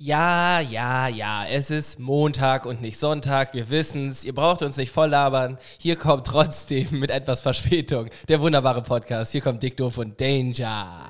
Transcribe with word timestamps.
Ja, 0.00 0.60
ja, 0.60 1.08
ja, 1.08 1.44
es 1.50 1.70
ist 1.70 1.98
Montag 1.98 2.66
und 2.66 2.80
nicht 2.80 3.00
Sonntag, 3.00 3.52
wir 3.52 3.68
wissen's, 3.68 4.22
ihr 4.22 4.32
braucht 4.32 4.62
uns 4.62 4.76
nicht 4.76 4.92
voll 4.92 5.08
labern. 5.08 5.58
Hier 5.76 5.96
kommt 5.96 6.24
trotzdem 6.24 7.00
mit 7.00 7.10
etwas 7.10 7.40
Verspätung 7.40 8.08
der 8.28 8.40
wunderbare 8.40 8.82
Podcast. 8.82 9.32
Hier 9.32 9.40
kommt 9.40 9.60
Dick 9.60 9.76
Doof 9.76 9.98
und 9.98 10.20
Danger. 10.20 11.00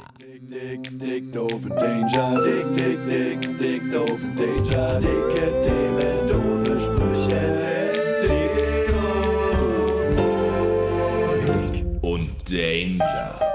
Dick, 0.41 0.99
dick, 0.99 1.31
doof 1.31 1.53
und 1.53 1.77
Danger. 1.77 2.43
Dick, 2.43 2.75
dick, 2.75 2.99
dick, 3.07 3.59
dick, 3.59 3.93
doof 3.93 4.23
und 4.23 4.39
Danger. 4.39 5.01
Dicke 5.01 5.61
Themen, 5.63 6.29
doofe 6.31 6.81
Sprüche. 6.81 7.59
Dick 8.23 8.51
und 12.01 12.31
Danger. 12.51 13.48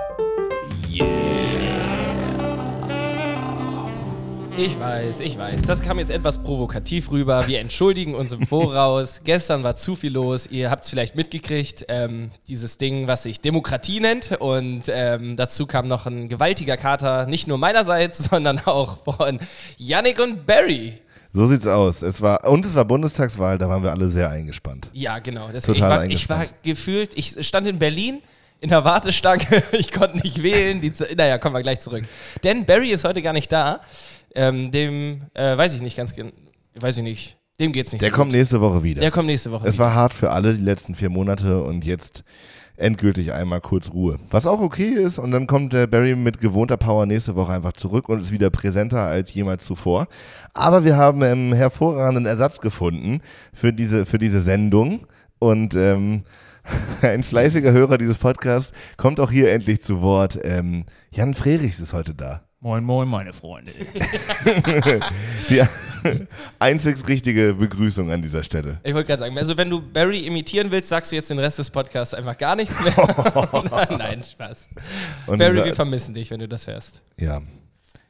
Ich 4.56 4.80
weiß, 4.80 5.20
ich 5.22 5.36
weiß. 5.36 5.64
Das 5.64 5.82
kam 5.82 5.98
jetzt 5.98 6.12
etwas 6.12 6.38
provokativ 6.38 7.10
rüber. 7.10 7.48
Wir 7.48 7.60
entschuldigen 7.60 8.14
uns 8.14 8.32
im 8.34 8.46
Voraus. 8.46 9.22
Gestern 9.24 9.64
war 9.64 9.76
zu 9.76 9.96
viel 9.96 10.14
los. 10.14 10.46
Ihr 10.46 10.70
habt 10.70 10.84
es 10.84 10.92
vielleicht 10.92 11.16
mitgekriegt. 11.16 11.86
Ähm, 11.88 12.30
dieses 12.48 12.78
Ding, 12.78 13.08
was 13.08 13.24
sich 13.24 13.42
Demokratie 13.42 14.00
nennt. 14.00 14.38
Und 14.40 14.84
ähm, 14.90 15.36
dazu 15.38 15.66
kam 15.66 15.88
noch 15.88 16.06
ein 16.06 16.30
gewaltiger 16.30 16.78
Kater. 16.78 17.26
Nicht 17.26 17.48
nur 17.48 17.58
meinerseits, 17.58 18.26
sondern 18.30 18.60
auch 18.60 19.00
von 19.04 19.40
Yannick 19.78 20.22
und 20.22 20.46
Barry. 20.46 21.02
So 21.32 21.48
sieht's 21.48 21.66
aus. 21.66 22.04
Es 22.04 22.22
war, 22.22 22.48
und 22.48 22.64
es 22.64 22.76
war 22.76 22.86
Bundestagswahl, 22.86 23.58
da 23.58 23.68
waren 23.68 23.82
wir 23.82 23.90
alle 23.90 24.08
sehr 24.10 24.30
eingespannt. 24.30 24.88
Ja, 24.94 25.18
genau. 25.18 25.50
Deswegen, 25.52 25.80
Total 25.80 25.90
ich, 25.90 25.90
war, 25.90 25.98
ich 25.98 26.04
eingespannt. 26.04 26.50
war 26.52 26.58
gefühlt, 26.62 27.18
ich 27.18 27.48
stand 27.48 27.66
in 27.66 27.80
Berlin 27.80 28.22
in 28.64 28.70
der 28.70 28.86
Wartestange. 28.86 29.44
Ich 29.74 29.92
konnte 29.92 30.20
nicht 30.20 30.42
wählen. 30.42 30.80
Die, 30.80 30.94
naja, 31.18 31.38
kommen 31.38 31.54
wir 31.54 31.62
gleich 31.62 31.82
zurück. 31.82 32.06
Denn 32.44 32.66
Barry 32.66 32.92
ist 32.92 33.04
heute 33.04 33.22
gar 33.22 33.34
nicht 33.34 33.52
da. 33.52 33.82
Ähm, 34.36 34.72
dem, 34.72 35.24
äh, 35.34 35.58
weiß 35.58 35.74
ich 35.76 35.82
nicht 35.82 35.96
ganz 35.98 36.16
genau, 36.16 36.32
weiß 36.76 36.98
ich 36.98 37.04
nicht. 37.04 37.38
Dem 37.60 37.72
geht's 37.72 37.92
nicht 37.92 38.02
Der 38.02 38.10
so 38.10 38.16
kommt 38.16 38.32
gut. 38.32 38.38
nächste 38.40 38.62
Woche 38.62 38.84
wieder. 38.84 39.02
Der 39.02 39.12
kommt 39.12 39.28
nächste 39.28 39.52
Woche. 39.52 39.68
es 39.68 39.76
wieder. 39.76 39.86
war 39.86 39.94
hart 39.96 40.14
für 40.14 40.32
alle 40.32 40.56
die 40.56 40.64
letzten 40.64 40.96
vier 40.96 41.10
Monate 41.10 41.64
und 41.64 41.86
jetzt 41.86 42.24
endgültig 42.76 43.32
einmal 43.32 43.62
kurz 43.62 43.92
Ruhe. 43.92 44.18
Was 44.32 44.48
auch 44.48 44.60
okay 44.60 44.90
ist 44.90 45.20
und 45.20 45.30
dann 45.32 45.46
kommt 45.46 45.74
der 45.74 45.86
Barry 45.86 46.16
mit 46.16 46.40
gewohnter 46.40 46.78
Power 46.78 47.06
nächste 47.06 47.36
Woche 47.36 47.54
einfach 47.54 47.74
zurück 47.74 48.10
und 48.10 48.20
ist 48.22 48.32
wieder 48.32 48.50
präsenter 48.50 49.02
als 49.02 49.32
jemals 49.34 49.66
zuvor. 49.66 50.08
Aber 50.54 50.84
wir 50.84 50.98
haben 50.98 51.22
einen 51.22 51.54
hervorragenden 51.54 52.26
Ersatz 52.26 52.60
gefunden 52.60 53.22
für 53.54 53.72
diese, 53.72 54.08
für 54.08 54.18
diese 54.18 54.42
Sendung 54.42 55.06
und 55.38 55.76
ähm, 55.76 56.24
ein 57.04 57.24
fleißiger 57.24 57.72
Hörer 57.72 58.00
dieses 58.00 58.18
Podcasts 58.18 58.72
kommt 58.98 59.20
auch 59.20 59.30
hier 59.30 59.52
endlich 59.52 59.84
zu 59.84 60.02
Wort. 60.02 60.40
Ähm, 60.42 60.86
Jan 61.12 61.36
Frerichs 61.36 61.80
ist 61.80 61.94
heute 61.94 62.16
da. 62.16 62.42
Moin, 62.64 62.82
moin, 62.82 63.10
meine 63.10 63.34
Freunde. 63.34 63.74
Die 65.50 65.62
einzig 66.60 67.06
richtige 67.10 67.56
Begrüßung 67.56 68.10
an 68.10 68.22
dieser 68.22 68.42
Stelle. 68.42 68.80
Ich 68.86 68.94
wollte 68.94 69.08
gerade 69.08 69.24
sagen, 69.24 69.38
also 69.38 69.58
wenn 69.58 69.70
du 69.70 69.82
Barry 69.82 70.20
imitieren 70.26 70.72
willst, 70.72 70.88
sagst 70.88 71.12
du 71.12 71.18
jetzt 71.18 71.30
den 71.30 71.40
Rest 71.40 71.60
des 71.60 71.70
Podcasts 71.70 72.14
einfach 72.14 72.38
gar 72.38 72.56
nichts 72.56 72.80
mehr. 72.80 72.94
Nein, 73.98 74.24
Spaß. 74.24 74.70
Und 75.28 75.40
Barry, 75.40 75.66
wir 75.66 75.76
vermissen 75.76 76.14
dich, 76.14 76.32
wenn 76.32 76.40
du 76.40 76.48
das 76.48 76.66
hörst. 76.66 77.02
ja. 77.18 77.42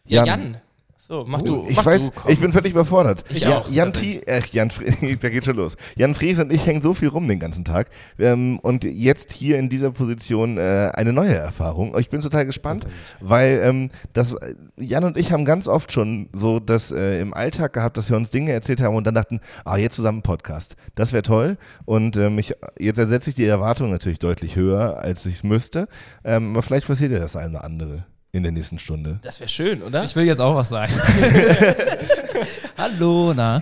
Ja, 0.06 0.24
Jan. 0.24 0.28
Jan. 0.28 0.62
So, 1.06 1.26
mach 1.28 1.42
du. 1.42 1.66
Ich 1.68 1.76
mach 1.76 1.86
weiß, 1.86 2.12
du, 2.12 2.30
ich 2.30 2.40
bin 2.40 2.54
völlig 2.54 2.72
überfordert. 2.72 3.26
Ich 3.30 3.44
Ja- 3.44 3.58
auch. 3.58 3.70
Jan 3.70 3.92
T, 3.92 4.22
äh, 4.26 4.42
Jan 4.54 4.72
da 5.22 5.30
geht 5.30 5.44
schon 5.44 5.58
los. 5.58 5.76
Jan 5.98 6.16
Fries 6.16 6.40
und 6.40 6.52
ich 6.54 6.66
hängen 6.66 6.82
so 6.82 6.94
viel 6.94 7.10
rum 7.10 7.28
den 7.28 7.40
ganzen 7.40 7.66
Tag. 7.66 7.90
Ähm, 8.18 8.58
und 8.60 8.86
jetzt 8.86 9.34
hier 9.34 9.60
in 9.60 9.68
dieser 9.68 9.92
Position 9.92 10.58
äh, 10.58 10.92
eine 10.94 11.12
neue 11.12 11.34
Erfahrung. 11.36 11.94
Ich 12.00 12.10
bin 12.10 12.22
total 12.22 12.46
gespannt, 12.46 12.86
weil 13.20 13.62
ähm, 13.66 13.90
das, 14.14 14.32
äh, 14.32 14.56
Jan 14.78 15.04
und 15.04 15.18
ich 15.18 15.34
haben 15.34 15.44
ganz 15.44 15.68
oft 15.68 15.92
schon 15.92 16.30
so 16.32 16.62
das 16.62 16.92
äh, 16.92 17.20
im 17.20 17.34
Alltag 17.34 17.74
gehabt, 17.74 17.98
dass 17.98 18.10
wir 18.10 18.16
uns 18.16 18.30
Dinge 18.30 18.54
erzählt 18.54 18.82
haben 18.82 18.96
und 18.96 19.06
dann 19.06 19.16
dachten, 19.16 19.42
ah, 19.66 19.76
jetzt 19.76 19.98
zusammen 19.98 20.22
Podcast. 20.22 20.78
Das 20.96 21.12
wäre 21.12 21.24
toll. 21.24 21.58
Und 21.84 22.16
ähm, 22.16 22.40
ich, 22.40 22.54
jetzt 22.80 22.96
setze 22.96 23.30
ich 23.30 23.36
die 23.36 23.46
Erwartung 23.46 23.92
natürlich 23.92 24.20
deutlich 24.20 24.56
höher, 24.56 25.00
als 25.00 25.26
ich 25.26 25.34
es 25.34 25.44
müsste. 25.44 25.90
Ähm, 26.24 26.54
aber 26.54 26.64
vielleicht 26.64 26.88
passiert 26.88 27.12
ja 27.12 27.20
das 27.20 27.36
eine 27.36 27.50
oder 27.50 27.66
andere 27.66 28.06
in 28.34 28.42
der 28.42 28.52
nächsten 28.52 28.80
Stunde. 28.80 29.20
Das 29.22 29.40
wäre 29.40 29.48
schön, 29.48 29.84
oder? 29.84 30.04
Ich 30.04 30.16
will 30.16 30.26
jetzt 30.26 30.42
auch 30.42 30.56
was 30.56 30.70
sagen. 30.70 30.92
Hallo, 32.78 33.32
na. 33.36 33.62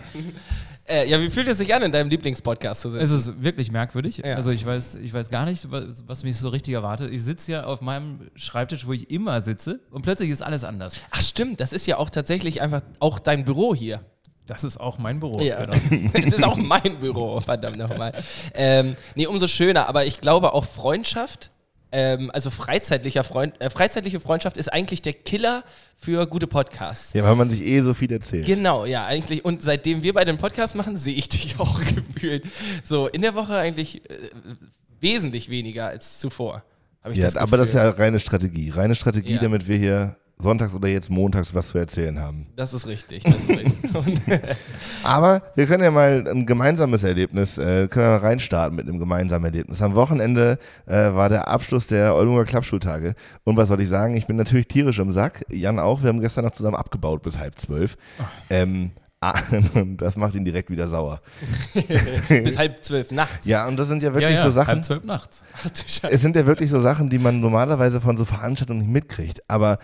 Äh, 0.88 1.10
ja, 1.10 1.20
wie 1.20 1.30
fühlt 1.30 1.50
es 1.50 1.58
sich 1.58 1.76
an, 1.76 1.84
in 1.84 1.92
deinem 1.92 2.10
Lieblingspodcast 2.10 2.82
zu 2.82 2.90
sitzen? 2.90 3.04
Es 3.04 3.12
ist 3.12 3.44
wirklich 3.44 3.70
merkwürdig. 3.70 4.22
Ja. 4.24 4.36
Also 4.36 4.50
ich 4.52 4.66
weiß, 4.66 4.96
ich 4.96 5.14
weiß 5.14 5.30
gar 5.30 5.46
nicht, 5.46 5.70
was, 5.70 6.08
was 6.08 6.24
mich 6.24 6.38
so 6.38 6.48
richtig 6.48 6.74
erwartet. 6.74 7.12
Ich 7.12 7.22
sitze 7.22 7.48
hier 7.48 7.68
auf 7.68 7.82
meinem 7.82 8.32
Schreibtisch, 8.36 8.88
wo 8.88 8.94
ich 8.94 9.12
immer 9.12 9.42
sitze 9.42 9.82
und 9.92 10.04
plötzlich 10.04 10.30
ist 10.30 10.42
alles 10.42 10.64
anders. 10.64 10.96
Ach 11.12 11.22
stimmt, 11.22 11.60
das 11.60 11.74
ist 11.74 11.86
ja 11.86 11.98
auch 11.98 12.10
tatsächlich 12.10 12.62
einfach 12.62 12.82
auch 13.00 13.20
dein 13.20 13.44
Büro 13.44 13.76
hier. 13.76 14.00
Das 14.48 14.64
ist 14.64 14.78
auch 14.80 14.98
mein 15.00 15.20
Büro. 15.20 15.42
Ja. 15.42 15.66
Genau. 15.66 16.10
Es 16.14 16.34
ist 16.34 16.44
auch 16.46 16.56
mein 16.56 16.98
Büro, 17.02 17.42
verdammt 17.42 17.78
nochmal. 17.78 18.14
Ähm, 18.54 18.96
nee, 19.16 19.28
umso 19.28 19.48
schöner, 19.48 19.90
aber 19.90 20.06
ich 20.06 20.22
glaube 20.22 20.54
auch 20.54 20.64
Freundschaft, 20.64 21.52
ähm, 21.92 22.32
also 22.34 22.50
freizeitlicher 22.50 23.24
Freund, 23.24 23.60
äh, 23.60 23.70
freizeitliche 23.70 24.20
Freundschaft 24.20 24.58
ist 24.58 24.72
eigentlich 24.72 25.02
der 25.02 25.14
Killer 25.14 25.64
für 25.96 26.26
gute 26.28 26.48
Podcasts. 26.48 27.14
Ja, 27.14 27.24
weil 27.24 27.36
man 27.36 27.50
sich 27.50 27.62
eh 27.62 27.82
so 27.82 27.94
viel 27.94 28.12
erzählt. 28.12 28.46
Genau, 28.46 28.86
ja, 28.86 29.06
eigentlich. 29.06 29.44
Und 29.44 29.62
seitdem 29.62 30.02
wir 30.04 30.14
beide 30.14 30.32
den 30.32 30.40
Podcast 30.40 30.76
machen, 30.76 30.98
sehe 30.98 31.16
ich 31.16 31.30
dich 31.30 31.56
auch 31.60 31.80
gefühlt. 31.80 32.46
So 32.84 33.08
in 33.08 33.22
der 33.22 33.36
Woche 33.36 33.56
eigentlich 33.56 34.10
äh, 34.10 34.18
wesentlich 35.00 35.50
weniger 35.50 35.88
als 35.88 36.20
zuvor. 36.20 36.64
Ja, 37.04 37.24
das 37.24 37.36
aber 37.36 37.58
das 37.58 37.70
ist 37.70 37.74
ja 37.76 37.90
reine 37.90 38.20
Strategie. 38.20 38.70
Reine 38.70 38.94
Strategie, 38.94 39.34
Ja. 39.34 39.42
damit 39.42 39.68
wir 39.68 39.76
hier 39.78 40.18
sonntags 40.42 40.74
oder 40.74 40.88
jetzt 40.88 41.10
montags 41.10 41.54
was 41.54 41.70
zu 41.70 41.78
erzählen 41.78 42.20
haben. 42.20 42.48
Das 42.56 42.74
ist 42.74 42.88
richtig. 42.88 43.24
Das 43.24 43.36
ist 43.36 43.50
richtig. 43.50 43.74
Aber 45.04 45.42
wir 45.56 45.68
können 45.68 45.84
ja 45.84 45.92
mal 45.92 46.28
ein 46.28 46.46
gemeinsames 46.46 47.04
Erlebnis, 47.04 47.58
äh, 47.58 47.88
können 47.88 48.06
wir 48.06 48.12
mal 48.12 48.18
reinstarten 48.18 48.76
mit 48.76 48.88
einem 48.88 49.00
gemeinsamen 49.00 49.46
Erlebnis. 49.46 49.82
Am 49.82 49.96
Wochenende 49.96 50.58
äh, 50.86 50.94
war 50.94 51.30
der 51.30 51.48
Abschluss 51.48 51.88
der 51.88 52.16
Oldenburger 52.16 52.46
Klappschultage. 52.46 53.16
Und 53.44 53.58
was 53.58 53.68
soll 53.68 53.82
ich 53.82 53.90
sagen? 53.90 54.16
Ich 54.16 54.28
bin 54.28 54.36
natürlich 54.36 54.68
tierisch 54.68 55.00
im 55.00 55.12
Sack. 55.12 55.44
Jan 55.52 55.80
auch. 55.80 56.02
Wir 56.02 56.10
haben 56.10 56.22
gestern 56.22 56.46
noch 56.46 56.54
zusammen 56.54 56.76
abgebaut 56.76 57.22
bis 57.22 57.40
halb 57.40 57.60
zwölf. 57.60 57.98
Ähm, 58.50 58.92
das 59.98 60.16
macht 60.16 60.34
ihn 60.34 60.44
direkt 60.44 60.72
wieder 60.72 60.88
sauer. 60.88 61.22
bis 62.30 62.58
halb 62.58 62.84
zwölf 62.84 63.12
nachts. 63.12 63.46
Ja, 63.46 63.68
und 63.68 63.78
das 63.78 63.88
sind 63.88 64.02
ja 64.02 64.10
Ja, 64.10 64.16
wirklich 64.16 64.36
ja, 64.36 64.44
so 64.44 64.50
Sachen. 64.50 64.68
halb 64.68 64.86
zwölf 64.86 65.04
nachts. 65.04 65.44
Es 66.10 66.22
sind 66.22 66.36
ja 66.36 66.46
wirklich 66.48 66.72
so 66.72 66.82
Sachen, 66.82 67.10
die 67.10 67.20
man 67.20 67.40
normalerweise 67.40 68.02
von 68.02 68.18
so 68.18 68.26
Veranstaltungen 68.26 68.80
nicht 68.80 68.90
mitkriegt. 68.90 69.44
Aber 69.48 69.78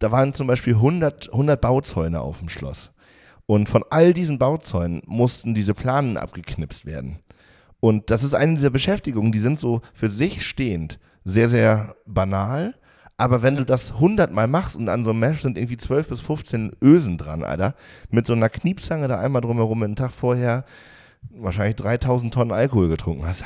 da 0.00 0.10
waren 0.10 0.32
zum 0.34 0.48
Beispiel 0.48 0.74
100, 0.74 1.30
100 1.32 1.60
Bauzäune 1.60 2.20
auf 2.20 2.40
dem 2.40 2.48
Schloss. 2.48 2.90
Und 3.46 3.68
von 3.68 3.84
all 3.90 4.12
diesen 4.12 4.38
Bauzäunen 4.38 5.02
mussten 5.06 5.54
diese 5.54 5.74
Planen 5.74 6.16
abgeknipst 6.16 6.84
werden. 6.84 7.20
Und 7.78 8.10
das 8.10 8.24
ist 8.24 8.34
eine 8.34 8.56
dieser 8.56 8.70
Beschäftigungen, 8.70 9.30
die 9.32 9.38
sind 9.38 9.58
so 9.60 9.82
für 9.94 10.08
sich 10.08 10.44
stehend 10.46 10.98
sehr, 11.24 11.48
sehr 11.48 11.94
banal. 12.06 12.74
Aber 13.20 13.42
wenn 13.42 13.54
du 13.56 13.66
das 13.66 13.92
100 13.92 14.32
Mal 14.32 14.46
machst 14.46 14.76
und 14.76 14.88
an 14.88 15.04
so 15.04 15.10
einem 15.10 15.20
Mesh 15.20 15.42
sind 15.42 15.58
irgendwie 15.58 15.76
12 15.76 16.08
bis 16.08 16.22
15 16.22 16.72
Ösen 16.82 17.18
dran, 17.18 17.44
Alter, 17.44 17.74
mit 18.08 18.26
so 18.26 18.32
einer 18.32 18.48
Kniepzange 18.48 19.08
da 19.08 19.20
einmal 19.20 19.42
drumherum, 19.42 19.82
einen 19.82 19.94
Tag 19.94 20.10
vorher 20.12 20.64
wahrscheinlich 21.28 21.76
3000 21.76 22.32
Tonnen 22.32 22.50
Alkohol 22.50 22.88
getrunken 22.88 23.26
hast. 23.26 23.44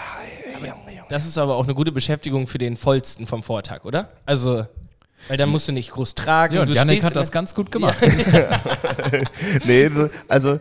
Junge. 0.61 1.09
Das 1.09 1.27
ist 1.27 1.39
aber 1.39 1.57
auch 1.57 1.65
eine 1.65 1.75
gute 1.75 1.91
Beschäftigung 1.91 2.47
für 2.47 2.59
den 2.59 2.77
vollsten 2.77 3.27
vom 3.27 3.43
Vortag, 3.43 3.85
oder? 3.85 4.11
Also, 4.27 4.65
weil 5.27 5.39
dann 5.39 5.49
musst 5.49 5.67
du 5.67 5.73
nicht 5.73 5.91
groß 5.91 6.15
tragen. 6.15 6.55
Ja, 6.55 6.61
und 6.61 6.69
du 6.69 6.75
Janik 6.75 7.03
hat 7.03 7.17
das 7.17 7.33
ganz 7.33 7.53
gut 7.53 7.73
gemacht. 7.73 7.99
Nee, 9.67 9.89
so, 9.89 10.09
also 10.29 10.61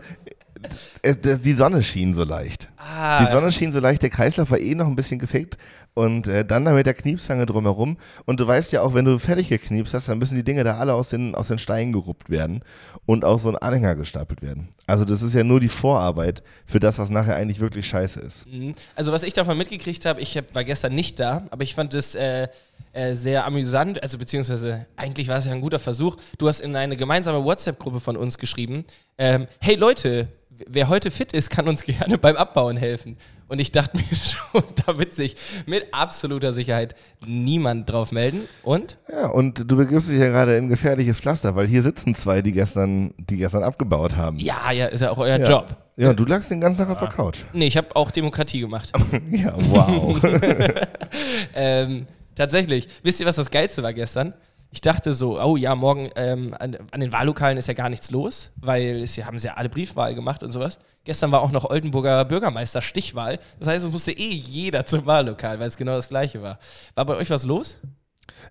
äh, 1.02 1.14
die 1.38 1.52
Sonne 1.52 1.84
schien 1.84 2.12
so 2.14 2.24
leicht. 2.24 2.68
Ah, 2.78 3.24
Die 3.24 3.30
Sonne 3.30 3.52
schien 3.52 3.72
so 3.72 3.78
leicht, 3.78 4.02
der 4.02 4.10
Kreislauf 4.10 4.50
war 4.50 4.58
eh 4.58 4.74
noch 4.74 4.86
ein 4.86 4.96
bisschen 4.96 5.20
gefickt 5.20 5.56
und 5.94 6.26
äh, 6.26 6.44
dann 6.44 6.64
da 6.64 6.72
mit 6.72 6.86
der 6.86 6.94
Kniepzange 6.94 7.46
drumherum. 7.46 7.96
Und 8.26 8.40
du 8.40 8.46
weißt 8.46 8.72
ja 8.72 8.82
auch, 8.82 8.94
wenn 8.94 9.04
du 9.04 9.18
fertig 9.18 9.48
gekniepst 9.48 9.94
hast, 9.94 10.08
dann 10.08 10.18
müssen 10.18 10.36
die 10.36 10.42
Dinge 10.42 10.64
da 10.64 10.78
alle 10.78 10.94
aus 10.94 11.10
den, 11.10 11.34
aus 11.34 11.48
den 11.48 11.58
Steinen 11.58 11.92
geruppt 11.92 12.30
werden 12.30 12.62
und 13.06 13.24
auf 13.24 13.42
so 13.42 13.48
einen 13.48 13.58
Anhänger 13.58 13.94
gestapelt 13.94 14.42
werden. 14.42 14.68
Also 14.86 15.04
das 15.04 15.22
ist 15.22 15.34
ja 15.34 15.44
nur 15.44 15.60
die 15.60 15.68
Vorarbeit 15.68 16.42
für 16.66 16.80
das, 16.80 16.98
was 16.98 17.10
nachher 17.10 17.36
eigentlich 17.36 17.60
wirklich 17.60 17.86
scheiße 17.86 18.20
ist. 18.20 18.46
Mhm. 18.52 18.74
Also 18.96 19.12
was 19.12 19.22
ich 19.22 19.32
davon 19.32 19.56
mitgekriegt 19.56 20.04
habe, 20.04 20.20
ich 20.20 20.36
hab, 20.36 20.54
war 20.54 20.64
gestern 20.64 20.94
nicht 20.94 21.20
da, 21.20 21.46
aber 21.50 21.62
ich 21.62 21.74
fand 21.74 21.94
es 21.94 22.14
äh, 22.14 22.48
äh, 22.92 23.14
sehr 23.14 23.46
amüsant, 23.46 24.02
also 24.02 24.18
beziehungsweise 24.18 24.86
eigentlich 24.96 25.28
war 25.28 25.38
es 25.38 25.46
ja 25.46 25.52
ein 25.52 25.60
guter 25.60 25.78
Versuch. 25.78 26.16
Du 26.38 26.48
hast 26.48 26.60
in 26.60 26.74
eine 26.74 26.96
gemeinsame 26.96 27.44
WhatsApp-Gruppe 27.44 28.00
von 28.00 28.16
uns 28.16 28.38
geschrieben, 28.38 28.84
ähm, 29.16 29.46
hey 29.60 29.76
Leute, 29.76 30.28
wer 30.68 30.88
heute 30.88 31.10
fit 31.10 31.32
ist, 31.32 31.50
kann 31.50 31.68
uns 31.68 31.82
gerne 31.84 32.18
beim 32.18 32.36
Abbauen 32.36 32.76
helfen. 32.76 33.16
Und 33.48 33.60
ich 33.60 33.72
dachte 33.72 33.98
mir 33.98 34.04
schon, 34.16 34.62
da 34.86 34.98
wird 34.98 35.12
sich 35.12 35.36
mit 35.66 35.86
absoluter 35.92 36.52
Sicherheit 36.52 36.94
niemand 37.26 37.90
drauf 37.90 38.12
melden. 38.12 38.42
Und? 38.62 38.96
Ja, 39.10 39.28
und 39.28 39.70
du 39.70 39.76
begibst 39.76 40.10
dich 40.10 40.18
ja 40.18 40.28
gerade 40.28 40.56
in 40.56 40.68
gefährliches 40.68 41.20
Pflaster, 41.20 41.54
weil 41.56 41.66
hier 41.66 41.82
sitzen 41.82 42.14
zwei, 42.14 42.42
die 42.42 42.52
gestern, 42.52 43.12
die 43.18 43.36
gestern 43.36 43.62
abgebaut 43.62 44.16
haben. 44.16 44.38
Ja, 44.38 44.70
ja, 44.72 44.86
ist 44.86 45.00
ja 45.00 45.10
auch 45.10 45.18
euer 45.18 45.38
Ja. 45.38 45.48
Job. 45.48 45.76
Ja, 45.96 46.10
und 46.10 46.18
du 46.18 46.24
lagst 46.24 46.50
den 46.50 46.60
ganzen 46.60 46.78
Tag 46.78 46.90
auf 46.90 46.98
der 46.98 47.08
Couch. 47.08 47.44
Nee, 47.52 47.66
ich 47.68 47.76
habe 47.76 47.94
auch 47.94 48.10
Demokratie 48.10 48.60
gemacht. 48.60 48.90
Ja, 49.30 49.54
wow. 49.56 50.20
ähm, 51.54 52.06
tatsächlich. 52.34 52.86
Wisst 53.02 53.20
ihr, 53.20 53.26
was 53.26 53.36
das 53.36 53.50
Geilste 53.50 53.82
war 53.82 53.92
gestern? 53.92 54.34
Ich 54.70 54.80
dachte 54.80 55.12
so, 55.12 55.40
oh 55.40 55.56
ja, 55.56 55.74
morgen 55.76 56.10
ähm, 56.16 56.54
an, 56.58 56.76
an 56.90 57.00
den 57.00 57.12
Wahllokalen 57.12 57.58
ist 57.58 57.68
ja 57.68 57.74
gar 57.74 57.88
nichts 57.88 58.10
los, 58.10 58.50
weil 58.56 59.02
es, 59.02 59.14
ja, 59.14 59.26
haben 59.26 59.38
sie 59.38 59.46
ja 59.46 59.54
alle 59.54 59.68
Briefwahl 59.68 60.16
gemacht 60.16 60.42
und 60.42 60.50
sowas. 60.50 60.80
Gestern 61.04 61.30
war 61.32 61.42
auch 61.42 61.52
noch 61.52 61.64
Oldenburger 61.68 62.24
Bürgermeister 62.24 62.80
Stichwahl. 62.82 63.38
Das 63.58 63.68
heißt, 63.68 63.84
es 63.86 63.92
musste 63.92 64.12
eh 64.12 64.30
jeder 64.32 64.86
zum 64.86 65.04
Wahllokal, 65.06 65.60
weil 65.60 65.68
es 65.68 65.76
genau 65.76 65.92
das 65.96 66.08
gleiche 66.08 66.42
war. 66.42 66.58
War 66.94 67.04
bei 67.04 67.16
euch 67.16 67.30
was 67.30 67.44
los? 67.44 67.78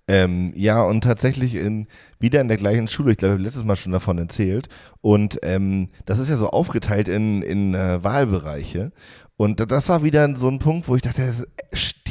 Ähm, 0.08 0.52
ja, 0.56 0.84
und 0.84 1.02
tatsächlich 1.04 1.56
in, 1.56 1.88
wieder 2.20 2.42
in 2.42 2.48
der 2.50 2.58
gleichen 2.58 2.88
Schule. 2.88 3.12
Ich 3.12 3.18
glaube, 3.18 3.34
ich 3.34 3.38
habe 3.38 3.44
letztes 3.44 3.64
Mal 3.64 3.76
schon 3.76 3.92
davon 3.92 4.18
erzählt. 4.18 4.68
Und 5.02 5.40
ähm, 5.44 5.90
das 6.06 6.20
ist 6.20 6.30
ja 6.30 6.36
so 6.36 6.50
aufgeteilt 6.50 7.08
in, 7.08 7.42
in 7.42 7.74
äh, 7.74 8.04
Wahlbereiche. 8.04 8.92
Und 9.38 9.60
da- 9.60 9.66
das 9.66 9.90
war 9.90 10.04
wieder 10.04 10.36
so 10.36 10.48
ein 10.50 10.60
Punkt, 10.60 10.88
wo 10.88 10.96
ich 10.96 11.02
dachte, 11.02 11.26
das 11.26 11.40
ist 11.40 11.48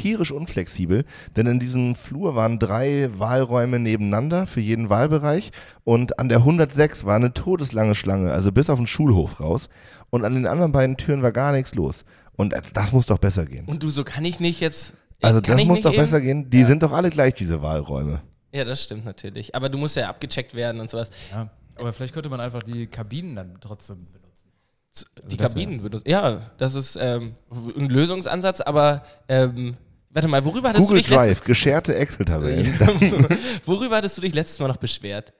tierisch 0.03 0.31
unflexibel. 0.31 1.05
Denn 1.35 1.47
in 1.47 1.59
diesem 1.59 1.95
Flur 1.95 2.35
waren 2.35 2.59
drei 2.59 3.09
Wahlräume 3.17 3.79
nebeneinander 3.79 4.45
für 4.47 4.59
jeden 4.59 4.89
Wahlbereich. 4.89 5.51
Und 5.83 6.19
an 6.19 6.29
der 6.29 6.39
106 6.39 7.05
war 7.05 7.15
eine 7.15 7.33
todeslange 7.33 7.95
Schlange, 7.95 8.31
also 8.31 8.51
bis 8.51 8.69
auf 8.69 8.77
den 8.79 8.87
Schulhof 8.87 9.39
raus. 9.39 9.69
Und 10.09 10.25
an 10.25 10.35
den 10.35 10.45
anderen 10.45 10.71
beiden 10.71 10.97
Türen 10.97 11.23
war 11.23 11.31
gar 11.31 11.51
nichts 11.53 11.73
los. 11.73 12.05
Und 12.35 12.53
äh, 12.53 12.61
das 12.73 12.91
muss 12.91 13.07
doch 13.07 13.17
besser 13.19 13.45
gehen. 13.45 13.65
Und 13.67 13.81
du, 13.83 13.89
so 13.89 14.03
kann 14.03 14.25
ich 14.25 14.39
nicht 14.39 14.59
jetzt. 14.59 14.93
Also 15.21 15.39
das 15.39 15.63
muss 15.65 15.81
doch 15.81 15.93
eben? 15.93 16.01
besser 16.01 16.19
gehen. 16.21 16.49
Die 16.49 16.59
Ja. 16.61 16.67
sind 16.67 16.83
doch 16.83 16.91
alle 16.91 17.09
gleich, 17.09 17.33
diese 17.35 17.61
Wahlräume. 17.61 18.21
Ja, 18.51 18.65
das 18.65 18.83
stimmt 18.83 19.05
natürlich. 19.05 19.55
Aber 19.55 19.69
du 19.69 19.77
musst 19.77 19.95
ja 19.95 20.09
abgecheckt 20.09 20.53
werden 20.53 20.79
und 20.81 20.89
sowas. 20.89 21.09
Ja. 21.31 21.49
Aber 21.75 21.91
vielleicht 21.93 22.13
könnte 22.13 22.29
man 22.29 22.39
einfach 22.39 22.61
die 22.61 22.85
Kabinen 22.87 23.35
dann 23.35 23.55
trotzdem 23.61 24.05
benutzen. 24.11 24.51
Z- 24.91 25.07
Die 25.31 25.37
Kabinen 25.37 25.81
benutzen. 25.81 26.07
Ja, 26.07 26.39
das 26.59 26.75
ist 26.75 26.97
ähm, 27.01 27.33
ein 27.75 27.89
Lösungsansatz, 27.89 28.61
aber 28.61 29.03
ähm, 29.27 29.75
warte 30.13 30.27
mal, 30.27 30.45
worüber 30.45 30.69
hattest 30.69 30.87
Google 30.87 31.01
du 31.01 31.07
dich 31.07 31.09
letztes 31.09 31.37
Drive, 31.39 31.45
gescherte 31.45 31.95
Excel-Tabellen. 31.95 32.73
Worüber 33.65 33.97
hattest 33.97 34.17
du 34.17 34.21
dich 34.21 34.33
letztes 34.33 34.59
Mal 34.59 34.67
noch 34.67 34.77
beschwert? 34.77 35.33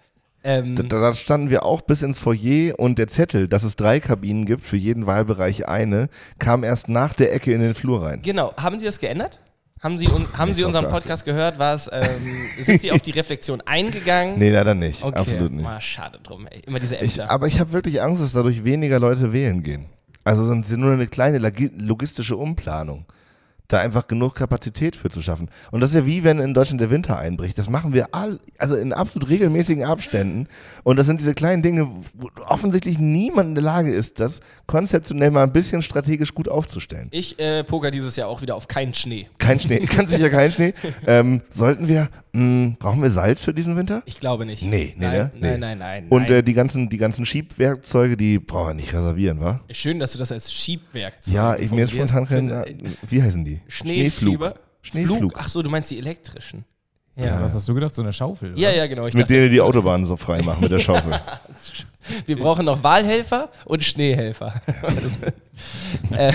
Ähm, 0.44 0.76
Da, 0.76 0.84
da 0.84 1.14
standen 1.14 1.50
wir 1.50 1.64
auch 1.64 1.82
bis 1.82 2.02
ins 2.02 2.20
Foyer 2.20 2.78
und 2.78 3.00
der 3.00 3.08
Zettel, 3.08 3.48
dass 3.48 3.64
es 3.64 3.76
drei 3.76 4.00
Kabinen 4.00 4.46
gibt, 4.46 4.64
für 4.64 4.76
jeden 4.78 5.06
Wahlbereich 5.06 5.68
eine, 5.68 6.10
kam 6.40 6.64
erst 6.64 6.90
nach 6.90 7.14
der 7.14 7.34
Ecke 7.34 7.54
in 7.54 7.62
den 7.62 7.76
Flur 7.76 8.04
rein. 8.04 8.22
genau, 8.24 8.54
haben 8.58 8.78
Sie 8.80 8.86
das 8.86 9.00
geändert? 9.00 9.40
Haben 9.82 9.98
Sie, 9.98 10.08
un 10.08 10.26
haben 10.38 10.54
Sie 10.54 10.64
unseren. 10.64 10.88
Podcast 10.88 11.26
gehört? 11.26 11.56
Ähm, 11.92 12.02
sind 12.62 12.80
Sie 12.80 12.92
auf 12.94 13.02
die 13.02 13.12
Reflexion 13.12 13.60
eingegangen? 13.66 14.40
Nee, 14.40 14.50
leider 14.50 14.76
nicht. 14.76 15.04
okay. 15.04 15.18
Absolut 15.20 15.52
nicht. 15.52 15.64
Mal 15.64 15.82
schade 15.82 16.20
drum, 16.24 16.48
ey. 16.48 16.62
Immer 16.66 16.80
diese 16.80 16.96
Ich, 16.96 17.20
Ämter. 17.20 17.30
aber 17.30 17.48
ich 17.48 17.60
habe 17.60 17.74
wirklich 17.74 18.02
Angst, 18.02 18.22
dass 18.22 18.32
dadurch 18.32 18.64
weniger 18.64 18.98
Leute 19.00 19.34
wählen 19.34 19.62
gehen. 19.62 19.86
Also 20.24 20.46
sind 20.46 20.66
sie 20.68 20.78
nur 20.78 20.94
eine 20.94 21.08
kleine 21.08 21.38
logistische 21.78 22.38
Umplanung. 22.38 23.06
Da 23.74 23.80
einfach 23.80 24.08
genug 24.08 24.36
Kapazität 24.36 24.96
für 24.96 25.10
zu 25.10 25.24
schaffen. 25.24 25.50
Und 25.72 25.82
das 25.82 25.90
ist 25.90 25.96
ja 25.96 26.06
wie 26.06 26.24
wenn 26.24 26.38
in 26.40 26.54
Deutschland 26.54 26.80
der 26.80 26.92
Winter 26.92 27.18
einbricht. 27.18 27.58
Das 27.58 27.70
machen 27.72 27.92
wir 27.94 28.14
all, 28.14 28.40
also 28.60 28.76
in 28.76 28.94
absolut 28.94 29.30
regelmäßigen 29.30 29.84
Abständen. 29.84 30.48
Und 30.84 30.98
das 30.98 31.08
sind 31.08 31.20
diese 31.20 31.34
kleinen 31.34 31.64
Dinge, 31.64 31.90
wo 32.14 32.30
offensichtlich 32.46 33.00
niemand 33.00 33.50
in 33.50 33.56
der 33.56 33.64
Lage 33.64 33.92
ist, 33.92 34.20
das 34.20 34.42
konzeptionell 34.68 35.32
mal 35.32 35.42
ein 35.44 35.52
bisschen 35.54 35.82
strategisch 35.82 36.36
gut 36.36 36.48
aufzustellen. 36.48 37.08
ich 37.12 37.40
äh, 37.40 37.64
poker 37.64 37.90
dieses 37.90 38.16
Jahr 38.16 38.28
auch 38.28 38.44
wieder 38.44 38.56
auf 38.56 38.68
keinen 38.68 38.94
Schnee. 38.94 39.28
Kein 39.40 39.60
Schnee, 39.60 39.80
ganz 39.98 40.12
sicher 40.12 40.30
kein 40.30 40.52
Schnee. 40.52 40.74
Ähm, 41.08 41.42
sollten 41.52 41.88
wir, 41.88 42.10
mh, 42.34 42.76
brauchen 42.78 43.02
wir 43.02 43.10
Salz 43.10 43.44
für 43.44 43.56
diesen 43.56 43.76
Winter? 43.76 44.04
Ich 44.06 44.20
glaube 44.20 44.46
nicht. 44.46 44.62
Nee, 44.62 44.94
nee, 44.98 45.06
nein, 45.06 45.12
ne? 45.12 45.32
Nee. 45.34 45.40
nein, 45.40 45.60
nein, 45.60 45.78
nein. 45.80 46.08
Und 46.10 46.30
äh, 46.30 46.44
die 46.44 46.54
ganzen, 46.54 46.90
die 46.90 46.98
ganzen 46.98 47.26
Schiebwerkzeuge, 47.26 48.18
die 48.18 48.38
brauchen 48.38 48.68
wir 48.68 48.74
nicht 48.76 48.94
reservieren, 48.94 49.42
wa? 49.42 49.62
Schön, 49.72 49.98
dass 50.00 50.12
du 50.14 50.20
das 50.20 50.32
als 50.32 50.54
Schiebwerkzeug 50.54 51.34
Ja, 51.34 51.56
ich, 51.56 51.72
mir 51.72 51.88
formulierst. 51.88 51.94
spontan 51.94 52.28
kein, 52.28 52.50
äh, 52.52 52.66
wie 53.10 53.24
heißen 53.24 53.44
die? 53.44 53.62
Schneeflug. 53.68 54.56
Schneeflug. 54.82 55.18
Flug. 55.18 55.34
Ach 55.38 55.48
so, 55.48 55.62
du 55.62 55.70
meinst 55.70 55.90
die 55.92 55.98
elektrischen. 55.98 56.66
Ja, 57.16 57.26
Also, 57.26 57.42
was 57.42 57.54
hast 57.56 57.70
du 57.70 57.74
gedacht? 57.76 57.94
So 57.94 58.02
eine 58.02 58.12
Schaufel? 58.12 58.58
ja, 58.58 58.70
oder? 58.70 58.78
ja, 58.78 58.88
genau. 58.88 59.06
Ich 59.06 59.14
Mit 59.14 59.24
dachte, 59.24 59.34
denen 59.34 59.52
die 59.52 59.62
Autobahnen 59.62 60.04
so 60.06 60.18
frei 60.18 60.42
machen 60.42 60.62
mit 60.62 60.72
der 60.72 60.80
Schaufel. 60.80 61.14
wir 62.26 62.38
brauchen 62.40 62.66
noch 62.66 62.82
Wahlhelfer 62.82 63.50
und 63.66 63.84
Schneehelfer. 63.84 64.56
äh, 66.12 66.34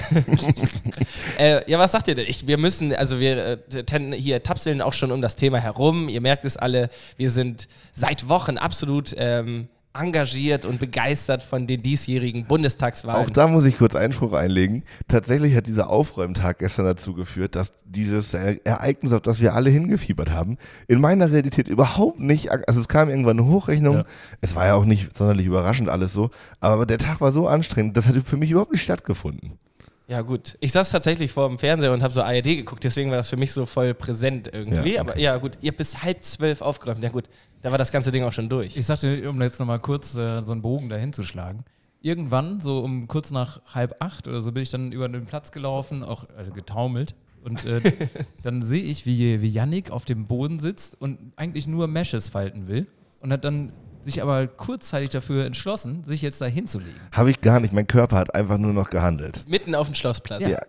äh, 1.39 1.71
ja, 1.71 1.79
was 1.81 1.91
sagt 1.91 2.07
ihr 2.07 2.15
denn? 2.15 2.27
Ich, 2.29 2.47
wir 2.47 2.59
müssen, 2.59 2.95
also 2.95 3.19
wir 3.19 3.59
äh, 3.77 4.17
hier 4.17 4.43
tapseln 4.45 4.81
auch 4.81 4.93
schon 4.93 5.11
um 5.11 5.21
das 5.21 5.35
Thema 5.35 5.59
herum. 5.59 6.09
Ihr 6.09 6.21
merkt 6.21 6.45
es 6.45 6.57
alle, 6.57 6.91
wir 7.17 7.33
sind 7.33 7.67
seit 7.93 8.29
Wochen 8.29 8.57
absolut 8.57 9.15
ähm, 9.19 9.69
engagiert 10.01 10.65
und 10.65 10.81
begeistert 10.81 11.43
von 11.43 11.67
den 11.67 11.83
diesjährigen 11.83 12.47
Bundestagswahlen. 12.47 13.27
Auch 13.27 13.31
da 13.31 13.47
muss 13.49 13.65
ich 13.65 13.79
kurz 13.79 13.95
Einspruch 13.95 14.33
einlegen. 14.33 14.83
Tatsächlich 15.09 15.55
hat 15.57 15.67
dieser 15.67 15.91
Aufräumtag 15.91 16.59
gestern 16.59 16.85
dazu 16.87 17.15
geführt, 17.15 17.57
dass 17.57 17.73
dieses 17.85 18.35
Ereignis, 18.35 19.13
auf 19.13 19.23
das 19.23 19.41
wir 19.41 19.55
alle 19.55 19.71
hingefiebert 19.71 20.31
haben, 20.31 20.59
in 20.87 21.01
meiner 21.01 21.31
Realität 21.33 21.69
überhaupt 21.69 22.21
nicht, 22.21 22.51
also 22.51 22.81
es 22.81 22.89
kam 22.89 23.09
irgendwann 23.09 23.39
eine 23.39 23.49
Hochrechnung, 23.49 23.97
Ja. 23.99 24.05
es 24.41 24.55
war 24.55 24.67
ja 24.67 24.75
auch 24.75 24.85
nicht 24.85 25.17
sonderlich 25.17 25.47
überraschend 25.47 25.89
alles 25.89 26.13
so, 26.13 26.31
aber 26.61 26.87
der 26.87 26.99
Tag 26.99 27.21
war 27.21 27.33
so 27.33 27.49
anstrengend, 27.49 27.97
das 27.97 28.07
hatte 28.07 28.23
für 28.23 28.37
mich 28.37 28.51
überhaupt 28.51 28.73
nicht 28.73 28.83
stattgefunden. 28.83 29.59
Ja, 30.09 30.23
gut. 30.23 30.57
Ich 30.61 30.73
saß 30.73 30.91
tatsächlich 30.91 31.31
vor 31.33 31.49
dem 31.49 31.59
Fernseher 31.59 31.93
und 31.93 32.03
habe 32.03 32.15
so 32.15 32.23
ARD 32.23 32.45
geguckt, 32.45 32.83
deswegen 32.83 33.11
war 33.11 33.19
das 33.19 33.29
für 33.29 33.37
mich 33.37 33.53
so 33.53 33.67
voll 33.67 33.93
präsent 33.93 34.49
irgendwie. 34.51 34.95
Ja, 34.95 35.03
Aber 35.03 35.19
ja, 35.19 35.37
gut, 35.37 35.59
ihr 35.61 35.69
habt 35.69 35.77
bis 35.77 36.03
halb 36.03 36.25
zwölf 36.25 36.63
aufgeräumt. 36.63 37.03
Ja, 37.03 37.11
gut, 37.11 37.25
da 37.61 37.71
war 37.71 37.79
das 37.79 37.93
ganze 37.93 38.11
Ding 38.11 38.25
auch 38.25 38.33
schon 38.33 38.49
durch. 38.49 38.75
Ich 38.79 38.87
sagte, 38.87 39.29
um 39.29 39.41
jetzt 39.43 39.61
nochmal 39.61 39.81
kurz 39.81 40.15
äh, 40.15 40.41
so 40.41 40.53
einen 40.53 40.63
Bogen 40.63 40.89
dahin 40.89 41.13
zu 41.13 41.23
schlagen. 41.23 41.65
Irgendwann, 42.01 42.61
so 42.61 42.81
um 42.81 43.07
kurz 43.07 43.31
nach 43.33 43.61
halb 43.75 43.97
acht 44.01 44.27
oder 44.29 44.41
so, 44.41 44.51
bin 44.53 44.63
ich 44.63 44.71
dann 44.71 44.93
über 44.93 45.09
den 45.11 45.27
Platz 45.27 45.53
gelaufen, 45.53 46.03
auch 46.03 46.25
also 46.39 46.53
getaumelt. 46.53 47.15
Und 47.45 47.67
äh, 47.67 47.81
dann 48.43 48.63
sehe 48.63 48.83
ich, 48.83 49.05
wie, 49.05 49.43
wie 49.43 49.49
Yannick 49.49 49.91
auf 49.91 50.07
dem 50.07 50.27
Boden 50.27 50.59
sitzt 50.59 50.99
und 50.99 51.19
eigentlich 51.37 51.67
nur 51.67 51.87
Meshes 51.87 52.31
falten 52.31 52.67
will. 52.67 52.87
Und 53.21 53.31
hat 53.31 53.45
dann 53.45 53.73
sich 54.09 54.23
aber 54.23 54.47
kurzzeitig 54.47 55.11
dafür 55.11 55.45
entschlossen, 55.45 56.03
sich 56.05 56.23
jetzt 56.23 56.41
da 56.41 56.47
hinzulegen. 56.47 56.95
Habe 57.13 57.31
ich 57.31 57.43
gar 57.43 57.61
nicht, 57.61 57.75
mein 57.75 57.87
Körper 57.87 58.17
hat 58.17 58.35
einfach 58.35 58.57
nur 58.57 58.73
noch 58.73 58.89
gehandelt. 58.89 59.45
Mitten 59.47 59.75
auf 59.75 59.87
dem 59.87 59.95
Schlossplatz. 59.95 60.49
Ja. 60.49 60.63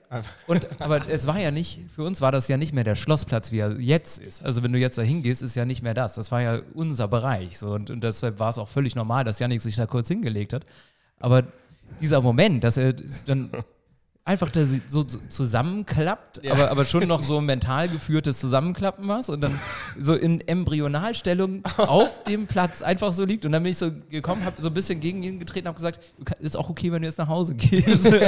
Und, 0.45 0.67
aber 0.81 1.07
es 1.07 1.25
war 1.25 1.39
ja 1.39 1.51
nicht, 1.51 1.85
für 1.95 2.03
uns 2.03 2.19
war 2.19 2.33
das 2.33 2.49
ja 2.49 2.57
nicht 2.57 2.73
mehr 2.73 2.83
der 2.83 2.95
Schlossplatz, 2.95 3.53
wie 3.53 3.59
er 3.59 3.79
jetzt 3.79 4.19
ist. 4.19 4.43
Also 4.43 4.61
wenn 4.61 4.73
du 4.73 4.79
jetzt 4.79 4.97
da 4.97 5.03
hingehst, 5.03 5.41
ist 5.41 5.55
ja 5.55 5.63
nicht 5.63 5.81
mehr 5.81 5.93
das. 5.93 6.15
Das 6.15 6.31
war 6.31 6.41
ja 6.41 6.59
unser 6.73 7.07
Bereich. 7.07 7.57
So. 7.57 7.71
Und, 7.71 7.89
und 7.89 8.03
deshalb 8.03 8.39
war 8.39 8.49
es 8.49 8.57
auch 8.57 8.67
völlig 8.67 8.95
normal, 8.95 9.23
dass 9.23 9.39
Yannick 9.39 9.61
sich 9.61 9.77
da 9.77 9.85
kurz 9.85 10.09
hingelegt 10.09 10.51
hat. 10.51 10.65
Aber 11.19 11.43
dieser 12.01 12.21
Moment, 12.21 12.63
dass 12.63 12.75
er 12.75 12.93
dann 13.25 13.51
einfach 14.29 14.51
da 14.51 14.63
so 14.63 14.77
so 14.87 15.03
zusammenklappt, 15.27 16.41
Ja. 16.43 16.53
aber, 16.53 16.69
aber 16.69 16.85
schon 16.85 17.07
noch 17.07 17.23
so 17.23 17.41
mental 17.41 17.89
geführtes 17.89 18.39
Zusammenklappen 18.39 19.07
war 19.07 19.27
und 19.27 19.41
dann 19.41 19.59
so 19.99 20.13
in 20.13 20.39
Embryonalstellung 20.47 21.63
auf 21.77 22.23
dem 22.25 22.45
Platz 22.45 22.81
einfach 22.83 23.11
so 23.11 23.25
liegt. 23.25 23.45
Und 23.45 23.51
dann 23.53 23.63
bin 23.63 23.71
ich 23.71 23.77
so 23.79 23.89
gekommen, 24.09 24.45
habe 24.45 24.61
so 24.61 24.67
ein 24.69 24.73
bisschen 24.73 24.99
gegen 24.99 25.23
ihn 25.23 25.39
getreten, 25.39 25.67
habe 25.67 25.75
gesagt, 25.75 25.99
ist 26.39 26.55
auch 26.55 26.69
okay, 26.69 26.91
wenn 26.91 27.01
du 27.01 27.07
jetzt 27.07 27.17
nach 27.17 27.27
Hause 27.27 27.55
gehst. 27.55 28.05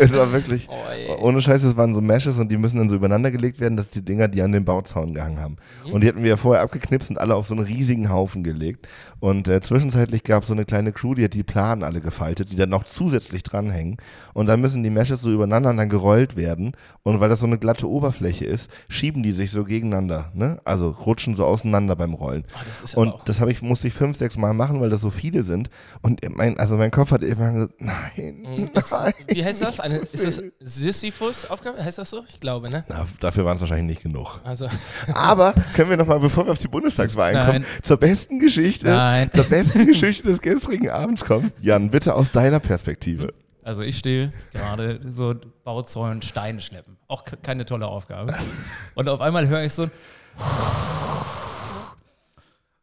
Es 0.00 0.12
war 0.12 0.32
wirklich, 0.32 0.68
Oi. 0.68 1.16
ohne 1.20 1.42
Scheiß, 1.42 1.62
es 1.64 1.76
waren 1.76 1.92
so 1.94 2.00
Meshes 2.00 2.38
und 2.38 2.50
die 2.52 2.56
müssen 2.56 2.76
dann 2.78 2.88
so 2.88 2.94
übereinander 2.94 3.30
gelegt 3.32 3.58
werden, 3.58 3.76
dass 3.76 3.90
die 3.90 4.02
Dinger, 4.04 4.28
die 4.28 4.42
an 4.42 4.52
den 4.52 4.64
Bauzaun 4.64 5.12
gehangen 5.14 5.40
haben. 5.40 5.56
Und 5.90 6.02
die 6.02 6.08
hatten 6.08 6.22
wir 6.22 6.28
ja 6.30 6.36
vorher 6.36 6.62
abgeknipst 6.62 7.10
und 7.10 7.18
alle 7.18 7.34
auf 7.34 7.46
so 7.48 7.54
einen 7.54 7.64
riesigen 7.64 8.10
Haufen 8.10 8.44
gelegt. 8.44 8.86
Und 9.18 9.48
äh, 9.48 9.60
zwischenzeitlich 9.60 10.22
gab 10.22 10.42
es 10.42 10.48
so 10.48 10.54
eine 10.54 10.64
kleine 10.64 10.92
Crew, 10.92 11.14
die 11.14 11.24
hat 11.24 11.34
die 11.34 11.42
Planen 11.42 11.82
alle 11.82 12.00
gefaltet, 12.00 12.52
die 12.52 12.56
dann 12.56 12.68
noch 12.70 12.84
zusätzlich 12.84 13.42
dranhängen. 13.42 13.96
Und 14.34 14.46
dann 14.46 14.60
müssen 14.60 14.84
die 14.84 14.90
Meshes 14.90 15.20
so 15.20 15.32
übereinander 15.32 15.47
dann 15.50 15.88
gerollt 15.88 16.36
werden. 16.36 16.72
Und 17.02 17.20
weil 17.20 17.28
das 17.28 17.40
so 17.40 17.46
eine 17.46 17.58
glatte 17.58 17.88
Oberfläche 17.88 18.44
ist, 18.44 18.70
schieben 18.88 19.22
die 19.22 19.32
sich 19.32 19.50
so 19.50 19.64
gegeneinander. 19.64 20.30
Ne? 20.34 20.60
Also 20.64 20.90
rutschen 20.90 21.34
so 21.34 21.44
auseinander 21.44 21.96
beim 21.96 22.14
Rollen. 22.14 22.44
Oh, 22.54 22.58
das 22.82 22.94
Und 22.94 23.14
das 23.26 23.40
habe 23.40 23.50
ich, 23.50 23.62
musste 23.62 23.88
ich 23.88 23.94
fünf, 23.94 24.16
sechs 24.18 24.36
Mal 24.36 24.54
machen, 24.54 24.80
weil 24.80 24.90
das 24.90 25.00
so 25.00 25.10
viele 25.10 25.42
sind. 25.42 25.70
Und 26.02 26.20
mein, 26.36 26.58
also 26.58 26.76
mein 26.76 26.90
Kopf 26.90 27.10
hat 27.10 27.22
immer 27.22 27.52
gesagt, 27.52 27.74
nein, 27.80 28.68
Ist, 28.74 28.92
nein. 28.92 29.12
wie 29.28 29.44
heißt 29.44 29.62
das? 29.62 29.80
Eine, 29.80 29.98
ist 29.98 30.24
das 30.24 30.42
Sisyphus-Aufgabe? 30.60 31.82
Heißt 31.84 31.98
das 31.98 32.10
so? 32.10 32.24
Ich 32.28 32.40
glaube, 32.40 32.70
ne? 32.70 32.84
Na, 32.88 33.06
dafür 33.20 33.44
waren 33.44 33.56
es 33.56 33.60
wahrscheinlich 33.60 33.86
nicht 33.98 34.02
genug. 34.02 34.40
Also, 34.44 34.68
Aber 35.14 35.54
können 35.74 35.90
wir 35.90 35.96
nochmal, 35.96 36.20
bevor 36.20 36.46
wir 36.46 36.52
auf 36.52 36.58
die 36.58 36.68
Bundestagswahl 36.68 37.32
kommen, 37.46 37.64
zur 37.82 37.96
besten 37.96 38.38
Geschichte, 38.38 38.88
Nein. 38.88 39.30
zur 39.34 39.44
besten 39.44 39.86
Geschichte 39.86 40.28
des 40.28 40.40
gestrigen 40.40 40.90
Abends 40.90 41.24
kommen? 41.24 41.52
Jan, 41.60 41.90
bitte 41.90 42.14
aus 42.14 42.32
deiner 42.32 42.60
Perspektive. 42.60 43.32
Also 43.68 43.82
ich 43.82 43.98
stehe 43.98 44.32
gerade 44.50 44.98
so 45.04 45.34
Bauzäunen, 45.62 46.22
Steine 46.22 46.62
schleppen. 46.62 46.96
Auch 47.06 47.24
ke- 47.26 47.36
keine 47.36 47.66
tolle 47.66 47.86
Aufgabe. 47.86 48.32
Und 48.94 49.10
auf 49.10 49.20
einmal 49.20 49.46
höre 49.46 49.62
ich 49.62 49.74
so 49.74 49.82
ein 49.82 49.90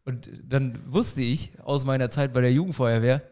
und 0.03 0.29
dann 0.47 0.77
wusste 0.85 1.23
ich 1.23 1.51
aus 1.63 1.85
meiner 1.85 2.11
Zeit 2.11 2.33
bei 2.33 2.41
der 2.41 2.53
Jugendfeuerwehr, 2.53 3.23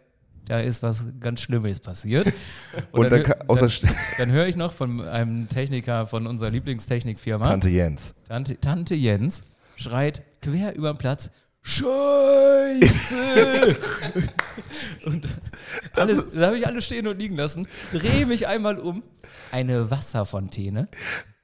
da 0.45 0.60
ist 0.62 0.81
was 0.81 1.05
ganz 1.19 1.41
Schlimmes 1.41 1.79
passiert. 1.79 2.33
Und 2.91 3.12
dann, 3.12 3.22
dann, 3.24 3.48
dann, 3.48 3.69
St- 3.69 4.17
dann 4.17 4.31
höre 4.31 4.48
ich 4.48 4.55
noch 4.55 4.74
von 4.74 5.07
einem 5.07 5.48
Techniker 5.48 6.07
von 6.07 6.25
unserer 6.25 6.50
Lieblingstechnikfirma, 6.50 7.45
Tante 7.45 7.69
Jens. 7.69 8.15
Tante, 8.27 8.60
Tante 8.60 8.95
Jens, 8.95 9.43
schreit 9.75 10.24
quer 10.41 10.75
über 10.75 10.91
den 10.91 10.98
Platz, 10.98 11.29
Scheiße! 11.63 13.15
und 15.05 15.27
alles, 15.93 16.27
da 16.34 16.48
habe 16.48 16.58
ich 16.58 16.67
alles 16.67 16.86
stehen 16.86 17.08
und 17.08 17.17
liegen 17.17 17.36
lassen, 17.36 17.67
drehe 17.91 18.25
mich 18.25 18.48
einmal 18.48 18.77
um, 18.77 19.01
eine 19.51 19.89
Wasserfontäne, 19.89 20.89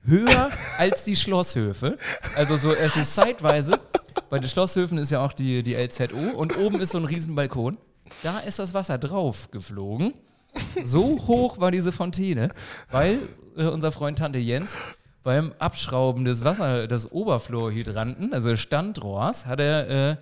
höher 0.04 0.52
als 0.78 1.06
die 1.06 1.16
Schlosshöfe, 1.16 1.98
also 2.36 2.58
so, 2.58 2.74
es 2.74 2.96
ist 2.96 3.16
zeitweise 3.16 3.80
bei 4.30 4.38
den 4.38 4.50
Schlosshöfen 4.50 4.98
ist 4.98 5.12
ja 5.12 5.24
auch 5.24 5.34
die, 5.34 5.64
die 5.64 5.76
LZO 5.76 6.36
und 6.36 6.58
oben 6.58 6.80
ist 6.82 6.92
so 6.92 7.00
ein 7.00 7.06
Riesenbalkon. 7.06 7.78
Da 8.22 8.40
ist 8.40 8.60
das 8.60 8.74
Wasser 8.74 8.98
drauf 8.98 9.50
geflogen. 9.52 10.14
So 10.84 11.18
hoch 11.28 11.60
war 11.60 11.72
diese 11.72 11.92
Fontäne, 11.92 12.50
weil 12.92 13.20
äh, 13.58 13.66
unser 13.66 13.92
Freund 13.92 14.18
Tante 14.20 14.40
Jens 14.40 14.78
beim 15.24 15.54
Abschrauben 15.60 16.26
des 16.26 16.44
Wasser, 16.44 16.88
des 16.88 17.12
Oberflorhydranten, 17.12 18.34
also 18.34 18.56
Standrohrs, 18.56 19.46
hat 19.46 19.60
er 19.60 20.18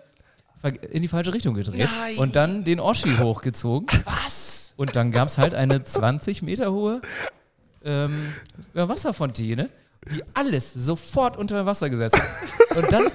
äh, 0.63 0.71
in 0.91 1.01
die 1.01 1.07
falsche 1.07 1.33
Richtung 1.33 1.53
gedreht 1.53 1.87
Nein. 1.99 2.17
und 2.17 2.35
dann 2.35 2.63
den 2.63 2.79
Oschi 2.79 3.15
hochgezogen. 3.17 3.87
Was? 4.05 4.73
Und 4.75 4.95
dann 4.95 5.11
gab 5.11 5.27
es 5.27 5.37
halt 5.37 5.55
eine 5.55 5.83
20 5.83 6.41
Meter 6.41 6.71
hohe 6.71 7.01
ähm, 7.83 8.33
Wasserfontäne, 8.73 9.69
die 10.13 10.23
alles 10.33 10.73
sofort 10.73 11.37
unter 11.37 11.65
Wasser 11.65 11.89
gesetzt 11.89 12.19
hat. 12.19 12.77
Und 12.77 12.91
dann, 12.91 13.05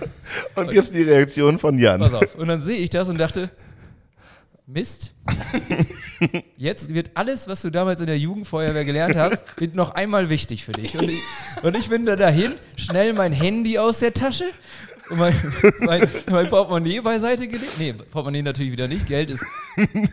Und 0.57 0.73
jetzt 0.73 0.95
die 0.95 1.03
Reaktion 1.03 1.59
von 1.59 1.79
Jan. 1.79 2.01
pass 2.01 2.15
auf, 2.15 2.35
und 2.35 2.49
dann 2.49 2.63
sehe 2.63 2.79
ich 2.79 2.91
das 2.91 3.09
und 3.09 3.19
dachte, 3.19 3.51
Mist. 4.67 5.15
Jetzt 6.57 6.95
wird 6.95 7.11
alles, 7.15 7.49
was 7.49 7.63
du 7.63 7.71
damals 7.71 8.01
in 8.01 8.07
der 8.07 8.19
Jugendfeuerwehr 8.19 8.85
gelernt 8.85 9.17
hast, 9.17 9.61
wird 9.61 9.75
noch 9.75 9.95
einmal 9.95 10.29
wichtig 10.29 10.65
für 10.65 10.73
dich. 10.73 10.97
Und 10.97 11.11
ich, 11.11 11.21
und 11.63 11.77
ich 11.77 11.89
bin 11.89 12.07
da 12.07 12.17
dahin, 12.17 12.55
schnell 12.77 13.13
mein 13.13 13.33
Handy 13.33 13.79
aus 13.79 13.99
der 13.99 14.13
Tasche 14.13 14.45
und 15.11 15.19
mein, 15.19 15.35
mein, 15.81 16.09
mein 16.31 16.49
Portemonnaie 16.49 17.01
beiseite 17.01 17.49
gelegt. 17.49 17.79
Nee, 17.79 17.93
Portemonnaie 17.93 18.43
natürlich 18.43 18.73
wieder 18.73 18.87
nicht. 18.87 19.07
Geld 19.09 19.31
ist 19.31 19.45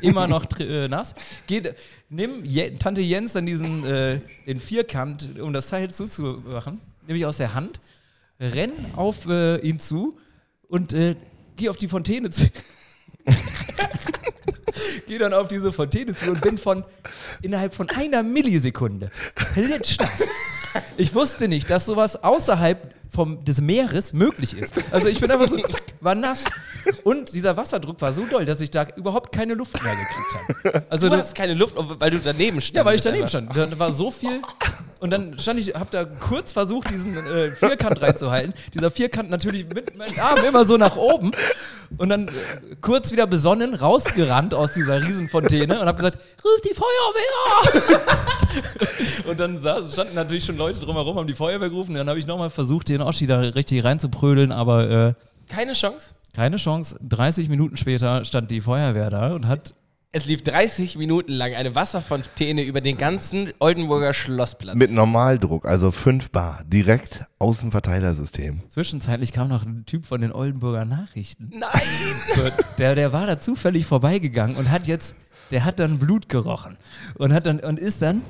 immer 0.02 0.28
noch 0.28 0.46
äh, 0.60 0.88
nass. 0.88 1.14
Geht, 1.46 1.76
nimm 2.10 2.44
Je 2.44 2.72
Tante 2.72 3.02
Jens 3.02 3.34
dann 3.34 3.46
diesen 3.46 3.86
äh, 3.86 4.20
den 4.48 4.60
Vierkant, 4.60 5.40
um 5.40 5.54
das 5.54 5.68
Teil 5.68 5.92
zuzumachen, 5.92 6.82
nehme 7.08 7.20
ich 7.20 7.26
aus 7.26 7.38
der 7.38 7.54
Hand, 7.54 7.80
renn 8.40 8.72
auf 8.96 9.28
äh, 9.28 9.58
ihn 9.58 9.80
zu 9.80 10.18
und 10.68 10.94
äh, 10.94 11.16
geh 11.56 11.70
auf 11.70 11.78
die 11.78 11.88
Fontäne 11.88 12.32
zu. 12.32 12.50
Gehe 15.08 15.20
dann 15.20 15.34
auf 15.34 15.48
diese 15.48 15.72
Fontäne 15.74 16.14
zu 16.16 16.30
und 16.32 16.42
bin 16.42 16.58
von 16.58 16.84
innerhalb 17.42 17.74
von 17.74 17.90
einer 17.90 18.24
Millisekunde 18.24 19.10
klitschnass. 19.54 20.24
Ich 20.98 21.16
wusste 21.16 21.48
nicht, 21.48 21.70
dass 21.70 21.86
sowas 21.86 22.24
außerhalb 22.24 22.94
vom, 23.12 23.44
des 23.44 23.60
Meeres 23.60 24.14
möglich 24.14 24.56
ist. 24.56 24.84
Also 24.92 25.08
ich 25.08 25.20
bin 25.20 25.32
einfach 25.32 25.48
so, 25.50 25.58
zack, 25.58 25.82
war 26.00 26.14
nass. 26.14 26.44
Und 27.04 27.34
dieser 27.34 27.58
Wasserdruck 27.58 28.00
war 28.02 28.14
so 28.14 28.24
doll, 28.26 28.46
dass 28.46 28.62
ich 28.62 28.70
da 28.70 28.86
überhaupt 28.96 29.34
keine 29.36 29.56
Luft 29.56 29.82
mehr 29.84 29.96
gekriegt 29.96 30.74
habe. 30.74 30.86
Also 30.92 31.10
Du 31.10 31.16
das, 31.18 31.26
hast 31.28 31.36
keine 31.36 31.56
Luft, 31.56 31.74
weil 31.76 32.12
du 32.12 32.20
daneben 32.20 32.62
standest. 32.62 32.76
ja, 32.76 32.86
weil 32.86 32.96
ich 32.96 33.02
daneben 33.02 33.28
stand. 33.28 33.56
Da 33.56 33.80
war 33.80 33.92
so 33.92 34.12
viel. 34.12 34.42
Und 35.00 35.12
dann 35.12 35.40
stand 35.40 35.60
ich, 35.60 35.76
hab 35.76 35.92
da 35.92 36.04
kurz 36.04 36.52
versucht, 36.52 36.90
diesen 36.90 37.16
äh, 37.16 37.52
Vierkant 37.52 38.02
reinzuhalten. 38.02 38.54
Dieser 38.74 38.92
Vierkant 38.92 39.30
natürlich 39.30 39.66
mit 39.74 39.98
meinen 39.98 40.20
Armen 40.20 40.44
immer 40.44 40.66
so 40.66 40.76
nach 40.78 40.98
oben. 40.98 41.32
Und 41.98 42.10
dann 42.10 42.28
äh, 42.28 42.32
kurz 42.82 43.12
wieder 43.12 43.26
besonnen 43.26 43.74
rausgerannt 43.76 44.54
aus 44.54 44.74
dieser 44.74 45.02
Riesenfontäne 45.02 45.80
und 45.80 45.88
hab 45.88 45.96
gesagt, 45.98 46.18
ruf 46.44 46.62
die 46.62 46.74
Feuerwehr! 46.74 48.10
und 49.30 49.40
dann 49.40 49.62
saß, 49.62 49.94
standen 49.94 50.16
natürlich 50.16 50.44
schon 50.46 50.58
Leute 50.58 50.80
drumherum, 50.80 51.18
haben 51.18 51.28
die 51.28 51.34
Feuerwehr 51.34 51.70
gerufen. 51.70 51.96
Dann 51.96 52.10
habe 52.10 52.20
ich 52.20 52.28
nochmal 52.28 52.50
versucht, 52.50 52.90
den 52.90 53.02
Oschi 53.02 53.26
da 53.26 53.40
richtig 53.40 53.84
reinzuprödeln, 53.84 54.52
aber 54.52 54.90
äh, 54.90 55.14
Keine 55.48 55.74
Chance. 55.74 56.14
keine 56.36 56.58
Chance. 56.58 57.00
30 57.08 57.48
Minuten 57.50 57.78
später 57.78 58.26
stand 58.26 58.52
die 58.52 58.60
Feuerwehr 58.62 59.10
da 59.10 59.34
und 59.34 59.48
hat 59.48 59.74
Es 60.12 60.26
lief 60.26 60.42
30 60.42 60.98
Minuten 60.98 61.34
lang 61.34 61.54
eine 61.54 61.76
Wasserfontäne 61.76 62.64
über 62.64 62.82
den 62.82 62.98
ganzen 62.98 63.54
Oldenburger 63.60 64.12
Schlossplatz. 64.12 64.76
Mit 64.76 64.90
Normaldruck, 64.90 65.68
also 65.68 65.92
5 65.92 66.32
Bar, 66.32 66.64
direkt 66.66 67.26
aus 67.38 67.60
dem 67.60 67.70
Verteilersystem. 67.72 68.62
Zwischenzeitlich 68.70 69.34
kam 69.34 69.50
noch 69.50 69.64
ein 69.64 69.86
Typ 69.86 70.08
von 70.08 70.22
den 70.22 70.32
Oldenburger 70.32 70.84
Nachrichten. 70.86 71.52
Nein! 71.54 71.70
So, 72.34 72.42
der, 72.80 72.96
der 72.96 73.14
war 73.14 73.28
da 73.28 73.40
zufällig 73.40 73.86
vorbeigegangen 73.86 74.56
und 74.56 74.72
hat 74.72 74.88
jetzt, 74.88 75.16
der 75.52 75.64
hat 75.64 75.80
dann 75.80 76.00
Blut 76.00 76.28
gerochen 76.28 76.78
und 77.16 77.32
hat 77.32 77.46
dann 77.46 77.60
und 77.60 77.80
ist 77.80 78.02
dann 78.02 78.24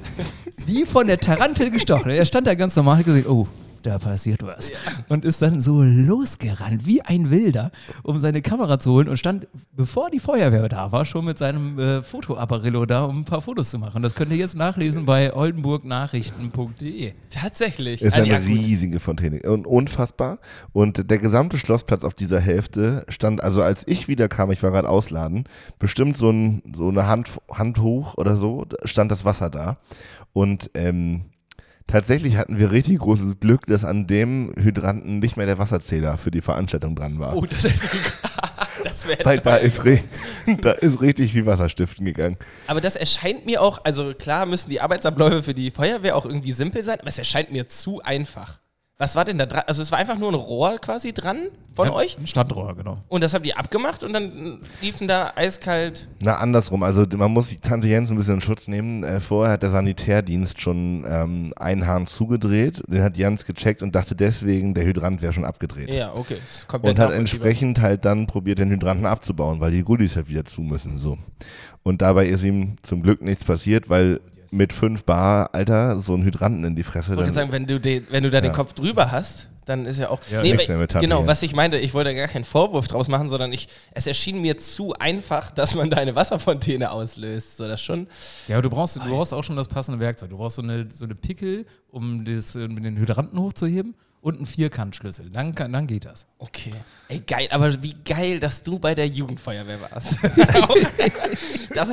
wie 0.65 0.86
von 0.86 1.07
der 1.07 1.17
Tarantel 1.17 1.71
gestochen. 1.71 2.12
Er 2.12 2.25
stand 2.25 2.48
da 2.48 2.55
ganz 2.55 2.75
normal 2.75 2.95
und 2.95 3.00
hat 3.00 3.05
gesehen, 3.05 3.27
oh, 3.27 3.48
da 3.83 3.98
passiert 4.00 4.43
was. 4.43 4.71
Und 5.07 5.25
ist 5.25 5.41
dann 5.41 5.62
so 5.62 5.83
losgerannt, 5.83 6.86
wie 6.86 7.01
ein 7.01 7.29
Wilder, 7.29 7.71
um 8.03 8.19
seine 8.19 8.41
Kamera 8.41 8.79
zu 8.79 8.91
holen 8.91 9.07
und 9.07 9.17
stand, 9.17 9.48
bevor 9.75 10.09
die 10.09 10.19
Feuerwehr 10.19 10.69
da 10.69 10.91
war, 10.91 11.05
schon 11.05 11.25
mit 11.25 11.38
seinem 11.38 11.79
äh, 11.79 12.01
Fotoapparillo 12.01 12.86
da, 12.86 13.03
um 13.05 13.21
ein 13.21 13.25
paar 13.25 13.41
Fotos 13.41 13.69
zu 13.69 13.79
machen. 13.79 14.01
Das 14.03 14.15
könnt 14.15 14.31
ihr 14.31 14.38
jetzt 14.38 14.55
nachlesen 14.55 15.05
bei 15.05 15.33
oldenburgnachrichten.de. 15.33 17.13
Tatsächlich. 17.29 18.01
Ist 18.01 18.15
eine 18.15 18.27
ja, 18.27 18.38
riesige 18.38 19.00
Fontäne. 19.00 19.39
Und 19.50 19.67
unfassbar. 19.67 20.39
Und 20.74 21.09
der 21.09 21.17
gesamte 21.17 21.57
Schlossplatz 21.57 22.03
auf 22.03 22.13
dieser 22.13 22.39
Hälfte 22.39 23.05
stand, 23.09 23.43
also 23.43 23.62
als 23.62 23.83
ich 23.88 24.07
wieder 24.07 24.27
kam, 24.27 24.51
ich 24.51 24.63
war 24.63 24.71
gerade 24.71 24.89
ausladen, 24.89 25.45
bestimmt 25.79 26.17
so, 26.17 26.29
ein, 26.29 26.62
so 26.74 26.89
eine 26.89 27.07
Hand, 27.07 27.29
Hand 27.51 27.79
hoch 27.79 28.15
oder 28.17 28.36
so, 28.36 28.65
stand 28.86 29.12
das 29.12 29.25
Wasser 29.25 29.50
da. 29.50 29.77
Und 30.33 30.71
ähm, 30.74 31.25
tatsächlich 31.89 32.38
hatten 32.38 32.60
wir 32.60 32.72
richtig 32.72 33.00
großes 33.00 33.39
Glück, 33.39 33.65
dass 33.65 33.84
an 33.84 34.08
dem 34.08 34.53
Hydranten 34.58 35.19
nicht 35.19 35.38
mehr 35.38 35.46
der 35.46 35.58
Wasserzähler 35.58 36.17
für 36.17 36.31
die 36.31 36.41
Veranstaltung 36.41 36.96
dran 36.96 37.19
war. 37.19 37.36
Oh, 37.36 37.46
das, 37.46 37.63
das 38.84 39.08
wäre 39.08 39.25
Weil 39.25 39.39
da 39.39 39.58
ist, 39.58 39.81
da 40.62 40.72
ist 40.72 41.01
richtig 41.01 41.34
viel 41.34 41.46
Wasserstiften 41.46 42.05
gegangen. 42.05 42.38
Aber 42.67 42.81
das 42.81 42.96
erscheint 42.96 43.46
mir 43.46 43.62
auch, 43.62 43.81
also 43.84 44.13
klar 44.13 44.46
müssen 44.46 44.69
die 44.69 44.81
Arbeitsabläufe 44.81 45.43
für 45.43 45.53
die 45.53 45.72
Feuerwehr 45.72 46.15
auch 46.15 46.25
irgendwie 46.25 46.53
simpel 46.53 46.84
sein, 46.84 47.00
aber 47.00 47.10
es 47.10 47.17
erscheint 47.17 47.51
mir 47.51 47.67
zu 47.67 48.01
einfach. 48.01 48.60
Was 49.01 49.15
war 49.15 49.24
denn 49.24 49.38
da 49.38 49.46
dran? 49.46 49.63
Also 49.65 49.82
es 49.82 49.94
war 49.94 49.98
einfach 49.98 50.18
nur 50.18 50.27
ein 50.27 50.36
Rohr 50.36 50.77
quasi 50.77 51.13
dran 51.13 51.48
von 51.74 51.88
Ja, 51.88 51.94
euch 51.94 52.18
Ein 52.20 52.27
Standrohr, 52.27 52.75
genau. 52.75 52.98
und 53.08 53.24
das 53.24 53.34
habt 53.34 53.48
ihr 53.48 53.58
abgemacht 53.58 54.03
und 54.03 54.12
dann 54.12 54.60
liefen 54.82 55.08
da 55.08 55.32
eiskalt. 55.38 56.10
Na, 56.22 56.36
andersrum. 56.36 56.84
Also 56.84 57.06
man 57.15 57.32
muss 57.32 57.48
die 57.48 57.56
Tante 57.56 57.88
Jens 57.88 58.12
ein 58.12 58.18
bisschen 58.18 58.36
in 58.36 58.41
Schutz 58.41 58.68
nehmen. 58.68 59.06
Äh, 59.06 59.22
vorher 59.22 59.53
hat 59.53 59.63
der 59.63 59.72
Sanitärdienst 59.72 60.60
schon 60.62 61.06
ähm, 61.08 61.53
einen 61.56 61.88
Hahn 61.88 62.08
zugedreht. 62.08 62.84
Den 62.88 63.01
hat 63.01 63.15
Jens 63.15 63.46
gecheckt 63.46 63.82
und 63.82 63.96
dachte 63.96 64.15
deswegen, 64.18 64.74
der 64.74 64.84
Hydrant 64.84 65.22
wäre 65.22 65.32
schon 65.32 65.46
abgedreht. 65.46 65.94
Ja, 65.94 66.13
okay. 66.13 66.36
Und 66.82 67.00
hat 67.00 67.13
entsprechend 67.13 67.79
halt 67.79 68.03
dann 68.03 68.27
probiert, 68.27 68.60
den 68.60 68.70
Hydranten 68.70 69.06
abzubauen, 69.06 69.62
weil 69.62 69.72
die 69.72 69.84
Gullis 69.84 70.18
halt 70.18 70.27
wieder 70.27 70.44
zu 70.44 70.60
müssen. 70.60 70.98
So. 70.98 71.18
Und 71.84 72.01
dabei 72.01 72.25
ist 72.27 72.44
ihm 72.44 72.75
zum 72.84 73.01
Glück 73.01 73.22
nichts 73.22 73.46
passiert, 73.46 73.89
weil 73.89 74.20
mit 74.51 74.74
5 74.74 75.03
Bar, 75.03 75.50
Alter, 75.53 76.00
so 76.00 76.15
ein 76.15 76.24
Hydranten 76.24 76.63
in 76.63 76.75
die 76.75 76.84
Fresse. 76.84 77.12
Ich 77.13 77.18
wollte 77.18 77.34
sagen, 77.34 77.51
wenn 77.51 77.65
du, 77.68 77.79
den, 77.79 78.08
wenn 78.10 78.24
du 78.24 78.29
da 78.29 78.41
den 78.41 78.51
Ja. 78.51 78.56
Kopf 78.56 78.74
drüber 78.74 79.12
hast, 79.12 79.48
dann 79.65 79.86
ist 79.86 80.00
ja 80.00 80.10
auch. 80.10 80.20
Ja, 80.32 80.41
nee, 80.41 80.53
aber- 80.53 81.00
genau, 81.00 81.27
was 81.27 81.44
ich 81.44 81.53
meinte, 81.53 81.77
ich 81.77 81.94
wollte 81.94 82.15
gar 82.15 82.27
keinen 82.27 82.44
Vorwurf 82.46 82.88
draus 82.88 83.08
machen, 83.08 83.29
sondern 83.29 83.53
ich, 83.53 83.68
es 83.91 84.08
erschien 84.08 84.41
mir 84.41 84.58
zu 84.58 84.94
einfach, 84.94 85.51
dass 85.51 85.75
man 85.75 85.91
da 85.91 85.98
eine 85.98 86.15
Wasserfontäne 86.15 86.89
auslöst. 86.91 87.58
So, 87.58 87.68
das 87.68 87.79
schon. 87.82 88.08
Ja, 88.48 88.56
aber 88.56 88.63
du 88.63 88.70
brauchst, 88.72 88.96
du 88.96 89.01
brauchst 89.01 89.34
auch 89.34 89.44
schon 89.44 89.56
das 89.56 89.68
passende 89.68 90.00
Werkzeug. 90.00 90.32
Du 90.32 90.38
brauchst 90.38 90.56
so 90.56 90.63
eine, 90.63 90.88
so 90.91 91.06
eine 91.06 91.13
Pickel, 91.13 91.65
um 91.91 92.25
das, 92.25 92.56
äh, 92.56 92.68
den 92.68 92.98
Hydranten 92.98 93.39
hochzuheben 93.39 93.94
und 94.21 94.38
einen 94.38 94.45
Vierkantschlüssel. 94.45 95.29
Dann, 95.29 95.55
kann, 95.55 95.71
dann 95.71 95.88
geht 95.88 96.05
das. 96.05 96.27
Okay. 96.38 96.73
Ey, 97.07 97.21
geil, 97.25 97.47
aber 97.51 97.81
wie 97.81 97.95
geil, 98.05 98.39
dass 98.39 98.61
du 98.63 98.79
bei 98.79 98.95
der 98.95 99.07
Jugendfeuerwehr 99.07 99.79
warst. 99.81 100.17
das, 101.73 101.89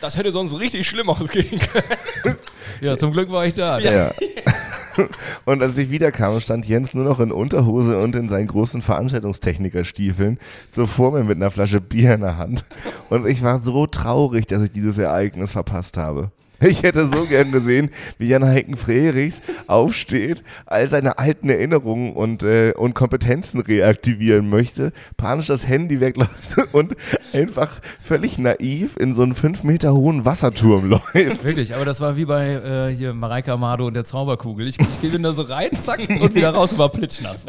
das 0.00 0.16
hätte 0.16 0.32
sonst 0.32 0.54
richtig 0.58 0.86
schlimm 0.86 1.08
ausgehen 1.10 1.58
können. 1.58 2.38
Ja, 2.80 2.96
zum 2.96 3.12
Glück 3.12 3.30
war 3.30 3.46
ich 3.46 3.54
da. 3.54 3.78
ja. 3.78 4.12
Und 5.44 5.62
als 5.62 5.78
ich 5.78 5.90
wiederkam, 5.90 6.38
stand 6.40 6.66
Jens 6.66 6.94
nur 6.94 7.04
noch 7.04 7.20
in 7.20 7.32
Unterhose 7.32 7.98
und 8.02 8.14
in 8.14 8.28
seinen 8.28 8.46
großen 8.46 8.82
Veranstaltungstechnikerstiefeln 8.82 10.38
so 10.70 10.86
vor 10.86 11.12
mir 11.12 11.24
mit 11.24 11.36
einer 11.36 11.50
Flasche 11.50 11.80
Bier 11.80 12.14
in 12.14 12.20
der 12.20 12.36
Hand. 12.36 12.64
Und 13.08 13.26
ich 13.26 13.42
war 13.42 13.60
so 13.60 13.86
traurig, 13.86 14.46
dass 14.46 14.62
ich 14.62 14.70
dieses 14.70 14.98
Ereignis 14.98 15.52
verpasst 15.52 15.96
habe. 15.96 16.30
Ich 16.62 16.82
hätte 16.82 17.06
so 17.06 17.24
gern 17.24 17.50
gesehen, 17.50 17.90
wie 18.18 18.28
Jan 18.28 18.44
Heiken 18.44 18.76
Frerichs 18.76 19.36
aufsteht, 19.66 20.44
all 20.66 20.88
seine 20.88 21.18
alten 21.18 21.50
Erinnerungen 21.50 22.12
und, 22.14 22.42
äh, 22.42 22.72
und 22.76 22.94
Kompetenzen 22.94 23.60
reaktivieren 23.60 24.48
möchte, 24.48 24.92
panisch 25.16 25.46
das 25.46 25.66
Handy 25.66 26.00
wegläuft 26.00 26.56
und 26.72 26.94
einfach 27.32 27.80
völlig 28.00 28.38
naiv 28.38 28.96
in 28.96 29.14
so 29.14 29.22
einen 29.22 29.34
fünf 29.34 29.64
Meter 29.64 29.92
hohen 29.92 30.24
Wasserturm 30.24 30.88
läuft. 30.88 31.44
Wirklich, 31.44 31.74
aber 31.74 31.84
das 31.84 32.00
war 32.00 32.16
wie 32.16 32.26
bei 32.26 32.88
äh, 32.88 32.94
hier 32.94 33.12
Mareike 33.12 33.52
Amado 33.52 33.86
und 33.86 33.94
der 33.94 34.04
Zauberkugel. 34.04 34.68
Ich, 34.68 34.78
ich 34.78 35.00
gehe 35.00 35.18
da 35.18 35.32
so 35.32 35.42
rein, 35.42 35.70
zack, 35.80 36.00
und 36.08 36.34
wieder 36.34 36.50
raus 36.50 36.72
und 36.72 36.78
war 36.78 36.90
plitschnass. 36.90 37.46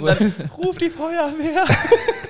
Ruf 0.57 0.77
die 0.77 0.89
Feuerwehr. 0.89 1.65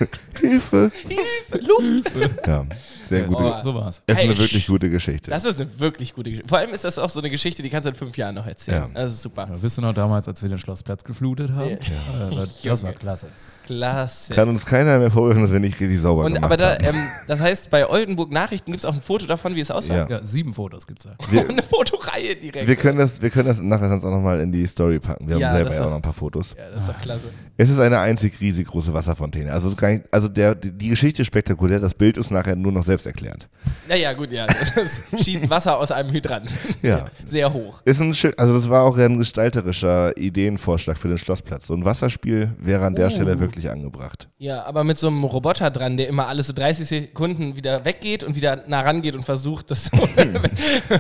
Hilfe! 0.39 0.91
Hilfe, 1.07 1.65
Luft. 1.65 2.11
Ja, 2.45 2.65
sehr 3.09 3.23
gute. 3.23 3.43
Oh. 3.43 3.61
so 3.61 3.75
war's. 3.75 4.01
Es 4.05 4.17
ist 4.17 4.23
eine 4.23 4.37
wirklich 4.37 4.67
gute 4.67 4.89
Geschichte. 4.89 5.31
Das 5.31 5.45
ist 5.45 5.61
eine 5.61 5.79
wirklich 5.79 6.13
gute 6.13 6.31
Geschichte. 6.31 6.49
Vor 6.49 6.57
allem 6.57 6.72
ist 6.73 6.83
das 6.83 6.97
auch 6.99 7.09
so 7.09 7.19
eine 7.19 7.29
Geschichte, 7.29 7.61
die 7.63 7.69
kannst 7.69 7.85
du 7.85 7.89
in 7.89 7.95
fünf 7.95 8.17
Jahren 8.17 8.35
noch 8.35 8.45
erzählen. 8.45 8.89
Ja. 8.93 9.01
Das 9.03 9.13
ist 9.13 9.21
super. 9.21 9.47
Ja, 9.49 9.61
wisst 9.61 9.77
du 9.77 9.81
noch 9.81 9.93
damals, 9.93 10.27
als 10.27 10.41
wir 10.41 10.49
den 10.49 10.59
Schlossplatz 10.59 11.03
geflutet 11.03 11.51
haben? 11.51 11.69
Ja. 11.69 12.45
Das 12.63 12.83
war 12.83 12.93
klasse. 12.93 13.27
Klasse. 13.63 14.33
Kann 14.33 14.49
uns 14.49 14.65
keiner 14.65 14.99
mehr 14.99 15.11
vorwerfen, 15.11 15.43
dass 15.43 15.51
wir 15.51 15.59
nicht 15.59 15.79
richtig 15.79 15.99
sauber 15.99 16.23
Und, 16.25 16.33
gemacht 16.35 16.45
aber 16.51 16.57
da, 16.57 16.77
ähm, 16.79 16.95
das 17.27 17.39
heißt, 17.39 17.69
bei 17.69 17.87
Oldenburg 17.89 18.31
Nachrichten 18.31 18.71
gibt 18.71 18.83
es 18.83 18.89
auch 18.89 18.93
ein 18.93 19.01
Foto 19.01 19.25
davon, 19.25 19.55
wie 19.55 19.61
es 19.61 19.71
aussah. 19.71 19.93
Ja. 19.95 20.07
Ja, 20.09 20.19
sieben 20.25 20.53
Fotos 20.53 20.85
gibt's 20.87 21.03
da. 21.03 21.15
Wir- 21.31 21.47
Eine 21.49 21.63
Fotoreihe 21.63 22.35
direkt. 22.35 22.67
Wir 22.67 22.75
können 22.75 22.97
das, 22.97 23.21
wir 23.21 23.29
können 23.29 23.47
das 23.47 23.61
nachher 23.61 23.89
sonst 23.89 24.05
auch 24.05 24.11
nochmal 24.11 24.39
in 24.41 24.51
die 24.51 24.65
Story 24.67 24.99
packen. 24.99 25.27
Wir 25.27 25.37
Ja, 25.37 25.47
haben 25.49 25.55
selber 25.55 25.73
ja 25.73 25.85
auch 25.85 25.89
noch 25.89 25.95
ein 25.97 26.01
paar 26.01 26.13
Fotos. 26.13 26.55
ja, 26.57 26.69
das 26.69 26.83
ist 26.83 26.89
doch 26.89 27.01
klasse. 27.01 27.27
Es 27.57 27.69
ist 27.69 27.79
eine 27.79 27.99
einzig 27.99 28.39
riesig 28.41 28.67
große 28.67 28.93
Wasserfontäne. 28.93 29.51
Also, 29.51 29.67
es 29.69 29.79
nicht, 29.79 30.03
also 30.11 30.27
der, 30.27 30.55
die, 30.55 30.89
Geschichte 30.89 31.21
ist 31.21 31.27
spektakulär, 31.27 31.79
das 31.79 31.93
Bild 31.93 32.17
ist 32.17 32.31
nachher 32.31 32.55
nur 32.55 32.71
noch 32.71 32.83
selbsterklärend. 32.83 33.47
Naja, 33.87 34.13
gut, 34.13 34.31
ja. 34.31 34.45
Das 34.47 35.01
schießt 35.23 35.49
Wasser 35.49 35.77
aus 35.77 35.91
einem 35.91 36.11
Hydrant. 36.11 36.49
Ja. 36.81 37.07
Sehr 37.25 37.51
hoch. 37.53 37.81
Ist 37.85 38.01
ein 38.01 38.13
schön, 38.15 38.33
also 38.37 38.53
das 38.55 38.69
war 38.69 38.83
auch 38.83 38.97
ein 38.97 39.19
gestalterischer 39.19 40.17
Ideenvorschlag 40.17 40.97
für 40.97 41.07
den 41.09 41.17
Schlossplatz. 41.17 41.67
So 41.67 41.73
ein 41.75 41.85
Wasserspiel 41.85 42.51
wäre 42.57 42.85
an 42.85 42.95
der 42.95 43.07
Oh. 43.07 43.09
Stelle 43.09 43.39
wirklich 43.39 43.52
angebracht. 43.69 44.29
Ja, 44.37 44.63
aber 44.63 44.83
mit 44.83 44.97
so 44.97 45.07
einem 45.07 45.23
Roboter 45.23 45.69
dran, 45.71 45.97
der 45.97 46.07
immer 46.07 46.27
alle 46.27 46.43
so 46.43 46.53
30 46.53 46.87
Sekunden 46.87 47.55
wieder 47.55 47.85
weggeht 47.85 48.23
und 48.23 48.35
wieder 48.35 48.63
nah 48.67 48.81
rangeht 48.81 49.15
und 49.15 49.23
versucht, 49.23 49.71
das 49.71 49.85
so 49.85 49.97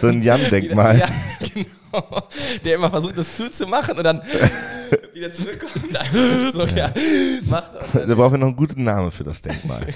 So 0.01 0.07
ein 0.07 0.21
Jan-Denkmal. 0.21 0.99
Ja, 0.99 1.09
genau. 1.39 2.27
Der 2.63 2.75
immer 2.75 2.89
versucht, 2.89 3.17
das 3.17 3.35
zuzumachen 3.35 3.97
und 3.97 4.03
dann 4.03 4.21
wieder 5.13 5.33
zurückkommt. 5.33 5.73
So, 6.53 6.65
ja, 6.65 6.93
macht 7.45 7.71
und 7.75 7.95
dann 7.95 8.09
Da 8.09 8.15
brauchen 8.15 8.33
wir 8.33 8.37
noch 8.37 8.47
einen 8.47 8.55
guten 8.55 8.83
Namen 8.83 9.11
für 9.11 9.23
das 9.23 9.41
Denkmal. 9.41 9.87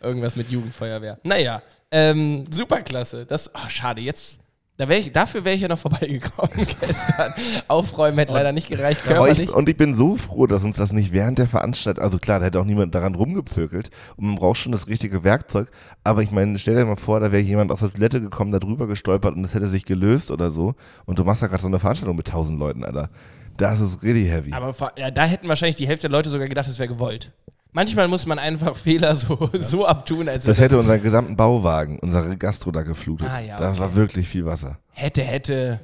irgendwas 0.00 0.36
mit 0.36 0.50
Jugendfeuerwehr. 0.50 1.18
Naja, 1.22 1.62
ähm, 1.90 2.44
superklasse. 2.50 3.26
Das, 3.26 3.54
ah, 3.54 3.68
schade, 3.68 4.00
jetzt. 4.00 4.41
Da 4.78 4.88
wär 4.88 4.98
ich, 4.98 5.12
dafür 5.12 5.44
wäre 5.44 5.54
ich 5.54 5.60
ja 5.60 5.68
noch 5.68 5.78
vorbeigekommen 5.80 6.66
gestern. 6.80 7.34
Aufräumen 7.68 8.18
hätte 8.18 8.32
leider 8.32 8.52
nicht 8.52 8.68
gereicht, 8.68 9.02
ich, 9.38 9.50
und 9.50 9.68
ich 9.68 9.76
bin 9.76 9.94
so 9.94 10.16
froh, 10.16 10.46
dass 10.46 10.64
uns 10.64 10.76
das 10.76 10.92
nicht 10.92 11.12
während 11.12 11.38
der 11.38 11.46
Veranstaltung, 11.46 12.02
also 12.02 12.18
klar, 12.18 12.40
da 12.40 12.46
hätte 12.46 12.60
auch 12.60 12.64
niemand 12.64 12.94
daran 12.94 13.14
rumgepökelt 13.14 13.90
und 14.16 14.26
man 14.26 14.36
braucht 14.36 14.58
schon 14.58 14.72
das 14.72 14.88
richtige 14.88 15.24
Werkzeug, 15.24 15.70
aber 16.04 16.22
ich 16.22 16.30
meine, 16.30 16.58
stell 16.58 16.74
dir 16.74 16.86
mal 16.86 16.96
vor, 16.96 17.20
da 17.20 17.32
wäre 17.32 17.42
jemand 17.42 17.70
aus 17.70 17.80
der 17.80 17.92
Toilette 17.92 18.20
gekommen, 18.20 18.50
da 18.50 18.58
drüber 18.58 18.86
gestolpert 18.86 19.36
und 19.36 19.44
es 19.44 19.54
hätte 19.54 19.66
sich 19.66 19.84
gelöst 19.84 20.30
oder 20.30 20.50
so 20.50 20.74
und 21.04 21.18
du 21.18 21.24
machst 21.24 21.42
da 21.42 21.48
gerade 21.48 21.62
so 21.62 21.68
eine 21.68 21.78
Veranstaltung 21.78 22.16
mit 22.16 22.28
tausend 22.28 22.58
Leuten, 22.58 22.82
Alter. 22.84 23.10
Das 23.58 23.80
ist 23.80 24.02
really 24.02 24.26
heavy. 24.26 24.52
Aber 24.52 24.74
ja, 24.96 25.10
da 25.10 25.24
hätten 25.24 25.48
wahrscheinlich 25.48 25.76
die 25.76 25.86
Hälfte 25.86 26.08
der 26.08 26.16
Leute 26.16 26.30
sogar 26.30 26.48
gedacht, 26.48 26.66
es 26.66 26.78
wäre 26.78 26.88
gewollt. 26.88 27.32
Manchmal 27.72 28.06
muss 28.06 28.26
man 28.26 28.38
einfach 28.38 28.76
Fehler 28.76 29.14
so, 29.16 29.50
so 29.58 29.86
abtun, 29.86 30.28
als 30.28 30.44
das 30.44 30.58
hätte 30.60 30.78
unseren 30.78 31.02
gesamten 31.02 31.36
Bauwagen, 31.36 31.98
unsere 32.00 32.36
Gastro 32.36 32.70
da 32.70 32.82
geflutet. 32.82 33.26
Ah, 33.30 33.40
ja, 33.40 33.58
Da 33.58 33.70
okay. 33.70 33.78
war 33.80 33.94
wirklich 33.94 34.28
viel 34.28 34.44
Wasser. 34.44 34.78
hätte, 34.90 35.22
hätte. 35.22 35.80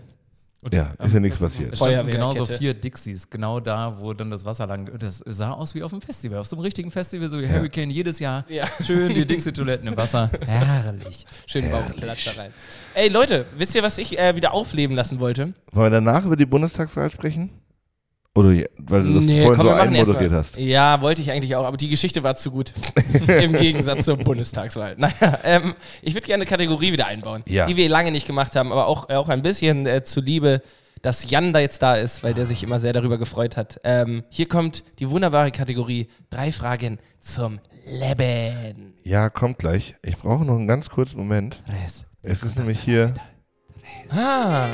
Und, 0.60 0.74
Ja, 0.74 0.90
ist 1.02 1.14
ja 1.14 1.20
nichts 1.20 1.38
passiert. 1.38 1.72
Es 1.72 1.78
standen 1.78 2.10
genauso 2.10 2.44
vier 2.44 2.74
Dixies, 2.74 3.30
genau 3.30 3.60
da, 3.60 3.96
wo 4.00 4.12
dann 4.12 4.28
das 4.28 4.44
Wasser 4.44 4.66
lang. 4.66 4.90
Das 4.98 5.22
sah 5.24 5.52
aus 5.52 5.74
wie 5.74 5.82
auf 5.84 5.92
einem 5.92 6.02
Festival, 6.02 6.38
auf 6.40 6.46
so 6.48 6.56
einem 6.56 6.64
richtigen 6.64 6.90
Festival, 6.90 7.28
so 7.28 7.40
wie 7.40 7.48
Hurricane 7.48 7.90
jedes 7.90 8.18
Jahr. 8.18 8.44
Ja. 8.48 8.66
Schön 8.84 9.14
die 9.14 9.24
Dixie-Toiletten 9.26 9.86
im 9.86 9.96
Wasser. 9.96 10.30
Herrlich. 10.46 11.24
Schön 11.46 11.70
Bauchplatz 11.70 12.24
da 12.24 12.42
rein. 12.42 12.50
Ey 12.94 13.08
Leute, 13.08 13.46
wisst 13.56 13.74
ihr, 13.76 13.82
was 13.84 13.98
ich 13.98 14.18
äh, 14.18 14.34
wieder 14.34 14.52
aufleben 14.52 14.96
lassen 14.96 15.20
wollte? 15.20 15.54
Wollen 15.72 15.92
wir 15.92 16.00
danach 16.00 16.24
über 16.26 16.36
die 16.36 16.44
Bundestagswahl 16.46 17.10
sprechen? 17.12 17.50
Oder 18.34 18.50
weil 18.78 19.02
du 19.02 19.14
das 19.14 19.24
Nee, 19.24 19.42
vorhin 19.42 19.56
komm, 19.60 19.66
so 19.66 19.72
einmoderiert 19.72 20.32
hast. 20.32 20.56
Ja, 20.58 21.00
wollte 21.00 21.22
ich 21.22 21.30
eigentlich 21.30 21.56
auch, 21.56 21.64
aber 21.64 21.76
die 21.76 21.88
Geschichte 21.88 22.22
war 22.22 22.36
zu 22.36 22.50
gut. 22.52 22.72
Im 23.42 23.52
Gegensatz 23.52 24.04
zur 24.04 24.16
Bundestagswahl. 24.16 24.94
Naja, 24.98 25.38
ähm, 25.42 25.74
ich 26.02 26.14
würde 26.14 26.26
gerne 26.26 26.42
eine 26.42 26.48
Kategorie 26.50 26.92
wieder 26.92 27.06
einbauen, 27.06 27.42
Ja. 27.48 27.66
die 27.66 27.76
wir 27.76 27.88
lange 27.88 28.12
nicht 28.12 28.26
gemacht 28.26 28.54
haben, 28.54 28.70
aber 28.70 28.86
auch, 28.86 29.08
auch 29.10 29.28
ein 29.28 29.42
bisschen 29.42 29.86
äh, 29.86 30.04
zuliebe, 30.04 30.60
dass 31.02 31.28
Jan 31.30 31.52
da 31.52 31.58
jetzt 31.60 31.82
da 31.82 31.94
ist, 31.94 32.22
weil 32.22 32.34
der 32.34 32.46
sich 32.46 32.62
immer 32.62 32.78
sehr 32.80 32.92
darüber 32.92 33.18
gefreut 33.18 33.56
hat. 33.56 33.80
Ähm, 33.84 34.24
hier 34.28 34.46
kommt 34.48 34.84
die 34.98 35.10
wunderbare 35.10 35.50
Kategorie: 35.50 36.08
drei 36.30 36.52
Fragen 36.52 36.98
zum 37.20 37.60
Leben. 37.86 38.94
Ja, 39.04 39.30
kommt 39.30 39.58
gleich. 39.58 39.94
Ich 40.04 40.16
brauche 40.16 40.44
noch 40.44 40.56
einen 40.56 40.68
ganz 40.68 40.90
kurzen 40.90 41.18
Moment. 41.18 41.62
Es 42.22 42.42
ist 42.42 42.56
nämlich 42.58 42.78
hier. 42.80 43.14
Ah. 44.10 44.66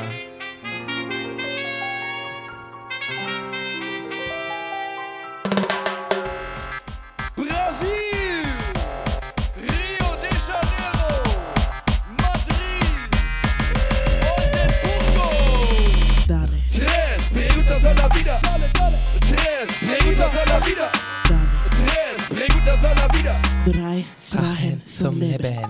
Leben. 25.50 25.68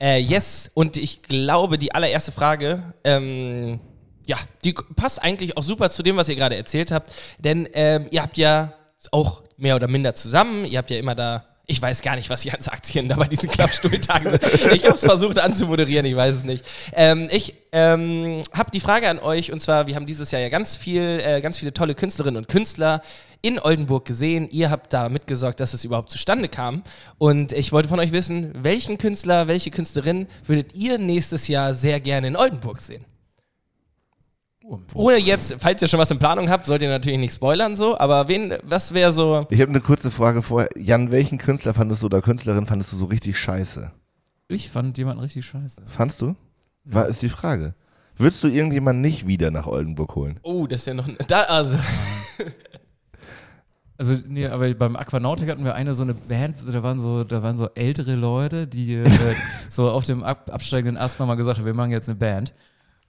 Äh, 0.00 0.20
yes, 0.20 0.70
und 0.74 0.96
ich 0.96 1.22
glaube, 1.22 1.78
die 1.78 1.92
allererste 1.92 2.32
Frage, 2.32 2.82
ähm, 3.04 3.80
ja, 4.26 4.36
die 4.64 4.72
passt 4.72 5.22
eigentlich 5.22 5.56
auch 5.56 5.62
super 5.62 5.90
zu 5.90 6.02
dem, 6.02 6.16
was 6.16 6.28
ihr 6.28 6.36
gerade 6.36 6.56
erzählt 6.56 6.92
habt. 6.92 7.12
Denn 7.38 7.68
ähm, 7.72 8.06
ihr 8.10 8.22
habt 8.22 8.36
ja 8.36 8.74
auch 9.10 9.42
mehr 9.56 9.76
oder 9.76 9.88
minder 9.88 10.14
zusammen, 10.14 10.64
ihr 10.64 10.78
habt 10.78 10.90
ja 10.90 10.98
immer 10.98 11.14
da. 11.14 11.44
Ich 11.70 11.82
weiß 11.82 12.00
gar 12.00 12.16
nicht, 12.16 12.30
was 12.30 12.48
als 12.48 12.66
Aktien 12.68 13.10
da 13.10 13.16
bei 13.16 13.26
diesen 13.26 13.50
Klappstuhltagen 13.50 14.30
sind. 14.30 14.72
Ich 14.72 14.86
habe 14.86 14.94
es 14.94 15.02
versucht 15.02 15.38
anzumoderieren, 15.38 16.06
ich 16.06 16.16
weiß 16.16 16.34
es 16.34 16.44
nicht. 16.44 16.64
Ähm, 16.94 17.28
ich 17.30 17.56
ähm, 17.72 18.42
habe 18.54 18.70
die 18.70 18.80
Frage 18.80 19.06
an 19.06 19.18
euch, 19.18 19.52
und 19.52 19.60
zwar, 19.60 19.86
wir 19.86 19.94
haben 19.94 20.06
dieses 20.06 20.30
Jahr 20.30 20.40
ja 20.40 20.48
ganz 20.48 20.78
viel, 20.78 21.20
äh, 21.22 21.42
ganz 21.42 21.58
viele 21.58 21.74
tolle 21.74 21.94
Künstlerinnen 21.94 22.38
und 22.38 22.48
Künstler 22.48 23.02
in 23.42 23.58
Oldenburg 23.58 24.06
gesehen. 24.06 24.48
Ihr 24.50 24.70
habt 24.70 24.94
da 24.94 25.10
mitgesorgt, 25.10 25.60
dass 25.60 25.74
es 25.74 25.84
überhaupt 25.84 26.10
zustande 26.10 26.48
kam. 26.48 26.84
Und 27.18 27.52
ich 27.52 27.70
wollte 27.70 27.90
von 27.90 28.00
euch 28.00 28.12
wissen, 28.12 28.50
welchen 28.54 28.96
Künstler, 28.96 29.46
welche 29.46 29.70
Künstlerin 29.70 30.26
würdet 30.46 30.74
ihr 30.74 30.96
nächstes 30.96 31.48
Jahr 31.48 31.74
sehr 31.74 32.00
gerne 32.00 32.28
in 32.28 32.36
Oldenburg 32.36 32.80
sehen? 32.80 33.04
Ohne 34.94 35.18
jetzt, 35.18 35.56
falls 35.58 35.80
ihr 35.80 35.88
schon 35.88 35.98
was 35.98 36.10
in 36.10 36.18
Planung 36.18 36.50
habt, 36.50 36.66
sollt 36.66 36.82
ihr 36.82 36.88
natürlich 36.88 37.18
nicht 37.18 37.34
spoilern 37.34 37.76
so, 37.76 37.98
aber 37.98 38.28
wen, 38.28 38.54
was 38.62 38.92
wäre 38.92 39.12
so. 39.12 39.46
Ich 39.50 39.60
habe 39.60 39.70
eine 39.70 39.80
kurze 39.80 40.10
Frage 40.10 40.42
vorher. 40.42 40.68
Jan, 40.76 41.10
welchen 41.10 41.38
Künstler 41.38 41.72
fandest 41.72 42.02
du 42.02 42.06
oder 42.06 42.20
Künstlerin 42.20 42.66
fandest 42.66 42.92
du 42.92 42.96
so 42.96 43.06
richtig 43.06 43.38
scheiße? 43.38 43.90
Ich 44.48 44.70
fand 44.70 44.98
jemanden 44.98 45.22
richtig 45.22 45.46
scheiße. 45.46 45.82
Fandst 45.86 46.20
du? 46.20 46.34
War 46.84 47.08
ist 47.08 47.22
die 47.22 47.28
Frage. 47.28 47.74
Würdest 48.16 48.42
du 48.42 48.48
irgendjemanden 48.48 49.00
nicht 49.00 49.26
wieder 49.26 49.50
nach 49.50 49.66
Oldenburg 49.66 50.14
holen? 50.14 50.40
Oh, 50.42 50.66
das 50.66 50.80
ist 50.80 50.86
ja 50.86 50.94
noch. 50.94 51.08
Da, 51.28 51.42
also, 51.44 51.78
Also, 53.98 54.14
nee, 54.28 54.46
aber 54.46 54.72
beim 54.74 54.94
Aquanautik 54.94 55.48
hatten 55.50 55.64
wir 55.64 55.74
eine 55.74 55.92
so 55.92 56.04
eine 56.04 56.14
Band, 56.14 56.62
da 56.72 56.84
waren 56.84 57.00
so, 57.00 57.24
da 57.24 57.42
waren 57.42 57.56
so 57.56 57.68
ältere 57.74 58.14
Leute, 58.14 58.68
die 58.68 58.94
äh, 58.94 59.10
so 59.68 59.90
auf 59.90 60.04
dem 60.04 60.22
ab, 60.22 60.48
absteigenden 60.52 60.96
Ast 60.96 61.18
nochmal 61.18 61.36
gesagt 61.36 61.58
haben, 61.58 61.66
wir 61.66 61.74
machen 61.74 61.90
jetzt 61.90 62.08
eine 62.08 62.16
Band. 62.16 62.54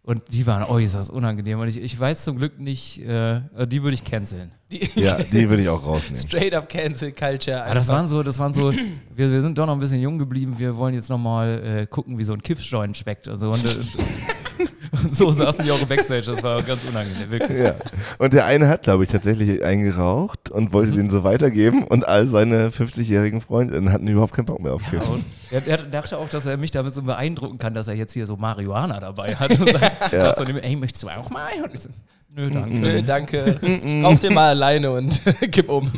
Und 0.09 0.23
die 0.33 0.47
waren 0.47 0.63
äußerst 0.63 1.11
unangenehm. 1.11 1.59
Und 1.59 1.67
ich, 1.67 1.79
ich 1.79 1.99
weiß 1.99 2.23
zum 2.23 2.37
Glück 2.37 2.59
nicht, 2.59 2.99
äh, 3.05 3.41
die 3.67 3.83
würde 3.83 3.93
ich 3.93 4.03
canceln. 4.03 4.51
die, 4.71 4.89
Ja, 4.99 5.19
die 5.21 5.47
würde 5.47 5.61
ich 5.61 5.69
auch 5.69 5.85
rausnehmen. 5.85 6.27
Straight 6.27 6.55
up 6.55 6.67
Cancel 6.67 7.11
Culture. 7.11 7.63
Aber 7.63 7.75
das 7.75 7.89
waren 7.89 8.07
so, 8.07 8.23
das 8.23 8.39
waren 8.39 8.51
so, 8.51 8.71
wir, 8.71 9.31
wir 9.31 9.41
sind 9.43 9.55
doch 9.55 9.67
noch 9.67 9.73
ein 9.73 9.79
bisschen 9.79 10.01
jung 10.01 10.17
geblieben, 10.17 10.55
wir 10.57 10.75
wollen 10.77 10.95
jetzt 10.95 11.11
nochmal 11.11 11.63
äh, 11.63 11.85
gucken, 11.85 12.17
wie 12.17 12.23
so 12.23 12.33
ein 12.33 12.41
Kiffjoint 12.41 12.97
schmeckt 12.97 13.27
und 13.27 13.39
so. 13.39 13.51
Und, 13.51 13.63
äh, 13.63 13.67
und 14.91 15.15
so 15.15 15.31
saßen 15.31 15.63
die 15.65 15.71
auch 15.71 15.81
im 15.81 15.87
Backstage, 15.87 16.23
das 16.25 16.43
war 16.43 16.61
ganz 16.63 16.81
unangenehm, 16.83 17.29
wirklich. 17.31 17.59
Ja. 17.59 17.75
Und 18.17 18.33
der 18.33 18.45
eine 18.45 18.67
hat, 18.67 18.83
glaube 18.83 19.03
ich, 19.03 19.09
tatsächlich 19.09 19.63
eingeraucht 19.63 20.49
und 20.49 20.73
wollte 20.73 20.91
den 20.93 21.09
so 21.09 21.23
weitergeben 21.23 21.83
und 21.83 22.07
all 22.07 22.27
seine 22.27 22.69
50-jährigen 22.69 23.41
Freundinnen 23.41 23.91
hatten 23.91 24.07
überhaupt 24.07 24.33
keinen 24.33 24.45
Bock 24.45 24.59
mehr 24.61 24.73
auf 24.73 24.81
Kiff. 24.89 25.07
Und 25.09 25.23
er, 25.51 25.67
er 25.67 25.77
dachte 25.77 26.17
auch, 26.17 26.29
dass 26.29 26.45
er 26.45 26.57
mich 26.57 26.71
damit 26.71 26.93
so 26.93 27.01
beeindrucken 27.01 27.57
kann, 27.57 27.73
dass 27.73 27.87
er 27.87 27.95
jetzt 27.95 28.13
hier 28.13 28.25
so 28.27 28.35
Marihuana 28.37 28.99
dabei 28.99 29.35
hat. 29.35 29.51
Und 29.59 29.69
sagt, 29.69 30.13
Ja. 30.13 30.31
ja. 30.31 30.57
ey, 30.61 30.75
möchtest 30.75 31.03
du 31.03 31.09
auch 31.09 31.29
mal? 31.29 31.49
Und 31.63 31.73
ich 31.73 31.81
so, 31.81 31.89
nö, 32.35 32.49
danke. 32.49 32.75
Nö, 32.75 33.01
danke. 33.03 33.59
Rauch 34.03 34.19
den 34.19 34.33
mal 34.33 34.49
alleine 34.49 34.91
und 34.91 35.21
kipp 35.51 35.69
um. 35.69 35.91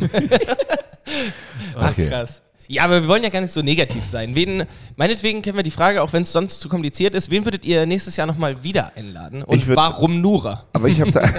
Ach, 1.78 1.92
Okay. 1.92 2.08
krass. 2.08 2.42
Ja, 2.72 2.86
aber 2.86 3.02
wir 3.02 3.08
wollen 3.10 3.22
ja 3.22 3.28
gar 3.28 3.42
nicht 3.42 3.52
so 3.52 3.62
negativ 3.62 4.06
sein. 4.06 4.34
Wen, 4.34 4.64
meinetwegen 4.96 5.42
kennen 5.42 5.58
wir 5.58 5.64
die 5.64 5.72
Frage, 5.72 6.02
auch 6.02 6.14
wenn 6.14 6.24
es 6.24 6.32
sonst 6.32 6.62
zu 6.62 6.70
kompliziert 6.70 7.16
ist, 7.16 7.30
wen 7.30 7.44
würdet 7.46 7.66
ihr 7.66 7.86
nächstes 7.86 8.16
Jahr 8.16 8.26
nochmal 8.28 8.64
wieder 8.64 8.94
einladen? 8.96 9.44
Und 9.44 9.66
würd- 9.66 9.76
warum 9.76 10.22
Nura? 10.22 10.64
Aber 10.72 10.88
ich 10.88 11.02
habe 11.02 11.12
da. 11.12 11.20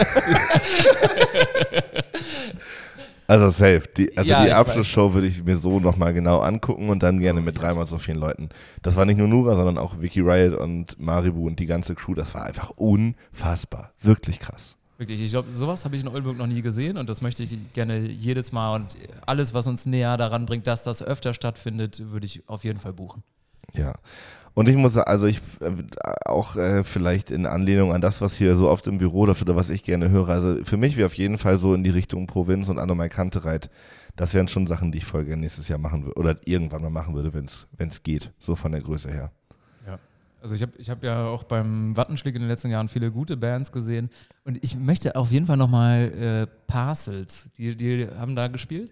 also 3.26 3.48
safe. 3.50 3.82
Die, 3.96 4.14
also 4.16 4.30
Ja, 4.30 4.44
die 4.44 4.52
Abschlussshow 4.52 5.14
würde 5.14 5.26
ich 5.26 5.42
mir 5.42 5.56
so 5.56 5.80
nochmal 5.80 6.12
genau 6.12 6.40
angucken 6.40 6.90
und 6.90 7.02
dann 7.02 7.18
gerne 7.18 7.40
mit 7.40 7.58
dreimal 7.58 7.86
so 7.86 7.96
vielen 7.98 8.18
Leuten. 8.18 8.50
Das 8.82 8.96
war 8.96 9.06
nicht 9.06 9.16
nur 9.16 9.28
Nura, 9.28 9.56
sondern 9.56 9.78
auch 9.78 10.00
Vicky 10.00 10.20
Riot 10.20 10.52
und 10.58 11.00
Maribu 11.00 11.46
und 11.46 11.58
die 11.58 11.66
ganze 11.66 11.94
Crew. 11.94 12.14
Das 12.14 12.34
war 12.34 12.44
einfach 12.44 12.70
unfassbar. 12.76 13.92
Wirklich 14.02 14.38
krass. 14.38 14.76
Wirklich, 15.02 15.20
ich 15.20 15.32
glaube, 15.32 15.50
sowas 15.50 15.84
habe 15.84 15.96
ich 15.96 16.02
in 16.02 16.06
Oldenburg 16.06 16.38
noch 16.38 16.46
nie 16.46 16.62
gesehen 16.62 16.96
und 16.96 17.08
das 17.08 17.22
möchte 17.22 17.42
ich 17.42 17.58
gerne 17.72 17.98
jedes 17.98 18.52
Mal 18.52 18.76
und 18.76 18.96
alles, 19.26 19.52
was 19.52 19.66
uns 19.66 19.84
näher 19.84 20.16
daran 20.16 20.46
bringt, 20.46 20.68
dass 20.68 20.84
das 20.84 21.02
öfter 21.02 21.34
stattfindet, 21.34 22.12
würde 22.12 22.24
ich 22.24 22.48
auf 22.48 22.62
jeden 22.62 22.78
Fall 22.78 22.92
buchen. 22.92 23.24
Ja. 23.74 23.94
Und 24.54 24.68
ich 24.68 24.76
muss 24.76 24.96
also 24.96 25.26
ich 25.26 25.38
äh, 25.58 25.72
auch 26.24 26.54
äh, 26.54 26.84
vielleicht 26.84 27.32
in 27.32 27.46
Anlehnung 27.46 27.92
an 27.92 28.00
das, 28.00 28.20
was 28.20 28.36
hier 28.36 28.54
so 28.54 28.68
oft 28.68 28.86
im 28.86 28.98
Büro 28.98 29.26
läuft 29.26 29.42
oder 29.42 29.56
was 29.56 29.70
ich 29.70 29.82
gerne 29.82 30.08
höre. 30.08 30.28
Also 30.28 30.64
für 30.64 30.76
mich 30.76 30.96
wäre 30.96 31.06
auf 31.06 31.14
jeden 31.14 31.36
Fall 31.36 31.58
so 31.58 31.74
in 31.74 31.82
die 31.82 31.90
Richtung 31.90 32.28
Provinz 32.28 32.68
und 32.68 32.78
Anno 32.78 32.94
Kantereit. 33.08 33.70
Das 34.14 34.34
wären 34.34 34.46
schon 34.46 34.68
Sachen, 34.68 34.92
die 34.92 34.98
ich 34.98 35.04
voll 35.04 35.24
gerne 35.24 35.42
nächstes 35.42 35.66
Jahr 35.66 35.80
machen 35.80 36.04
würde 36.04 36.16
oder 36.16 36.36
irgendwann 36.44 36.82
mal 36.82 36.90
machen 36.90 37.16
würde, 37.16 37.34
wenn 37.34 37.88
es 37.88 38.02
geht, 38.04 38.32
so 38.38 38.54
von 38.54 38.70
der 38.70 38.82
Größe 38.82 39.10
her. 39.10 39.32
Also 40.42 40.54
ich 40.56 40.62
habe 40.62 40.72
ich 40.76 40.90
hab 40.90 41.04
ja 41.04 41.26
auch 41.26 41.44
beim 41.44 41.96
Wattenschläg 41.96 42.34
in 42.34 42.42
den 42.42 42.48
letzten 42.48 42.68
Jahren 42.70 42.88
viele 42.88 43.12
gute 43.12 43.36
Bands 43.36 43.70
gesehen 43.70 44.10
und 44.44 44.58
ich 44.62 44.76
möchte 44.76 45.14
auf 45.14 45.30
jeden 45.30 45.46
Fall 45.46 45.56
nochmal 45.56 46.00
äh, 46.10 46.46
Parcels, 46.66 47.48
die, 47.56 47.76
die 47.76 48.08
haben 48.18 48.34
da 48.34 48.48
gespielt 48.48 48.90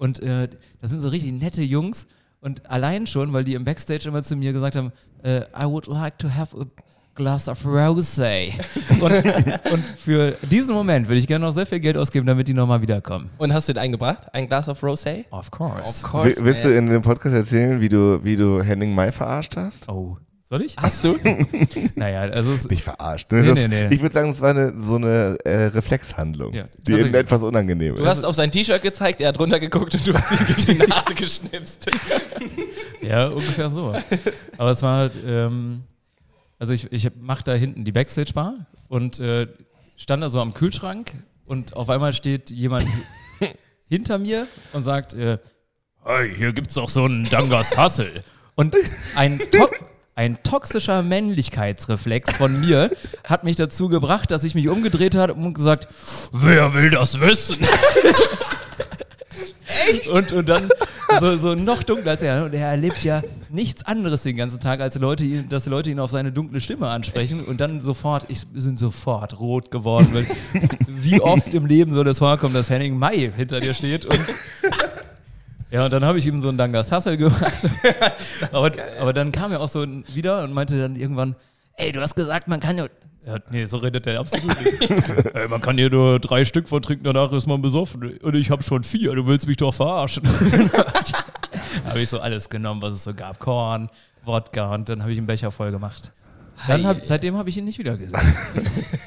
und 0.00 0.18
äh, 0.20 0.48
das 0.80 0.90
sind 0.90 1.00
so 1.00 1.08
richtig 1.10 1.32
nette 1.32 1.62
Jungs 1.62 2.08
und 2.40 2.68
allein 2.68 3.06
schon, 3.06 3.32
weil 3.32 3.44
die 3.44 3.54
im 3.54 3.62
Backstage 3.62 4.08
immer 4.08 4.22
zu 4.24 4.34
mir 4.34 4.52
gesagt 4.52 4.74
haben, 4.74 4.90
äh, 5.22 5.42
I 5.56 5.64
would 5.64 5.86
like 5.86 6.18
to 6.18 6.28
have 6.28 6.58
a 6.60 6.64
glass 7.14 7.48
of 7.48 7.64
rosé. 7.64 8.52
und, 9.00 9.72
und 9.72 9.84
für 9.96 10.32
diesen 10.50 10.74
Moment 10.74 11.06
würde 11.06 11.18
ich 11.18 11.28
gerne 11.28 11.44
noch 11.46 11.54
sehr 11.54 11.66
viel 11.66 11.78
Geld 11.78 11.96
ausgeben, 11.96 12.26
damit 12.26 12.48
die 12.48 12.52
nochmal 12.54 12.82
wiederkommen. 12.82 13.30
Und 13.38 13.54
hast 13.54 13.68
du 13.68 13.72
den 13.74 13.78
eingebracht? 13.80 14.26
Ein 14.34 14.48
Glas 14.48 14.68
of 14.68 14.82
Rosé? 14.82 15.24
Of 15.30 15.52
course. 15.52 16.02
course, 16.02 16.36
Will- 16.36 16.46
Willst 16.46 16.64
du 16.64 16.76
in 16.76 16.88
dem 16.88 17.02
Podcast 17.02 17.34
erzählen, 17.36 17.80
wie 17.80 17.88
du, 17.88 18.18
wie 18.24 18.34
du 18.34 18.60
Henning 18.60 18.92
Mai 18.92 19.12
verarscht 19.12 19.56
hast? 19.56 19.88
Oh, 19.88 20.18
soll 20.54 20.62
ich? 20.62 20.76
Hast 20.76 21.02
du? 21.04 21.16
Naja, 21.96 22.20
also 22.22 22.52
es, 22.52 22.68
Mich 22.68 22.82
verarscht. 22.84 23.30
Ne? 23.32 23.40
Nee, 23.42 23.46
Das- 23.48 23.54
nee, 23.56 23.68
nee. 23.68 23.94
Ich 23.94 24.00
würde 24.02 24.14
sagen, 24.14 24.30
es 24.30 24.40
war 24.40 24.50
eine, 24.50 24.80
so 24.80 24.94
eine 24.96 25.36
äh, 25.44 25.64
Reflexhandlung, 25.66 26.54
Ja, 26.54 26.64
die 26.86 26.92
eben 26.92 27.12
etwas 27.14 27.42
unangenehm 27.42 27.96
Du 27.96 28.02
ist. 28.02 28.08
hast 28.08 28.24
auf 28.24 28.36
sein 28.36 28.50
T-Shirt 28.52 28.80
gezeigt, 28.82 29.20
er 29.20 29.28
hat 29.28 29.38
runtergeguckt 29.40 29.94
und 29.94 30.06
du 30.06 30.14
hast 30.14 30.30
ihm 30.32 30.72
in 30.74 30.78
die 30.82 30.86
Nase 30.86 31.14
geschnipst. 31.16 31.86
Ja, 33.02 33.28
ungefähr 33.28 33.68
so. 33.70 33.94
Aber 34.56 34.70
es 34.70 34.82
war 34.82 34.98
halt, 34.98 35.12
ähm, 35.26 35.82
also 36.58 36.72
ich, 36.72 36.90
ich 36.92 37.10
mach 37.20 37.42
da 37.42 37.52
hinten 37.54 37.84
die 37.84 37.92
Backstage-Bar 37.92 38.66
und 38.88 39.18
äh, 39.20 39.48
stand 39.96 40.22
da 40.22 40.30
so 40.30 40.40
am 40.40 40.54
Kühlschrank 40.54 41.12
und 41.46 41.74
auf 41.76 41.90
einmal 41.90 42.12
steht 42.12 42.50
jemand 42.50 42.86
hinter 43.88 44.18
mir 44.18 44.46
und 44.72 44.84
sagt, 44.84 45.14
äh, 45.14 45.38
hey, 46.04 46.32
hier 46.34 46.52
gibt's 46.52 46.74
doch 46.74 46.88
so 46.88 47.04
einen 47.04 47.24
Dangas 47.24 47.76
Hassel. 47.76 48.22
Und 48.56 48.76
ein, 49.16 49.40
to 49.50 49.68
ein 50.16 50.42
toxischer 50.42 51.02
Männlichkeitsreflex 51.02 52.36
von 52.36 52.60
mir 52.60 52.90
hat 53.26 53.44
mich 53.44 53.56
dazu 53.56 53.88
gebracht, 53.88 54.30
dass 54.30 54.44
ich 54.44 54.54
mich 54.54 54.68
umgedreht 54.68 55.16
habe 55.16 55.34
und 55.34 55.54
gesagt, 55.54 55.88
wer 56.32 56.72
will 56.74 56.90
das 56.90 57.20
wissen? 57.20 57.58
Und, 60.10 60.32
und 60.32 60.48
dann 60.48 60.68
so, 61.20 61.36
so 61.36 61.54
noch 61.54 61.82
dunkler 61.82 62.12
als 62.12 62.22
er. 62.22 62.44
Und 62.44 62.54
er 62.54 62.68
erlebt 62.68 63.02
ja 63.04 63.22
nichts 63.50 63.84
anderes 63.84 64.22
den 64.22 64.36
ganzen 64.36 64.60
Tag, 64.60 64.80
als 64.80 64.94
Leute 64.96 65.24
ihn, 65.24 65.48
dass 65.48 65.66
Leute 65.66 65.90
ihn 65.90 66.00
auf 66.00 66.10
seine 66.10 66.32
dunkle 66.32 66.60
Stimme 66.60 66.88
ansprechen. 66.88 67.44
Und 67.44 67.60
dann 67.60 67.80
sofort, 67.80 68.26
ich 68.28 68.46
bin 68.46 68.76
sofort 68.76 69.38
rot 69.38 69.70
geworden. 69.70 70.08
Weil 70.12 70.26
wie 70.86 71.20
oft 71.20 71.52
im 71.54 71.66
Leben 71.66 71.92
soll 71.92 72.04
das 72.04 72.18
vorkommen, 72.18 72.54
dass 72.54 72.70
Henning 72.70 72.96
May 72.96 73.32
hinter 73.34 73.60
dir 73.60 73.74
steht 73.74 74.04
und 74.04 74.20
ja, 75.74 75.86
und 75.86 75.92
dann 75.92 76.04
habe 76.04 76.18
ich 76.18 76.26
ihm 76.28 76.40
so 76.40 76.48
einen 76.48 76.56
Dangas 76.56 76.92
Hassel 76.92 77.16
gemacht. 77.16 77.52
aber, 78.52 78.70
aber 79.00 79.12
dann 79.12 79.32
kam 79.32 79.50
er 79.50 79.60
auch 79.60 79.68
so 79.68 79.84
wieder 80.14 80.44
und 80.44 80.52
meinte 80.52 80.78
dann 80.78 80.94
irgendwann, 80.94 81.34
ey, 81.76 81.90
du 81.90 82.00
hast 82.00 82.14
gesagt, 82.14 82.46
man 82.46 82.60
kann 82.60 82.78
ja. 82.78 82.86
Ja, 83.26 83.38
nee, 83.50 83.64
so 83.64 83.78
redet 83.78 84.06
er 84.06 84.20
absolut 84.20 84.56
nicht. 84.60 84.90
ey, 85.34 85.48
man 85.48 85.60
kann 85.60 85.76
hier 85.76 85.90
nur 85.90 86.20
drei 86.20 86.44
Stück 86.44 86.68
von 86.68 86.80
trinken, 86.80 87.02
danach 87.02 87.32
ist 87.32 87.48
man 87.48 87.60
besoffen. 87.60 88.18
Und 88.18 88.36
ich 88.36 88.52
habe 88.52 88.62
schon 88.62 88.84
vier, 88.84 89.16
du 89.16 89.26
willst 89.26 89.48
mich 89.48 89.56
doch 89.56 89.74
verarschen. 89.74 90.22
habe 91.86 92.00
ich 92.00 92.08
so 92.08 92.20
alles 92.20 92.48
genommen, 92.48 92.80
was 92.80 92.94
es 92.94 93.02
so 93.02 93.12
gab. 93.12 93.40
Korn, 93.40 93.90
Wodka 94.24 94.72
und 94.76 94.88
dann 94.88 95.02
habe 95.02 95.10
ich 95.10 95.18
einen 95.18 95.26
Becher 95.26 95.50
voll 95.50 95.72
gemacht. 95.72 96.12
Dann 96.66 96.86
hab, 96.86 97.04
seitdem 97.04 97.36
habe 97.36 97.50
ich 97.50 97.56
ihn 97.58 97.64
nicht 97.64 97.78
wieder 97.78 97.96
gesehen. 97.96 98.18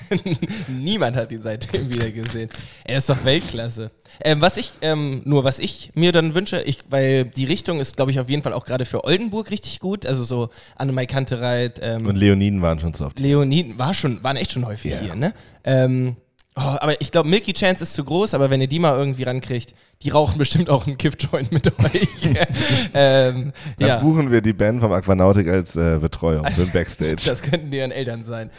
Niemand 0.67 1.15
hat 1.15 1.31
ihn 1.31 1.41
seitdem 1.41 1.89
wieder 1.89 2.11
gesehen. 2.11 2.49
Er 2.83 2.97
ist 2.97 3.09
doch 3.09 3.23
Weltklasse. 3.25 3.91
Ähm, 4.23 4.41
was 4.41 4.57
ich, 4.57 4.71
ähm, 4.81 5.21
nur 5.25 5.43
was 5.43 5.59
ich 5.59 5.91
mir 5.95 6.11
dann 6.11 6.35
wünsche, 6.35 6.61
ich, 6.61 6.79
weil 6.89 7.25
die 7.25 7.45
Richtung 7.45 7.79
ist, 7.79 7.95
glaube 7.95 8.11
ich, 8.11 8.19
auf 8.19 8.29
jeden 8.29 8.43
Fall 8.43 8.53
auch 8.53 8.65
gerade 8.65 8.85
für 8.85 9.03
Oldenburg 9.03 9.51
richtig 9.51 9.79
gut. 9.79 10.05
Also 10.05 10.23
so 10.23 10.49
Annemai 10.75 11.05
Kantereit, 11.05 11.79
ähm, 11.81 12.05
Und 12.05 12.15
Leoniden 12.15 12.61
waren 12.61 12.79
schon 12.79 12.93
so 12.93 13.05
oft. 13.05 13.19
Leoniden 13.19 13.79
war 13.79 13.93
schon, 13.93 14.23
waren 14.23 14.37
echt 14.37 14.51
schon 14.51 14.65
häufig 14.65 14.95
hier, 14.99 15.15
ne? 15.15 15.33
Ähm, 15.63 16.15
oh, 16.57 16.77
aber 16.79 16.99
ich 16.99 17.11
glaube, 17.11 17.29
Milky 17.29 17.53
Chance 17.53 17.83
ist 17.83 17.93
zu 17.93 18.03
groß, 18.03 18.33
aber 18.33 18.49
wenn 18.49 18.59
ihr 18.59 18.67
die 18.67 18.79
mal 18.79 18.97
irgendwie 18.97 19.23
rankriegt, 19.23 19.73
die 20.01 20.09
rauchen 20.09 20.37
bestimmt 20.37 20.69
auch 20.69 20.85
einen 20.85 20.97
Kiff-Joint 20.97 21.51
mit 21.51 21.67
euch. 21.67 22.07
ähm, 22.93 23.53
Dann 23.79 23.87
ja, 23.87 23.99
buchen 23.99 24.31
wir 24.31 24.41
die 24.41 24.53
Band 24.53 24.81
vom 24.81 24.91
Aquanautik 24.91 25.47
als 25.47 25.75
äh, 25.75 25.97
Betreuung 25.99 26.45
für 26.47 26.63
den 26.63 26.71
Backstage. 26.73 27.23
das 27.25 27.41
könnten 27.41 27.71
deren 27.71 27.91
Eltern 27.91 28.25
sein. 28.25 28.49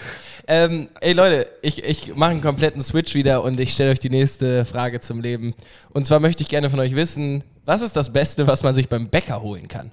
Ähm, 0.47 0.89
ey 1.01 1.13
Leute, 1.13 1.51
ich, 1.63 1.85
ich 1.85 2.17
mache 2.17 2.31
einen 2.31 2.41
kompletten 2.41 2.83
Switch 2.83 3.15
wieder 3.15 3.43
und 3.43 3.61
ich 3.61 3.73
stelle 3.73 3.91
euch 3.91 4.01
die 4.01 4.11
nächste 4.11 4.65
Frage 4.65 5.01
zum 5.01 5.21
Leben. 5.21 5.55
Und 5.91 6.07
zwar 6.07 6.21
möchte 6.21 6.43
ich 6.43 6.49
gerne 6.49 6.71
von 6.71 6.81
euch 6.81 6.95
wissen, 6.95 7.45
was 7.67 7.83
ist 7.83 7.97
das 7.97 8.13
Beste, 8.13 8.47
was 8.47 8.63
man 8.63 8.75
sich 8.75 8.89
beim 8.89 9.09
Bäcker 9.09 9.43
holen 9.43 9.69
kann? 9.69 9.93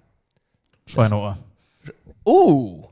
Schweineohr. 0.87 1.37
Oh, 2.23 2.87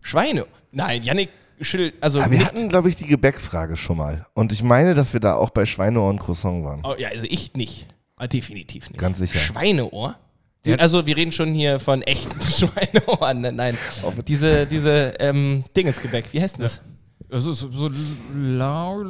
Schweine. 0.00 0.46
Nein, 0.72 1.02
Yannick 1.02 1.30
schüttelt, 1.60 1.94
also 2.00 2.20
Aber 2.20 2.30
wir 2.30 2.44
hatten, 2.44 2.68
glaube 2.68 2.88
ich, 2.88 2.96
die 2.96 3.06
Gebäckfrage 3.06 3.76
schon 3.76 3.96
mal. 3.96 4.26
Und 4.34 4.52
ich 4.52 4.62
meine, 4.62 4.94
dass 4.94 5.12
wir 5.12 5.20
da 5.20 5.34
auch 5.34 5.50
bei 5.50 5.66
Schweineohr 5.66 6.08
und 6.10 6.20
Croissant 6.20 6.64
waren. 6.64 6.82
Oh, 6.84 6.94
ja, 6.98 7.08
also 7.08 7.26
ich 7.28 7.54
nicht. 7.54 7.86
Ah, 8.16 8.26
Definitiv 8.26 8.88
nicht. 8.90 8.98
Ganz 8.98 9.18
sicher. 9.18 9.38
Schweineohr? 9.38 10.16
Die, 10.64 10.74
also 10.78 11.06
wir 11.06 11.16
reden 11.16 11.32
schon 11.32 11.52
hier 11.52 11.78
von 11.78 12.02
echten 12.02 12.40
Schweineohren. 12.50 13.40
Nein, 13.40 13.56
nein. 13.56 13.78
Diese, 14.26 14.66
diese 14.66 15.14
ähm, 15.20 15.64
Dingensgebäck, 15.76 16.32
wie 16.32 16.40
heißt 16.40 16.56
denn 16.56 16.64
das? 16.64 16.82
Es 17.28 17.46
ist 17.46 17.60
so 17.60 17.90
lau. 18.34 19.02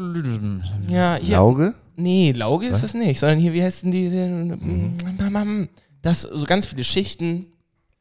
Ja, 0.88 1.16
hier. 1.16 1.36
Lauge? 1.36 1.74
Nee, 1.96 2.32
Lauge 2.32 2.66
ist 2.66 2.82
es 2.82 2.94
nicht, 2.94 3.18
sondern 3.18 3.38
hier, 3.38 3.52
wie 3.52 3.62
heißt 3.62 3.84
denn 3.84 3.90
die? 3.90 4.10
die 4.10 5.68
das 6.02 6.22
so 6.22 6.44
ganz 6.46 6.66
viele 6.66 6.84
Schichten, 6.84 7.46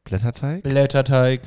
Blätterteig? 0.06 0.62
Blätterteig. 0.62 1.42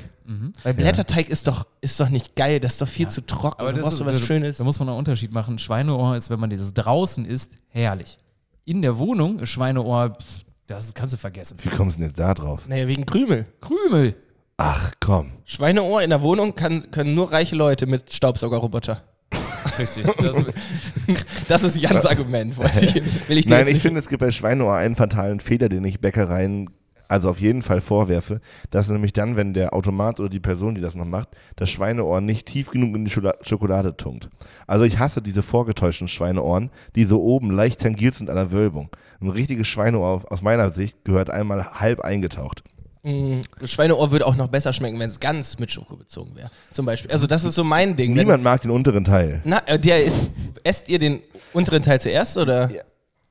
Weil 0.62 0.74
Blätterteig 0.74 1.28
ist 1.28 1.48
doch, 1.48 1.66
ist 1.80 1.98
doch 1.98 2.08
nicht 2.08 2.36
geil, 2.36 2.60
das 2.60 2.74
ist 2.74 2.82
doch 2.82 2.88
viel 2.88 3.08
zu 3.08 3.26
trocken. 3.26 3.60
Aber 3.60 3.72
du 3.72 3.80
das 3.80 3.82
brauchst 3.82 3.94
ist, 3.94 3.98
so 3.98 4.06
was 4.06 4.20
da, 4.20 4.24
Schönes. 4.24 4.58
Da 4.58 4.64
muss 4.64 4.78
man 4.78 4.88
einen 4.88 4.98
Unterschied 4.98 5.32
machen. 5.32 5.58
Schweineohr 5.58 6.16
ist, 6.16 6.30
wenn 6.30 6.38
man 6.38 6.50
dieses 6.50 6.72
draußen 6.72 7.24
isst, 7.24 7.56
herrlich. 7.68 8.16
In 8.64 8.80
der 8.82 8.98
Wohnung 8.98 9.40
ist 9.40 9.48
Schweineohr, 9.48 10.10
pff, 10.10 10.44
das 10.68 10.94
kannst 10.94 11.14
du 11.14 11.18
vergessen. 11.18 11.56
Wie 11.62 11.68
kommst 11.68 11.96
du 11.96 12.00
denn 12.00 12.10
jetzt 12.10 12.20
da 12.20 12.32
drauf? 12.34 12.68
Naja, 12.68 12.86
wegen 12.86 13.06
Krümel. 13.06 13.46
Krümel. 13.60 14.14
Ach 14.56 14.92
komm. 15.00 15.32
Schweineohr 15.46 16.02
in 16.02 16.10
der 16.10 16.22
Wohnung 16.22 16.54
kann, 16.54 16.92
können 16.92 17.14
nur 17.16 17.32
reiche 17.32 17.56
Leute 17.56 17.86
mit 17.86 18.12
Staubsaugerroboter. 18.12 19.02
Richtig. 19.78 20.04
Das, 20.18 20.36
Das 21.48 21.62
ist 21.64 21.76
Jans 21.76 22.06
Argument. 22.06 22.54
Ich, 22.80 22.94
will 23.28 23.38
ich 23.38 23.48
Nein, 23.48 23.66
ich 23.66 23.82
finde, 23.82 23.98
es 23.98 24.08
gibt 24.08 24.20
bei 24.20 24.30
Schweineohr 24.30 24.76
einen 24.76 24.94
fatalen 24.94 25.40
Fehler, 25.40 25.68
den 25.68 25.84
ich 25.84 26.00
Bäckereien 26.00 26.70
also 27.10 27.28
auf 27.28 27.40
jeden 27.40 27.62
Fall 27.62 27.80
vorwerfe. 27.80 28.40
Das 28.70 28.86
ist 28.86 28.92
nämlich 28.92 29.12
dann, 29.12 29.36
wenn 29.36 29.52
der 29.52 29.74
Automat 29.74 30.20
oder 30.20 30.28
die 30.28 30.40
Person, 30.40 30.74
die 30.74 30.80
das 30.80 30.94
noch 30.94 31.04
macht, 31.04 31.28
das 31.56 31.68
Schweineohr 31.70 32.20
nicht 32.20 32.46
tief 32.46 32.70
genug 32.70 32.94
in 32.94 33.04
die 33.04 33.10
Schokolade 33.10 33.96
tunkt. 33.96 34.28
Also 34.66 34.84
ich 34.84 34.98
hasse 34.98 35.20
diese 35.20 35.42
vorgetäuschten 35.42 36.08
Schweineohren, 36.08 36.70
die 36.94 37.04
so 37.04 37.20
oben 37.22 37.50
leicht 37.50 37.80
tangiert 37.80 38.14
sind 38.14 38.30
an 38.30 38.36
der 38.36 38.52
Wölbung. 38.52 38.90
Ein 39.20 39.28
richtiges 39.30 39.66
Schweineohr 39.66 40.22
aus 40.30 40.42
meiner 40.42 40.72
Sicht 40.72 41.04
gehört 41.04 41.30
einmal 41.30 41.72
halb 41.80 42.00
eingetaucht. 42.00 42.62
Mm, 43.02 43.40
Schweineohr 43.64 44.10
würde 44.12 44.26
auch 44.26 44.36
noch 44.36 44.48
besser 44.48 44.72
schmecken, 44.72 44.98
wenn 44.98 45.08
es 45.10 45.18
ganz 45.18 45.58
mit 45.58 45.72
Schoko 45.72 45.96
bezogen 45.96 46.36
wäre. 46.36 46.50
Zum 46.70 46.84
Beispiel. 46.86 47.10
Also 47.10 47.26
das 47.26 47.44
ist 47.44 47.54
so 47.54 47.64
mein 47.64 47.96
Ding. 47.96 48.10
Wenn- 48.14 48.24
Niemand 48.24 48.42
mag 48.44 48.60
den 48.60 48.70
unteren 48.70 49.04
Teil. 49.04 49.40
Na, 49.44 49.62
äh, 49.66 49.78
der 49.78 50.04
ist. 50.04 50.26
Esst 50.64 50.88
ihr 50.88 50.98
den 50.98 51.22
unteren 51.54 51.82
Teil 51.82 52.00
zuerst 52.00 52.36
oder? 52.36 52.70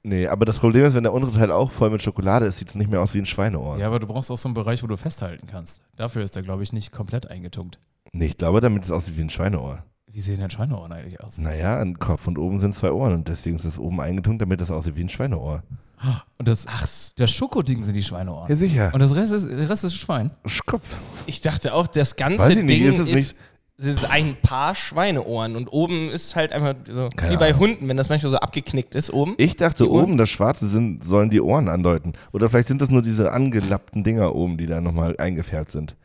Nee, 0.10 0.26
aber 0.26 0.44
das 0.46 0.58
Problem 0.58 0.86
ist, 0.86 0.96
wenn 0.96 1.04
der 1.04 1.14
untere 1.14 1.32
Teil 1.32 1.52
auch 1.52 1.70
voll 1.70 1.92
mit 1.92 2.02
Schokolade 2.02 2.48
ist, 2.48 2.58
sieht 2.58 2.70
es 2.70 2.76
nicht 2.76 2.90
mehr 2.90 3.00
aus 3.00 3.14
wie 3.14 3.20
ein 3.20 3.28
Schweineohr. 3.28 3.78
ja, 3.78 3.86
aber 3.86 4.00
du 4.00 4.08
brauchst 4.08 4.32
auch 4.32 4.40
so 4.40 4.48
einen 4.50 4.56
Bereich, 4.56 4.82
wo 4.82 4.88
du 4.88 4.98
festhalten 4.98 5.46
kannst. 5.46 5.84
Dafür 5.98 6.24
ist 6.24 6.36
der, 6.36 6.42
glaube 6.42 6.64
ich, 6.64 6.74
nicht 6.74 6.92
komplett 6.92 7.30
eingetunkt. 7.30 7.78
Nee, 8.12 8.26
ich 8.26 8.38
glaube, 8.38 8.60
damit 8.60 8.86
es 8.86 8.90
aussieht 8.90 9.18
wie 9.18 9.22
ein 9.22 9.30
Schweineohr. 9.30 9.84
Wie 10.12 10.20
sehen 10.20 10.40
denn 10.40 10.50
Schweineohren 10.50 10.92
eigentlich 10.92 11.22
aus? 11.22 11.38
Naja, 11.38 11.78
ein 11.78 12.00
Kopf 12.00 12.26
und 12.26 12.40
oben 12.40 12.60
sind 12.60 12.74
zwei 12.74 12.92
Ohren 12.92 13.14
und 13.14 13.28
deswegen 13.28 13.58
ist 13.58 13.66
es 13.66 13.78
oben 13.78 14.02
eingetunkt, 14.02 14.42
damit 14.42 14.60
es 14.62 14.72
aussieht 14.72 14.96
wie 14.96 15.04
ein 15.04 15.10
Schweineohr. 15.10 15.62
Und 16.38 16.48
das, 16.48 16.66
Ach, 16.68 16.88
das 17.18 17.30
Schokoding 17.32 17.84
sind 17.84 17.94
die 17.94 18.02
Schweineohren. 18.02 18.50
Ja, 18.50 18.56
sicher. 18.56 18.90
Und 18.94 19.02
das 19.02 19.14
Rest 19.14 19.34
ist, 19.34 19.48
der 19.48 19.70
Rest 19.70 19.84
ist 19.84 19.96
Schwein. 19.96 20.32
Schkopf. 20.46 20.98
ich 21.28 21.42
dachte 21.42 21.74
auch, 21.74 21.86
das 21.86 22.16
ganze 22.16 22.40
Weiß 22.40 22.58
ich 22.58 22.64
nicht, 22.64 22.70
Ding 22.70 22.86
ist 22.90 23.00
ist, 23.00 23.36
es 23.80 23.86
ist 23.86 24.12
ein 24.12 24.36
paar 24.42 24.76
Schweineohren 24.76 25.56
und 25.56 25.68
oben 25.70 26.10
ist 26.10 26.36
halt 26.36 26.52
einfach 26.52 26.76
so, 26.86 27.10
Keine 27.16 27.34
wie 27.34 27.38
bei 27.38 27.48
Ahnung. 27.50 27.60
Hunden, 27.62 27.88
wenn 27.88 27.96
das 27.98 28.10
manchmal 28.10 28.32
so 28.32 28.38
abgeknickt 28.38 28.94
ist 28.94 29.12
oben. 29.14 29.36
Ich 29.38 29.56
dachte, 29.56 29.86
Die 29.86 29.90
oben 29.90 30.18
das 30.18 30.30
Schwarze 30.30 30.68
sind, 30.68 31.04
sollen 31.04 31.30
die 31.30 31.40
Ohren 31.40 31.70
andeuten. 31.70 32.14
Oder 32.34 32.50
vielleicht 32.50 32.68
sind 32.68 32.82
das 32.82 32.90
nur 32.90 33.02
diese 33.02 33.32
angelappten 33.32 34.04
Dinger 34.04 34.36
oben, 34.36 34.58
die 34.58 34.68
da 34.68 34.82
nochmal 34.82 35.16
eingefärbt 35.18 35.72
sind. 35.72 35.96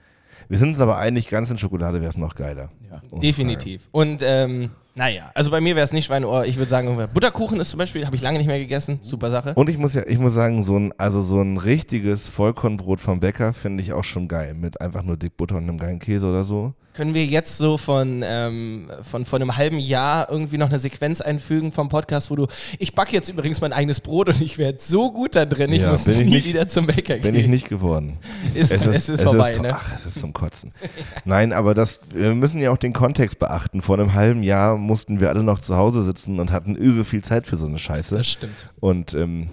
Wir 0.48 0.58
sind 0.58 0.68
uns 0.70 0.80
aber 0.80 0.98
einig, 0.98 1.28
ganz 1.28 1.50
in 1.50 1.58
Schokolade 1.58 2.00
wäre 2.00 2.10
es 2.10 2.16
noch 2.16 2.34
geiler. 2.34 2.70
Ja. 2.90 3.18
Definitiv. 3.18 3.88
Und 3.90 4.22
ähm, 4.22 4.70
Naja, 4.94 5.32
also 5.34 5.50
bei 5.50 5.60
mir 5.60 5.74
wäre 5.74 5.84
es 5.84 5.92
nicht 5.92 6.04
Schweineohr. 6.04 6.44
Ich 6.44 6.58
würde 6.58 6.70
sagen, 6.70 6.96
Butterkuchen 7.12 7.58
ist 7.58 7.70
zum 7.70 7.78
Beispiel, 7.78 8.06
habe 8.06 8.14
ich 8.14 8.22
lange 8.22 8.38
nicht 8.38 8.46
mehr 8.46 8.58
gegessen. 8.60 9.00
Super 9.02 9.30
Sache. 9.30 9.54
Und 9.54 9.68
ich 9.68 9.78
muss 9.78 9.94
ja, 9.94 10.02
ich 10.06 10.18
muss 10.18 10.34
sagen, 10.34 10.62
so 10.62 10.76
ein, 10.78 10.92
also 10.96 11.22
so 11.22 11.40
ein 11.40 11.56
richtiges 11.56 12.28
Vollkornbrot 12.28 13.00
vom 13.00 13.18
Bäcker 13.20 13.52
finde 13.52 13.82
ich 13.82 13.92
auch 13.94 14.04
schon 14.04 14.28
geil. 14.28 14.54
Mit 14.54 14.80
einfach 14.80 15.02
nur 15.02 15.16
dick 15.16 15.36
Butter 15.36 15.56
und 15.56 15.64
einem 15.64 15.78
geilen 15.78 15.98
Käse 15.98 16.28
oder 16.28 16.44
so. 16.44 16.74
Können 16.94 17.12
wir 17.12 17.26
jetzt 17.26 17.58
so 17.58 17.76
von, 17.76 18.22
ähm, 18.24 18.88
von, 19.02 19.26
von 19.26 19.42
einem 19.42 19.56
halben 19.56 19.78
Jahr 19.80 20.30
irgendwie 20.30 20.58
noch 20.58 20.68
eine 20.68 20.78
Sequenz 20.78 21.20
einfügen 21.20 21.72
vom 21.72 21.88
Podcast, 21.88 22.30
wo 22.30 22.36
du, 22.36 22.46
ich 22.78 22.94
backe 22.94 23.12
jetzt 23.12 23.28
übrigens 23.28 23.60
mein 23.60 23.72
eigenes 23.72 24.00
Brot 24.00 24.28
und 24.28 24.40
ich 24.40 24.58
werde 24.58 24.78
so 24.80 25.10
gut 25.12 25.34
da 25.34 25.44
drin, 25.44 25.72
ich 25.72 25.82
Ja, 25.82 25.90
muss 25.90 26.04
bin 26.04 26.20
ich 26.20 26.24
nie 26.26 26.30
nicht- 26.36 26.46
wieder 26.46 26.68
zum 26.68 26.86
Bäcker 26.86 27.14
Bin 27.14 27.32
gehen. 27.32 27.34
ich 27.34 27.48
nicht 27.48 27.68
geworden. 27.68 28.18
Ist, 28.54 28.70
es 28.70 29.08
ist, 29.08 29.22
vorbei, 29.22 29.50
to- 29.50 29.62
ne? 29.62 29.74
Ach, 29.74 29.92
es 29.96 30.06
ist 30.06 30.20
zum 30.20 30.32
Kotzen. 30.32 30.72
Nein, 31.24 31.52
aber 31.52 31.74
das, 31.74 31.98
wir 32.14 32.32
müssen 32.34 32.60
ja 32.60 32.70
auch 32.70 32.78
den 32.78 32.92
Kontext 32.92 33.40
beachten. 33.40 33.82
Vor 33.82 33.98
einem 33.98 34.14
halben 34.14 34.44
Jahr 34.44 34.76
mussten 34.78 35.18
wir 35.18 35.30
alle 35.30 35.42
noch 35.42 35.58
zu 35.58 35.76
Hause 35.76 36.04
sitzen 36.04 36.38
und 36.38 36.52
hatten 36.52 36.76
irre 36.76 37.04
viel 37.04 37.24
Zeit 37.24 37.44
für 37.46 37.56
so 37.56 37.66
eine 37.66 37.78
Scheiße. 37.78 38.16
Das 38.18 38.26
stimmt. 38.28 38.70
Und 38.78 39.14
ähm, 39.14 39.48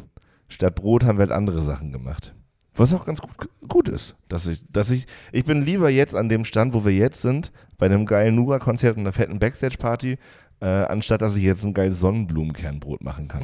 statt 0.48 0.76
Brot 0.76 1.04
haben 1.06 1.18
wir 1.18 1.22
halt 1.22 1.32
andere 1.32 1.64
Sachen 1.64 1.92
gemacht. 1.92 2.36
Was 2.82 2.94
auch 2.96 3.06
ganz 3.06 3.22
gut, 3.22 3.32
gut 3.68 3.90
ist. 3.90 4.16
Dass 4.28 4.48
ich, 4.48 4.62
dass 4.72 4.90
ich, 4.90 5.06
ich 5.32 5.46
bin 5.46 5.62
lieber 5.62 5.92
jetzt 5.92 6.16
an 6.16 6.30
dem 6.30 6.46
Stand, 6.46 6.74
wo 6.74 6.84
wir 6.84 6.92
jetzt 6.92 7.22
sind, 7.22 7.52
bei 7.78 7.86
einem 7.86 8.08
geilen 8.08 8.34
Nura-Konzert 8.34 8.98
und 8.98 9.04
einer 9.04 9.14
fetten 9.14 9.38
Backstage-Party, 9.38 10.18
äh, 10.62 10.66
anstatt 10.66 11.22
dass 11.22 11.36
ich 11.36 11.44
jetzt 11.44 11.64
ein 11.64 11.76
geiles 11.76 12.00
Sonnenblumenkernbrot 12.00 13.04
machen 13.04 13.28
kann. 13.28 13.44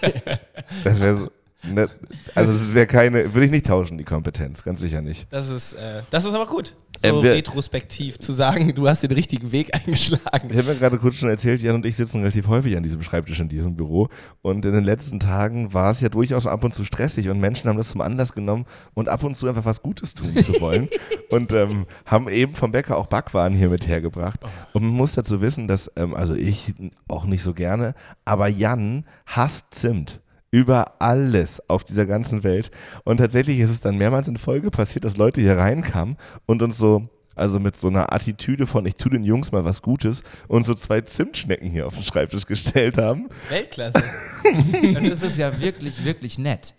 das 0.84 0.98
wäre 0.98 1.16
so, 1.18 1.30
ne, 1.62 1.88
also 2.34 2.52
das 2.52 2.74
wäre 2.74 2.86
keine, 2.86 3.34
würde 3.34 3.44
ich 3.46 3.50
nicht 3.50 3.66
tauschen, 3.66 3.98
die 3.98 4.04
Kompetenz, 4.04 4.62
ganz 4.62 4.80
sicher 4.80 5.00
nicht. 5.02 5.26
Das 5.30 5.48
ist, 5.48 5.74
äh, 5.74 6.02
das 6.10 6.24
ist 6.24 6.32
aber 6.34 6.46
gut. 6.46 6.74
So 7.02 7.08
Ähm, 7.08 7.22
wir- 7.22 7.32
retrospektiv 7.34 8.18
zu 8.18 8.32
sagen, 8.32 8.74
du 8.74 8.86
hast 8.88 9.02
den 9.02 9.12
richtigen 9.12 9.52
Weg 9.52 9.74
eingeschlagen. 9.74 10.50
Ich 10.50 10.58
habe 10.58 10.68
ja 10.68 10.74
gerade 10.74 10.98
kurz 10.98 11.16
schon 11.16 11.30
erzählt, 11.30 11.62
Jan 11.62 11.76
und 11.76 11.86
ich 11.86 11.96
sitzen 11.96 12.20
relativ 12.20 12.48
häufig 12.48 12.76
an 12.76 12.82
diesem 12.82 13.02
Schreibtisch 13.02 13.40
in 13.40 13.48
diesem 13.48 13.74
Büro. 13.76 14.08
Und 14.42 14.64
in 14.66 14.72
den 14.74 14.84
letzten 14.84 15.18
Tagen 15.20 15.72
war 15.72 15.90
es 15.90 16.00
ja 16.00 16.08
durchaus 16.10 16.46
ab 16.46 16.62
und 16.64 16.74
zu 16.74 16.84
stressig 16.84 17.28
und 17.30 17.40
Menschen 17.40 17.68
haben 17.68 17.78
das 17.78 17.88
zum 17.90 18.00
Anlass 18.02 18.32
genommen 18.34 18.66
und 18.94 19.08
ab 19.08 19.22
und 19.24 19.36
zu 19.36 19.48
einfach 19.48 19.64
was 19.64 19.82
Gutes 19.82 20.14
tun 20.14 20.36
zu 20.36 20.60
wollen. 20.60 20.88
und 21.30 21.52
ähm, 21.52 21.86
haben 22.04 22.28
eben 22.28 22.54
vom 22.54 22.72
Bäcker 22.72 22.96
auch 22.98 23.06
Backwaren 23.06 23.54
hier 23.54 23.68
mit 23.70 23.86
hergebracht. 23.86 24.40
Und 24.74 24.82
man 24.82 24.92
muss 24.92 25.14
dazu 25.14 25.40
wissen, 25.40 25.68
dass, 25.68 25.90
ähm, 25.96 26.14
also 26.14 26.34
ich 26.34 26.74
auch 27.08 27.24
nicht 27.24 27.42
so 27.42 27.54
gerne, 27.54 27.94
aber 28.24 28.48
Jan 28.48 29.04
hasst 29.26 29.66
Zimt. 29.70 30.20
Über 30.50 31.00
alles 31.00 31.62
auf 31.68 31.84
dieser 31.84 32.06
ganzen 32.06 32.42
Welt. 32.42 32.70
Und 33.04 33.18
tatsächlich 33.18 33.60
ist 33.60 33.70
es 33.70 33.80
dann 33.80 33.98
mehrmals 33.98 34.28
in 34.28 34.36
Folge 34.36 34.70
passiert, 34.70 35.04
dass 35.04 35.16
Leute 35.16 35.40
hier 35.40 35.56
reinkamen 35.56 36.16
und 36.46 36.62
uns 36.62 36.76
so, 36.76 37.08
also 37.36 37.60
mit 37.60 37.76
so 37.76 37.88
einer 37.88 38.12
Attitüde 38.12 38.66
von, 38.66 38.84
ich 38.84 38.96
tue 38.96 39.12
den 39.12 39.22
Jungs 39.22 39.52
mal 39.52 39.64
was 39.64 39.80
Gutes 39.80 40.22
und 40.48 40.66
so 40.66 40.74
zwei 40.74 41.02
Zimtschnecken 41.02 41.70
hier 41.70 41.86
auf 41.86 41.94
den 41.94 42.02
Schreibtisch 42.02 42.46
gestellt 42.46 42.98
haben. 42.98 43.28
Weltklasse. 43.48 44.02
Dann 44.94 45.04
ist 45.04 45.22
es 45.22 45.36
ja 45.36 45.60
wirklich, 45.60 46.04
wirklich 46.04 46.38
nett. 46.38 46.74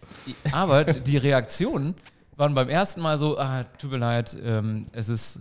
Aber 0.51 0.83
die 0.83 1.17
Reaktionen 1.17 1.95
waren 2.35 2.53
beim 2.53 2.69
ersten 2.69 3.01
Mal 3.01 3.17
so, 3.17 3.37
ah, 3.37 3.63
tut 3.77 3.91
mir 3.91 3.97
leid, 3.97 4.35
ähm, 4.43 4.87
es 4.91 5.09
ist, 5.09 5.39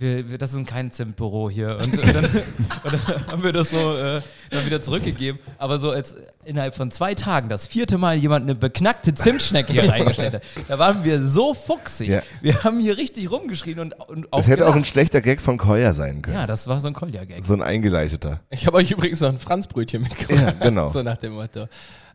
wir, 0.00 0.30
wir, 0.30 0.38
das 0.38 0.54
ist 0.54 0.66
kein 0.66 0.90
Zimtbüro 0.90 1.50
hier. 1.50 1.78
Und, 1.80 1.98
äh, 1.98 2.12
dann, 2.12 2.24
und 2.84 2.92
dann 2.92 3.26
haben 3.30 3.42
wir 3.42 3.52
das 3.52 3.70
so 3.70 3.96
äh, 3.96 4.20
dann 4.50 4.64
wieder 4.66 4.80
zurückgegeben. 4.80 5.38
Aber 5.58 5.78
so 5.78 5.90
als 5.90 6.16
innerhalb 6.44 6.74
von 6.74 6.90
zwei 6.90 7.14
Tagen 7.14 7.48
das 7.48 7.66
vierte 7.66 7.98
Mal 7.98 8.16
jemand 8.16 8.44
eine 8.44 8.54
beknackte 8.54 9.12
Zimtschnecke 9.14 9.72
hier 9.72 9.88
reingestellt 9.92 10.34
hat, 10.34 10.42
da 10.68 10.78
waren 10.78 11.04
wir 11.04 11.22
so 11.22 11.52
fuchsig. 11.52 12.08
Ja. 12.08 12.22
Wir 12.40 12.64
haben 12.64 12.80
hier 12.80 12.96
richtig 12.96 13.30
rumgeschrien 13.30 13.78
und, 13.78 13.92
und 14.08 14.32
auch 14.32 14.38
Das 14.38 14.48
hätte 14.48 14.64
auch 14.64 14.68
ein 14.68 14.74
gelacht. 14.74 14.90
schlechter 14.90 15.20
Gag 15.20 15.40
von 15.40 15.58
Koya 15.58 15.92
sein 15.92 16.22
können. 16.22 16.36
Ja, 16.36 16.46
das 16.46 16.66
war 16.66 16.80
so 16.80 16.88
ein 16.88 16.94
Kolja-Gag. 16.94 17.44
So 17.44 17.52
ein 17.52 17.62
eingeleiteter. 17.62 18.40
Ich 18.48 18.66
habe 18.66 18.78
euch 18.78 18.90
übrigens 18.90 19.20
noch 19.20 19.28
ein 19.28 19.38
Franzbrötchen 19.38 20.02
mitgebracht. 20.02 20.56
Ja, 20.60 20.66
genau. 20.66 20.88
So 20.90 21.02
nach 21.02 21.18
dem 21.18 21.34
Motto. 21.34 21.68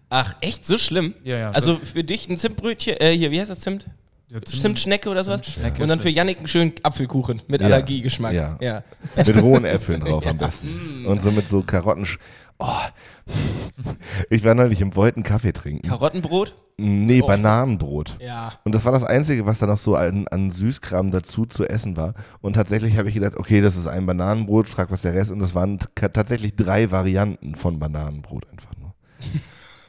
Ach, 0.10 0.36
echt? 0.42 0.66
So 0.66 0.78
schlimm? 0.78 1.14
Ja, 1.24 1.38
ja. 1.38 1.52
Also 1.52 1.78
für 1.78 2.04
dich 2.04 2.30
ein 2.30 2.38
Zimtbrötchen, 2.38 2.98
äh, 3.00 3.12
hier, 3.16 3.32
wie 3.32 3.40
heißt 3.40 3.50
das 3.52 3.60
Zimt? 3.60 3.86
Zimtschnecke 4.46 5.10
oder 5.10 5.24
sowas? 5.24 5.42
Zimtschnecke 5.42 5.84
Und 5.84 5.90
dann 5.90 6.00
für 6.00 6.10
Yannick 6.10 6.40
einen 6.40 6.48
schönen 6.48 6.74
Apfelkuchen 6.84 7.42
mit 7.48 7.62
Ja. 7.62 7.68
Allergiegeschmack. 7.68 8.34
Ja. 8.34 8.58
ja. 8.60 8.84
Mit 9.16 9.42
rohen 9.42 9.66
Äpfeln 9.66 10.02
drauf 10.02 10.26
am 10.28 10.38
besten. 10.38 11.06
Und 11.06 11.22
so 11.22 11.32
mit 11.32 11.48
so 11.48 11.62
Karotten. 11.62 12.08
Oh. 12.58 12.68
Ich 14.30 14.44
war 14.44 14.56
neulich 14.56 14.82
im 14.82 14.96
Wollten 14.96 15.24
Kaffee 15.24 15.52
trinken. 15.52 15.88
Karottenbrot? 15.88 16.56
Nee, 16.78 17.22
Oh. 17.22 17.28
Bananenbrot. 17.28 18.18
Ja. 18.20 18.54
Und 18.64 18.74
das 18.76 18.84
war 18.86 18.92
das 18.92 19.04
Einzige, 19.04 19.46
was 19.46 19.60
da 19.60 19.68
noch 19.68 19.78
so 19.78 19.96
an, 19.96 20.28
an 20.30 20.52
Süßkram 20.52 21.12
dazu 21.12 21.46
zu 21.46 21.66
essen 21.66 21.96
war. 21.98 22.14
Und 22.42 22.54
tatsächlich 22.54 22.98
habe 22.98 23.08
ich 23.10 23.16
gedacht, 23.16 23.36
okay, 23.38 23.62
das 23.62 23.76
ist 23.78 23.88
ein 23.88 24.06
Bananenbrot, 24.06 24.68
frag 24.70 24.90
was 24.92 25.02
der 25.04 25.14
Rest. 25.14 25.32
Und 25.32 25.40
das 25.40 25.54
waren 25.56 25.80
tatsächlich 25.96 26.56
drei 26.56 26.92
Varianten 26.92 27.56
von 27.56 27.78
Bananenbrot 27.80 28.48
einfach 28.52 28.72
nur. 28.80 28.94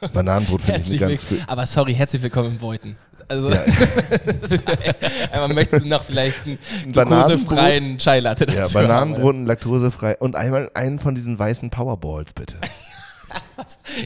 Bananenbrot 0.13 0.61
finde 0.61 0.79
ich 0.81 0.89
nicht 0.89 0.99
ganz 0.99 1.29
willkommen. 1.31 1.49
Aber 1.49 1.65
sorry, 1.65 1.93
herzlich 1.95 2.21
willkommen 2.21 2.51
im 2.51 2.57
Beuten. 2.59 2.97
Also, 3.27 3.49
Ja. 3.49 3.59
einmal 5.31 5.53
möchtest 5.53 5.83
du 5.85 5.89
noch 5.89 6.03
vielleicht 6.03 6.45
einen 6.45 6.57
glukosefreien 6.93 7.97
Chai 7.97 8.19
Latte 8.19 8.45
dazu 8.45 8.57
Ja, 8.57 8.63
haben, 8.65 8.73
Bananenbrot, 8.73 9.35
und 9.35 9.45
laktosefrei 9.45 10.17
und 10.17 10.35
einmal 10.35 10.69
einen 10.73 10.99
von 10.99 11.13
diesen 11.15 11.37
weißen 11.37 11.69
Powerballs, 11.69 12.33
bitte. 12.33 12.55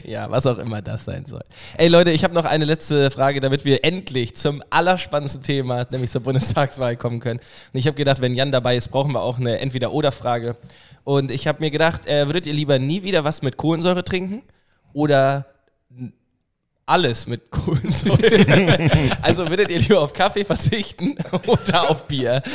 Ja, 0.04 0.30
was 0.30 0.46
auch 0.46 0.58
immer 0.58 0.82
das 0.82 1.04
sein 1.04 1.24
soll. 1.26 1.42
Ey 1.76 1.86
Leute, 1.88 2.10
ich 2.10 2.24
habe 2.24 2.34
noch 2.34 2.44
eine 2.44 2.64
letzte 2.64 3.10
Frage, 3.10 3.40
damit 3.40 3.64
wir 3.64 3.84
endlich 3.84 4.34
zum 4.34 4.62
allerspannendsten 4.70 5.42
Thema, 5.44 5.86
nämlich 5.90 6.10
zur 6.10 6.22
Bundestagswahl 6.22 6.96
kommen 6.96 7.20
können. 7.20 7.38
Und 7.72 7.78
ich 7.78 7.86
habe 7.86 7.96
gedacht, 7.96 8.20
wenn 8.20 8.34
Jan 8.34 8.50
dabei 8.50 8.76
ist, 8.76 8.88
brauchen 8.88 9.12
wir 9.12 9.20
auch 9.22 9.38
eine 9.38 9.60
Entweder-Oder-Frage. 9.60 10.56
Und 11.04 11.30
ich 11.30 11.46
habe 11.46 11.60
mir 11.60 11.70
gedacht, 11.70 12.06
äh, 12.06 12.26
würdet 12.26 12.46
ihr 12.46 12.52
lieber 12.52 12.78
nie 12.80 13.02
wieder 13.04 13.22
was 13.22 13.42
mit 13.42 13.56
Kohlensäure 13.56 14.04
trinken 14.04 14.42
oder 14.92 15.46
alles 16.86 17.26
mit 17.26 17.50
Kohlensäure? 17.50 18.90
also 19.22 19.48
würdet 19.48 19.70
ihr 19.70 19.80
lieber 19.80 20.00
auf 20.00 20.12
Kaffee 20.12 20.44
verzichten 20.44 21.16
oder 21.46 21.90
auf 21.90 22.06
Bier? 22.06 22.42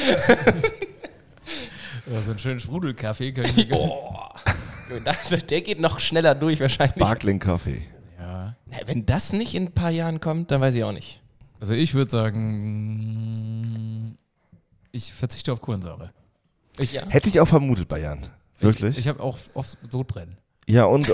Ja, 2.10 2.22
so 2.22 2.30
einen 2.32 2.40
schönen 2.40 2.60
Sprudelkaffee. 2.62 3.34
Können 3.34 3.54
wir 3.54 3.68
Oh. 3.74 4.16
Der 5.50 5.60
geht 5.62 5.82
noch 5.82 6.00
schneller 6.00 6.36
durch 6.36 6.58
wahrscheinlich. 6.62 6.96
Sparkling 6.96 7.38
Coffee. 7.40 7.86
ja. 8.18 8.56
Na, 8.66 8.78
Wenn 8.86 9.06
das 9.06 9.34
nicht 9.34 9.54
in 9.56 9.64
ein 9.66 9.72
paar 9.74 9.90
Jahren 9.92 10.22
kommt, 10.22 10.50
dann 10.52 10.62
weiß 10.62 10.74
ich 10.76 10.86
auch 10.86 10.94
nicht. 10.94 11.22
Also 11.60 11.74
ich 11.74 11.94
würde 11.96 12.10
sagen, 12.10 14.18
ich 14.94 15.12
verzichte 15.12 15.52
auf 15.52 15.60
Kohlensäure. 15.60 16.12
Ich, 16.80 16.94
Ja. 16.94 17.04
Hätte 17.10 17.28
ich 17.28 17.42
auch 17.42 17.48
vermutet 17.48 17.90
bei 17.90 18.00
Jan. 18.00 18.26
Wirklich? 18.60 18.92
Ich, 18.92 19.00
ich 19.00 19.08
habe 19.10 19.22
auch 19.22 19.38
oft 19.54 19.78
Sodbrennen. 19.92 20.38
ja, 20.66 20.86
und 20.86 21.10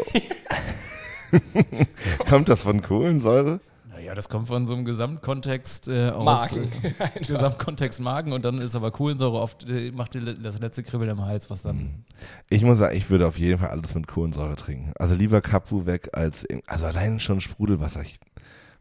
kommt 2.30 2.50
das 2.50 2.62
von 2.62 2.82
Kohlensäure? 2.82 3.60
Naja, 3.90 4.16
das 4.16 4.28
kommt 4.28 4.48
von 4.48 4.66
so 4.66 4.74
einem 4.74 4.86
Gesamtkontext 4.86 5.88
äh, 5.88 6.10
aus. 6.10 6.26
Magen. 6.26 6.72
Äh, 7.00 7.20
Gesamtkontext 7.20 8.00
Magen 8.02 8.34
und 8.34 8.44
dann 8.44 8.60
ist 8.60 8.76
aber 8.76 8.92
Kohlensäure 8.92 9.40
oft, 9.40 9.68
äh, 9.70 9.92
macht 9.92 10.14
die, 10.14 10.42
das 10.42 10.60
letzte 10.60 10.84
Kribbeln 10.84 11.10
im 11.10 11.26
Hals, 11.26 11.50
was 11.50 11.62
dann. 11.62 12.04
Ich 12.50 12.64
muss 12.64 12.80
sagen, 12.80 12.98
ich 12.98 13.10
würde 13.10 13.28
auf 13.28 13.38
jeden 13.38 13.60
Fall 13.60 13.70
alles 13.70 13.96
mit 13.96 14.08
Kohlensäure 14.08 14.56
trinken. 14.56 14.94
Also 14.98 15.16
lieber 15.16 15.42
Kapu 15.42 15.86
weg 15.86 16.10
als, 16.14 16.46
also 16.68 16.86
allein 16.86 17.20
schon 17.20 17.40
Sprudelwasser. 17.40 18.02
Ich 18.02 18.20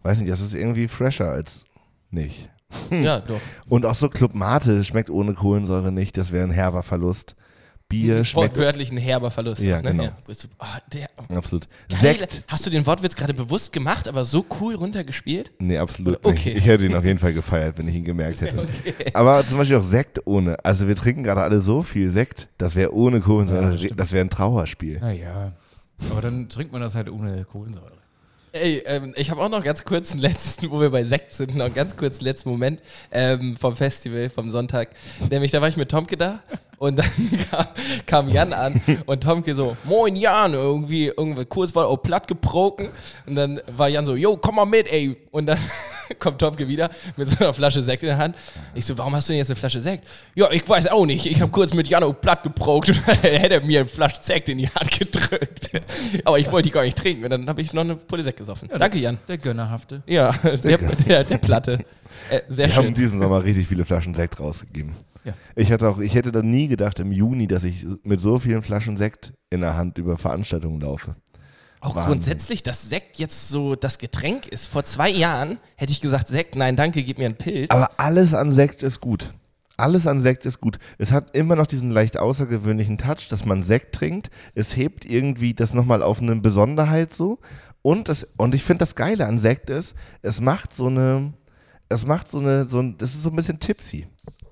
weiß 0.03 0.21
nicht, 0.21 0.31
das 0.31 0.41
ist 0.41 0.55
irgendwie 0.55 0.89
fresher 0.89 1.31
als 1.31 1.65
nicht. 2.11 2.51
Ja, 2.91 3.21
doch. 3.21 3.41
Und 3.69 3.87
auch 3.87 3.95
so 3.95 4.09
Club 4.09 4.35
Mate 4.35 4.83
schmeckt 4.85 5.11
ohne 5.11 5.35
Kohlensäure 5.35 5.93
nicht, 5.93 6.17
das 6.17 6.33
wäre 6.33 6.45
ein 6.45 6.51
herber 6.51 6.83
Verlust. 6.83 7.37
Bier 7.93 8.25
schmeckt 8.25 8.57
Wortwörtlich 8.57 8.91
ein 8.91 8.97
herber 8.97 9.31
Verlust. 9.31 9.63
Ja, 9.63 9.81
ne? 9.83 9.91
genau. 9.91 10.09
so- 10.29 10.49
ah, 10.59 10.79
der, 10.93 11.09
absolut. 11.29 11.69
Geil. 11.89 11.99
Sekt? 11.99 12.43
Hast 12.49 12.67
du 12.67 12.71
den 12.71 12.87
Wortwitz 12.87 13.15
gerade 13.15 13.35
bewusst 13.35 13.73
gemacht, 13.73 14.09
aber 14.09 14.25
so 14.25 14.45
cool 14.61 14.75
runtergespielt? 14.75 15.53
Nee, 15.59 15.79
absolut 15.79 16.19
Okay. 16.25 16.55
nicht. 16.55 16.59
Ich 16.59 16.67
hätte 16.67 16.87
ihn 16.87 16.95
auf 16.95 17.05
jeden 17.05 17.19
Fall 17.19 17.35
gefeiert, 17.35 17.79
wenn 17.79 17.87
ich 17.89 17.95
ihn 17.95 18.05
gemerkt 18.05 18.41
hätte. 18.41 18.67
Aber 19.15 19.47
zum 19.47 19.59
Beispiel 19.59 19.77
auch 19.77 19.83
Sekt 19.83 20.27
ohne. 20.27 20.65
Also 20.65 20.89
wir 20.89 20.97
trinken 20.97 21.23
gerade 21.23 21.43
alle 21.43 21.61
so 21.61 21.83
viel 21.83 22.11
Sekt, 22.11 22.49
das 22.59 22.75
wäre 22.75 22.95
ohne 22.95 23.21
Kohlensäure, 23.21 23.77
Ja, 23.77 23.95
das 23.95 24.13
wäre 24.13 24.25
ein 24.25 24.31
Trauerspiel. 24.31 24.99
Naja. 25.01 25.53
Aber 26.11 26.21
dann 26.21 26.49
trinkt 26.49 26.73
man 26.73 26.81
das 26.81 26.95
halt 26.95 27.11
ohne 27.11 27.45
Kohlensäure. 27.45 27.93
Ey, 28.55 28.83
ähm, 28.85 29.15
ich 29.17 29.31
habe 29.31 29.41
auch 29.41 29.49
noch 29.49 29.65
ganz 29.65 29.83
kurz 29.83 30.13
einen 30.13 30.21
letzten, 30.21 30.71
wo 30.71 30.79
wir 30.79 30.91
bei 30.91 31.05
Sekt 31.05 31.33
sind, 31.33 31.55
noch 31.55 31.65
einen 31.65 31.75
ganz 31.75 31.97
kurz 31.97 32.19
einen 32.19 32.27
letzten 32.27 32.51
Moment 32.51 32.83
ähm, 33.11 33.57
vom 33.57 33.75
Festival, 33.77 34.29
vom 34.29 34.51
Sonntag. 34.51 34.91
Nämlich, 35.31 35.53
da 35.53 35.63
war 35.63 35.69
ich 35.69 35.79
mit 35.79 35.91
Tomke 35.91 36.19
da 36.19 36.43
und 36.83 36.97
dann 36.99 37.07
kam, 37.51 37.67
kam 38.07 38.29
Jan 38.29 38.53
an 38.53 38.81
und 39.07 39.23
Tomke 39.23 39.55
so, 39.55 39.77
moin 39.85 40.17
Jan, 40.17 40.53
irgendwie, 40.53 41.13
irgendwie 41.17 41.45
kurz 41.45 41.73
war 41.77 41.87
auch 41.87 41.99
platt 41.99 42.27
gebroken 42.27 42.89
und 43.25 43.37
dann 43.37 43.61
war 43.77 43.89
Jan 43.89 44.05
so, 44.05 44.17
yo, 44.17 44.37
komm 44.37 44.57
mal 44.57 44.65
mit, 44.65 44.91
ey. 44.91 45.17
Und 45.31 45.47
dann 45.47 45.59
kommt 46.19 46.41
Tomke 46.41 46.67
wieder 46.67 46.91
mit 47.17 47.29
so 47.29 47.45
einer 47.45 47.55
Flasche 47.55 47.85
Sekt 47.85 48.03
in 48.03 48.09
der 48.09 48.19
Hand. 48.19 48.35
Ich 48.75 48.85
so, 48.85 48.99
warum 48.99 49.15
hast 49.15 49.29
du 49.29 49.33
denn 49.33 49.39
jetzt 49.39 49.51
eine 49.51 49.57
Flasche 49.57 49.81
Sekt? 49.81 50.09
Ja, 50.35 50.51
ich 50.51 50.69
weiß 50.69 50.89
auch 50.89 51.07
nicht. 51.07 51.25
Ich 51.25 51.41
habe 51.41 51.53
kurz 51.53 51.73
mit 51.73 51.87
Jano 51.87 52.13
platt 52.15 52.43
geprokt 52.43 52.89
und 52.89 53.01
dann 53.07 53.17
hätte 53.19 53.55
er 53.55 53.65
mir 53.65 53.81
eine 53.81 53.89
Flasche 53.89 54.17
Sekt 54.21 54.49
in 54.49 54.59
die 54.59 54.69
Hand 54.69 54.91
gedrückt. 54.99 55.71
Aber 56.25 56.41
ich 56.41 56.51
wollte 56.51 56.69
die 56.69 56.73
gar 56.73 56.83
nicht 56.83 56.99
trinken. 56.99 57.23
Und 57.23 57.31
dann 57.31 57.49
habe 57.49 57.63
ich 57.63 57.73
noch 57.73 57.83
eine 57.83 57.95
Pulle 57.95 58.25
Sekt 58.25 58.39
gesoffen. 58.39 58.69
Danke, 58.77 58.99
Jan. 58.99 59.19
Der 59.29 59.39
Gönnerhafte. 59.39 60.03
Ja, 60.07 60.33
der, 60.43 60.79
der, 60.79 61.23
der 61.23 61.39
Platte. 61.39 61.79
Äh, 62.29 62.41
sehr 62.49 62.67
Wir 62.67 62.75
haben 62.75 62.85
schön. 62.87 62.95
diesen 62.95 63.21
Sommer 63.21 63.45
richtig 63.45 63.69
viele 63.69 63.85
Flaschen 63.85 64.15
Sekt 64.15 64.41
rausgegeben. 64.41 64.97
Ja. 65.25 65.35
Ich 65.55 65.71
hatte 65.71 65.89
auch, 65.89 65.99
ich 65.99 66.15
hätte 66.15 66.33
dann 66.33 66.51
nie 66.51 66.69
gedacht 66.69 66.99
im 66.99 67.13
Juni, 67.13 67.47
dass 67.47 67.65
ich 67.65 67.87
mit 68.03 68.21
so 68.21 68.39
vielen 68.39 68.63
Flaschen 68.63 68.97
Sekt 68.97 69.33
in 69.51 69.61
der 69.61 69.77
Hand 69.77 69.99
über 69.99 70.19
Veranstaltungen 70.19 70.81
laufe. 70.81 71.17
Auch 71.81 71.97
Wahnsinn. 71.97 72.13
grundsätzlich, 72.13 72.63
dass 72.63 72.89
Sekt 72.89 73.19
jetzt 73.19 73.49
so 73.49 73.75
das 73.75 73.99
Getränk 73.99 74.47
ist. 74.47 74.69
Vor 74.69 74.85
zwei 74.85 75.11
Jahren 75.11 75.59
hätte 75.77 75.93
ich 75.93 76.01
gesagt, 76.01 76.29
Sekt, 76.29 76.55
nein, 76.55 76.77
danke, 76.77 77.03
gib 77.03 77.19
mir 77.19 77.27
einen 77.27 77.37
Pilz. 77.37 77.71
Aber 77.71 77.91
alles 77.97 78.35
an 78.35 78.53
Sekt 78.53 78.83
ist 78.85 79.01
gut. 79.01 79.33
Alles 79.77 80.07
an 80.07 80.21
Sekt 80.21 80.47
ist 80.47 80.61
gut. 80.61 80.79
Es 80.99 81.11
hat 81.11 81.37
immer 81.37 81.57
noch 81.57 81.67
diesen 81.67 81.91
leicht 81.91 82.19
außergewöhnlichen 82.19 82.99
Touch, 82.99 83.27
dass 83.29 83.45
man 83.45 83.65
Sekt 83.65 83.97
trinkt. 83.97 84.31
Es 84.55 84.77
hebt 84.77 85.05
irgendwie 85.05 85.55
das 85.55 85.75
nochmal 85.75 86.05
auf 86.05 86.21
eine 86.21 86.37
Besonderheit 86.37 87.13
so. 87.13 87.41
Und, 87.83 88.09
es, 88.09 88.29
und 88.37 88.55
ich 88.55 88.63
finde 88.63 88.79
das 88.79 88.95
Geile 88.95 89.27
an 89.27 89.39
Sekt 89.39 89.69
ist, 89.69 89.97
es 90.23 90.41
macht 90.41 90.77
so 90.77 90.87
eine, 90.87 91.33
es 91.89 92.07
macht 92.07 92.29
so 92.29 92.39
eine, 92.39 92.65
so 92.65 92.79
ein, 92.79 92.97
das 92.97 93.15
ist 93.15 93.25
so 93.25 93.31
ein 93.31 93.37
bisschen 93.37 93.59
tipsy. 93.59 94.07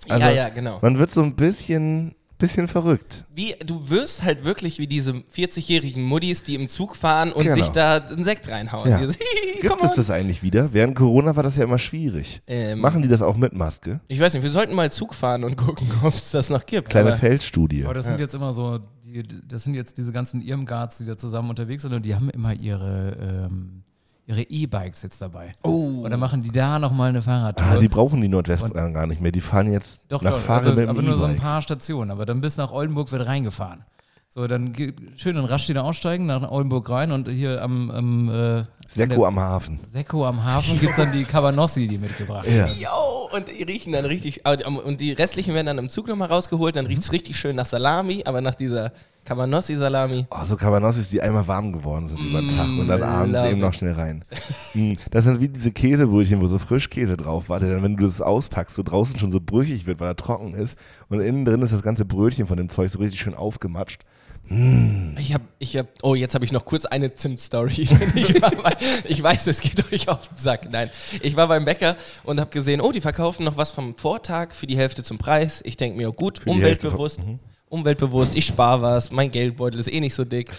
Also 0.08 0.24
ja, 0.26 0.30
ja, 0.32 0.48
genau. 0.48 0.78
Man 0.82 0.98
wird 0.98 1.10
so 1.10 1.22
ein 1.22 1.34
bisschen, 1.36 2.14
bisschen 2.38 2.68
verrückt. 2.68 3.24
Wie, 3.34 3.54
du 3.64 3.90
wirst 3.90 4.22
halt 4.22 4.44
wirklich 4.44 4.78
wie 4.78 4.86
diese 4.86 5.12
40-jährigen 5.12 6.02
Muddis, 6.02 6.42
die 6.42 6.54
im 6.54 6.68
Zug 6.68 6.96
fahren 6.96 7.32
und 7.32 7.42
Genau. 7.44 7.54
sich 7.56 7.68
da 7.68 7.96
einen 7.98 8.24
Sekt 8.24 8.48
reinhauen. 8.48 8.90
Ja. 8.90 8.98
Gibt 9.60 9.82
es 9.82 9.92
das 9.92 10.10
eigentlich 10.10 10.42
wieder? 10.42 10.72
Während 10.72 10.96
Corona 10.96 11.36
war 11.36 11.42
das 11.42 11.56
ja 11.56 11.64
immer 11.64 11.78
schwierig. 11.78 12.40
Ähm, 12.46 12.80
Machen 12.80 13.02
die 13.02 13.08
das 13.08 13.20
auch 13.20 13.36
mit 13.36 13.52
Maske? 13.52 14.00
Ich 14.08 14.18
weiß 14.18 14.32
nicht, 14.32 14.42
wir 14.42 14.50
sollten 14.50 14.74
mal 14.74 14.90
Zug 14.90 15.14
fahren 15.14 15.44
und 15.44 15.56
gucken, 15.56 15.86
ob 16.02 16.14
es 16.14 16.30
das 16.30 16.48
noch 16.48 16.64
gibt. 16.64 16.88
Kleine 16.88 17.10
Aber- 17.10 17.18
Feldstudie. 17.18 17.84
Aber 17.84 17.92
das 17.94 18.06
sind 18.06 18.18
jetzt 18.18 18.34
immer 18.34 18.52
so, 18.52 18.78
die, 19.04 19.22
das 19.46 19.64
sind 19.64 19.74
jetzt 19.74 19.98
diese 19.98 20.12
ganzen 20.12 20.40
Irmgards, 20.40 20.96
die 20.98 21.04
da 21.04 21.18
zusammen 21.18 21.50
unterwegs 21.50 21.82
sind 21.82 21.92
und 21.92 22.06
die 22.06 22.14
haben 22.14 22.30
immer 22.30 22.54
ihre 22.54 23.48
ähm, 23.50 23.82
ihre 24.30 24.42
E-Bikes 24.42 25.02
jetzt 25.02 25.20
dabei. 25.20 25.52
Oh. 25.62 26.02
Und 26.04 26.10
dann 26.10 26.20
machen 26.20 26.42
die 26.42 26.50
da 26.52 26.78
nochmal 26.78 27.08
eine 27.10 27.20
Fahrradtour. 27.20 27.66
Ah, 27.66 27.76
die 27.78 27.88
brauchen 27.88 28.20
die 28.20 28.28
Nordwestbahn 28.28 28.94
gar 28.94 29.06
nicht 29.06 29.20
mehr. 29.20 29.32
Die 29.32 29.40
fahren 29.40 29.72
jetzt 29.72 30.00
Doch, 30.08 30.22
nach 30.22 30.40
doch, 30.40 30.48
also, 30.48 30.70
mit 30.70 30.78
dem 30.78 30.88
aber 30.88 31.02
nur 31.02 31.16
so 31.16 31.24
ein 31.24 31.36
paar 31.36 31.60
Stationen. 31.62 32.10
Aber 32.10 32.26
dann 32.26 32.40
bis 32.40 32.56
nach 32.56 32.70
Oldenburg 32.70 33.10
wird 33.10 33.26
reingefahren. 33.26 33.84
So, 34.32 34.46
dann 34.46 34.72
schön 35.16 35.36
in 35.36 35.44
rasch 35.44 35.68
wieder 35.68 35.82
aussteigen, 35.82 36.26
nach 36.26 36.48
Oldenburg 36.48 36.88
rein 36.88 37.10
und 37.10 37.28
hier 37.28 37.60
am, 37.60 37.90
am 37.90 38.28
äh, 38.28 38.62
Sekko 38.88 39.24
am 39.26 39.40
Hafen. 39.40 39.80
Sekko 39.88 40.24
am 40.24 40.44
Hafen 40.44 40.78
gibt 40.78 40.92
es 40.92 40.96
dann 40.98 41.10
die 41.10 41.24
Cabanossi, 41.24 41.88
die 41.88 41.98
mitgebracht 41.98 42.46
Ja. 42.46 42.52
werden. 42.58 42.70
Jo, 42.78 43.28
und 43.36 43.46
die 43.48 43.64
riechen 43.64 43.92
dann 43.92 44.04
richtig, 44.04 44.42
und 44.46 45.00
die 45.00 45.10
restlichen 45.10 45.52
werden 45.52 45.66
dann 45.66 45.78
im 45.78 45.88
Zug 45.88 46.06
nochmal 46.06 46.28
rausgeholt, 46.28 46.76
dann 46.76 46.86
riecht 46.86 47.02
es 47.02 47.10
richtig 47.10 47.40
schön 47.40 47.56
nach 47.56 47.66
Salami, 47.66 48.22
aber 48.24 48.40
nach 48.40 48.54
dieser 48.54 48.92
Cabanossi-Salami. 49.30 50.26
Oh, 50.30 50.44
so 50.44 50.56
Cabanossis, 50.56 51.10
die 51.10 51.22
einmal 51.22 51.46
warm 51.46 51.72
geworden 51.72 52.08
sind 52.08 52.18
über 52.20 52.40
den 52.40 52.48
Tag 52.48 52.66
und 52.66 52.88
dann 52.88 53.02
abends 53.02 53.40
eben 53.44 53.60
noch 53.60 53.72
schnell 53.72 53.92
rein. 53.92 54.24
Mm, 54.74 54.94
das 55.12 55.24
sind 55.24 55.40
wie 55.40 55.48
diese 55.48 55.70
Käsebrötchen, 55.70 56.40
wo 56.40 56.46
so 56.48 56.58
Frischkäse 56.58 57.16
drauf 57.16 57.48
war, 57.48 57.60
der 57.60 57.74
dann, 57.74 57.82
wenn 57.84 57.96
du 57.96 58.06
das 58.06 58.20
auspackst, 58.20 58.74
so 58.74 58.82
draußen 58.82 59.18
schon 59.20 59.30
so 59.30 59.40
brüchig 59.40 59.86
wird, 59.86 60.00
weil 60.00 60.08
er 60.08 60.16
trocken 60.16 60.54
ist. 60.54 60.76
Und 61.08 61.20
innen 61.20 61.44
drin 61.44 61.62
ist 61.62 61.72
das 61.72 61.82
ganze 61.82 62.04
Brötchen 62.04 62.48
von 62.48 62.56
dem 62.56 62.68
Zeug 62.70 62.90
so 62.90 62.98
richtig 62.98 63.20
schön 63.20 63.34
aufgematscht. 63.34 64.02
Ich 65.18 65.32
hab, 65.32 65.42
ich 65.60 65.76
hab, 65.76 65.86
oh, 66.02 66.16
jetzt 66.16 66.34
habe 66.34 66.44
ich 66.44 66.50
noch 66.50 66.64
kurz 66.64 66.84
eine 66.84 67.14
Zimt-Story. 67.14 67.72
ich, 68.16 68.42
war 68.42 68.50
bei- 68.50 68.76
ich 69.04 69.22
weiß, 69.22 69.46
es 69.46 69.60
geht 69.60 69.92
euch 69.92 70.08
auf 70.08 70.26
den 70.28 70.36
Sack. 70.38 70.68
Nein, 70.72 70.90
ich 71.22 71.36
war 71.36 71.46
beim 71.46 71.64
Bäcker 71.64 71.94
und 72.24 72.40
habe 72.40 72.50
gesehen, 72.50 72.80
oh, 72.80 72.90
die 72.90 73.00
verkaufen 73.00 73.44
noch 73.44 73.56
was 73.56 73.70
vom 73.70 73.94
Vortag 73.96 74.52
für 74.54 74.66
die 74.66 74.76
Hälfte 74.76 75.04
zum 75.04 75.18
Preis. 75.18 75.60
Ich 75.64 75.76
denke 75.76 75.96
mir, 75.96 76.08
oh, 76.08 76.12
gut, 76.12 76.40
die 76.46 76.50
Hälfte 76.50 76.88
umweltbewusst. 76.88 77.20
mhm. 77.20 77.38
Umweltbewusst, 77.70 78.34
ich 78.34 78.44
spare 78.44 78.82
was, 78.82 79.10
mein 79.12 79.30
Geldbeutel 79.30 79.80
ist 79.80 79.90
eh 79.90 80.00
nicht 80.00 80.14
so 80.14 80.24
dick. 80.24 80.50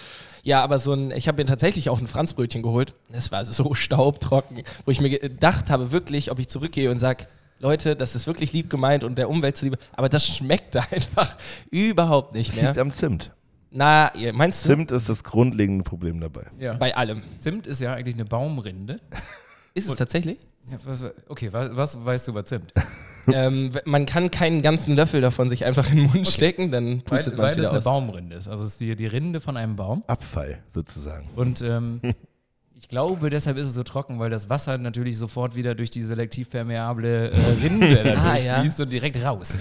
Ja, 0.42 0.64
aber 0.64 0.80
so 0.80 0.92
ein, 0.92 1.12
ich 1.12 1.28
habe 1.28 1.40
mir 1.40 1.46
tatsächlich 1.46 1.88
auch 1.88 2.00
ein 2.00 2.08
Franzbrötchen 2.08 2.62
geholt. 2.62 2.94
Es 3.12 3.30
war 3.30 3.44
so 3.44 3.74
staubtrocken, 3.74 4.62
wo 4.84 4.90
ich 4.90 5.00
mir 5.00 5.10
gedacht 5.10 5.70
habe, 5.70 5.92
wirklich, 5.92 6.30
ob 6.32 6.38
ich 6.40 6.48
zurückgehe 6.48 6.90
und 6.90 6.98
sage, 6.98 7.26
Leute, 7.60 7.94
das 7.94 8.16
ist 8.16 8.26
wirklich 8.26 8.52
lieb 8.52 8.70
gemeint 8.70 9.04
und 9.04 9.16
der 9.18 9.30
Umwelt 9.30 9.56
zuliebe, 9.56 9.78
aber 9.92 10.08
das 10.08 10.26
schmeckt 10.26 10.74
einfach 10.92 11.36
überhaupt 11.70 12.34
nicht 12.34 12.54
Liegt 12.54 12.74
mehr. 12.74 12.78
am 12.78 12.90
Zimt. 12.92 13.30
Na, 13.70 14.10
meinst 14.32 14.64
du? 14.64 14.68
Zimt 14.68 14.90
ist 14.90 15.08
das 15.08 15.22
grundlegende 15.22 15.84
Problem 15.84 16.20
dabei. 16.20 16.46
Ja. 16.58 16.74
Bei 16.74 16.96
allem. 16.96 17.22
Zimt 17.38 17.66
ist 17.66 17.80
ja 17.80 17.94
eigentlich 17.94 18.16
eine 18.16 18.24
Baumrinde. 18.24 19.00
Ist 19.74 19.88
es 19.88 19.96
tatsächlich? 19.96 20.36
Ja, 20.70 20.78
was, 20.84 21.02
okay, 21.28 21.48
was, 21.52 21.76
was 21.76 22.04
weißt 22.04 22.28
du 22.28 22.32
über 22.32 22.44
Zimt? 22.44 22.72
ähm, 23.32 23.72
man 23.84 24.06
kann 24.06 24.30
keinen 24.30 24.62
ganzen 24.62 24.96
Löffel 24.96 25.20
davon 25.20 25.48
sich 25.48 25.64
einfach 25.64 25.90
in 25.90 25.96
den 25.98 26.10
Mund 26.10 26.28
stecken, 26.28 26.70
dann 26.70 27.02
pustet 27.02 27.34
man 27.34 27.42
weil 27.42 27.48
es 27.48 27.54
es 27.54 27.58
wieder 27.58 27.68
eine 27.70 27.78
aus. 27.78 27.84
Baumrinde 27.84 28.36
ist. 28.36 28.48
Also 28.48 28.64
es 28.64 28.72
ist 28.72 28.80
die, 28.80 28.96
die 28.96 29.06
Rinde 29.06 29.40
von 29.40 29.56
einem 29.56 29.76
Baum. 29.76 30.04
Abfall 30.06 30.58
sozusagen. 30.72 31.28
Und 31.36 31.62
ähm, 31.62 32.00
ich 32.74 32.88
glaube, 32.88 33.30
deshalb 33.30 33.56
ist 33.56 33.66
es 33.66 33.74
so 33.74 33.82
trocken, 33.82 34.18
weil 34.18 34.30
das 34.30 34.48
Wasser 34.48 34.78
natürlich 34.78 35.18
sofort 35.18 35.54
wieder 35.54 35.74
durch 35.74 35.90
die 35.90 36.04
selektiv 36.04 36.50
permeable 36.50 37.30
äh, 37.30 37.36
Rinde 37.62 38.16
Ah, 38.18 38.36
ja. 38.36 38.60
und 38.62 38.92
direkt 38.92 39.24
raus. 39.24 39.58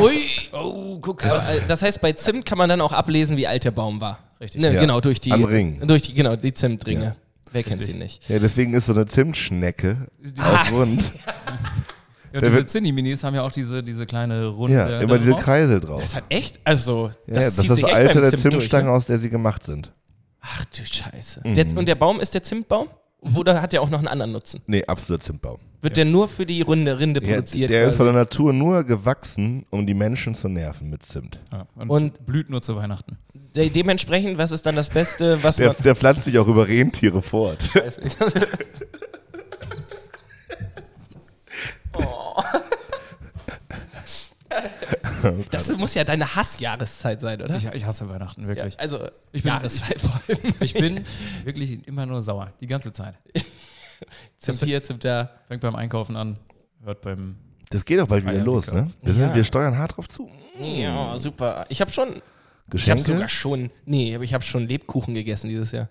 Ui, 0.00 0.18
oh, 0.52 0.98
guck. 1.00 1.24
Aber, 1.24 1.36
äh, 1.36 1.60
das 1.66 1.82
heißt, 1.82 2.00
bei 2.00 2.12
Zimt 2.12 2.46
kann 2.46 2.58
man 2.58 2.68
dann 2.68 2.80
auch 2.80 2.92
ablesen, 2.92 3.36
wie 3.36 3.46
alt 3.46 3.64
der 3.64 3.70
Baum 3.70 4.00
war. 4.00 4.18
Richtig. 4.40 4.60
Ne, 4.60 4.72
Ja. 4.72 4.80
Genau, 4.80 5.00
durch 5.00 5.20
die, 5.20 5.32
Am 5.32 5.44
Ring. 5.44 5.80
Durch 5.86 6.02
die, 6.02 6.14
genau, 6.14 6.36
die 6.36 6.52
Zimtringe. 6.54 7.04
Ja. 7.04 7.16
Wer 7.52 7.62
kennt 7.62 7.84
sie 7.84 7.94
nicht? 7.94 8.28
Ja, 8.28 8.38
deswegen 8.38 8.74
ist 8.74 8.86
so 8.86 8.92
eine 8.94 9.06
Zimtschnecke 9.06 10.06
auch 10.40 10.72
rund. 10.72 11.12
Ja, 12.32 12.40
diese 12.40 12.66
Zinni-Minis 12.66 13.24
haben 13.24 13.34
ja 13.34 13.42
auch 13.42 13.52
diese, 13.52 13.82
diese 13.82 14.04
kleine 14.06 14.46
runde. 14.46 14.76
Ja, 14.76 15.00
immer 15.00 15.18
diese 15.18 15.30
drauf. 15.30 15.40
Kreisel 15.40 15.80
drauf. 15.80 16.00
Das 16.00 16.14
hat 16.14 16.24
echt, 16.28 16.60
also, 16.64 17.10
Ja, 17.26 17.34
das 17.34 17.46
das, 17.46 17.54
zieht 17.56 17.64
ist 17.64 17.70
das 17.70 17.76
sich 17.78 17.86
echt 17.86 17.94
Alter 17.96 18.20
beim 18.20 18.22
der 18.22 18.30
Zimt 18.30 18.44
durch, 18.44 18.52
Zimtstange, 18.64 18.84
ne? 18.88 18.92
aus 18.92 19.06
der 19.06 19.18
sie 19.18 19.30
gemacht 19.30 19.64
sind. 19.64 19.92
Ach 20.40 20.64
du 20.66 20.84
Scheiße. 20.84 21.40
Mhm. 21.44 21.54
Der, 21.54 21.66
und 21.76 21.86
der 21.86 21.94
Baum 21.94 22.20
ist 22.20 22.34
der 22.34 22.42
Zimtbaum? 22.42 22.88
Oder 23.34 23.60
hat 23.60 23.72
der 23.72 23.82
auch 23.82 23.90
noch 23.90 23.98
einen 23.98 24.08
anderen 24.08 24.32
Nutzen? 24.32 24.60
Nee, 24.66 24.84
absoluter 24.86 25.24
Zimtbaum. 25.24 25.58
Wird 25.80 25.96
der 25.96 26.04
nur 26.04 26.26
für 26.28 26.44
die 26.44 26.60
Runde 26.62 26.98
Rinde 26.98 27.22
Ja, 27.22 27.34
produziert? 27.34 27.70
der 27.70 27.82
ist 27.82 27.86
quasi? 27.90 27.96
von 27.98 28.06
der 28.06 28.14
Natur 28.14 28.52
nur 28.52 28.82
gewachsen, 28.84 29.64
um 29.70 29.86
die 29.86 29.94
Menschen 29.94 30.34
zu 30.34 30.48
nerven 30.48 30.90
mit 30.90 31.04
Zimt. 31.04 31.38
Ja, 31.52 31.66
und, 31.76 31.88
Und- 31.90 32.26
blüht 32.26 32.50
nur 32.50 32.62
zu 32.62 32.74
Weihnachten. 32.76 33.16
De 33.54 33.70
dementsprechend, 33.70 34.38
was 34.38 34.50
ist 34.50 34.66
dann 34.66 34.74
das 34.76 34.90
Beste, 34.90 35.42
was 35.42 35.56
Der, 35.56 35.68
man. 35.68 35.76
der 35.84 35.94
pflanzt 35.96 36.24
sich 36.24 36.38
auch 36.38 36.48
über 36.48 36.66
Rentiere 36.68 37.22
fort. 37.22 37.70
Das 45.50 45.76
muss 45.76 45.94
ja 45.94 46.04
deine 46.04 46.34
Hassjahreszeit 46.36 47.20
sein, 47.20 47.42
oder? 47.42 47.56
Ich, 47.56 47.64
ich 47.66 47.84
hasse 47.84 48.08
Weihnachten, 48.08 48.42
Ja, 48.42 48.48
wirklich. 48.48 48.78
also, 48.80 49.08
Ich 49.32 49.42
bin- 49.42 49.50
Jahreszeit 49.52 50.00
vor 50.00 50.20
allem. 50.28 50.54
Ich 50.60 50.74
bin 50.74 51.04
wirklich 51.44 51.86
immer 51.86 52.06
nur 52.06 52.22
sauer, 52.22 52.52
die 52.60 52.66
ganze 52.66 52.92
Zeit. 52.92 53.14
Zimt 54.38 54.62
hier, 54.64 54.82
Zimt 54.82 55.04
da. 55.04 55.30
Fängt 55.48 55.60
beim 55.62 55.74
Einkaufen 55.76 56.16
an, 56.16 56.36
hört 56.84 57.00
beim. 57.02 57.36
Das 57.70 57.84
geht 57.84 58.00
auch 58.00 58.06
bald 58.08 58.24
wieder 58.26 58.42
los, 58.42 58.72
ne? 58.72 58.88
Wir, 59.02 59.12
sind, 59.12 59.22
Ja. 59.22 59.34
wir 59.34 59.44
steuern 59.44 59.76
hart 59.76 59.96
drauf 59.96 60.08
zu. 60.08 60.30
Ja, 60.58 61.18
super. 61.18 61.66
Ich 61.68 61.80
habe 61.80 61.90
schon. 61.90 62.08
Ich 62.08 62.14
habe 62.14 62.96
Geschenke. 63.00 63.02
sogar 63.02 63.28
schon. 63.28 63.70
Nee, 63.84 64.14
aber 64.14 64.24
ich 64.24 64.34
habe 64.34 64.44
schon 64.44 64.66
Lebkuchen 64.66 65.14
gegessen 65.14 65.48
dieses 65.48 65.72
Jahr. 65.72 65.88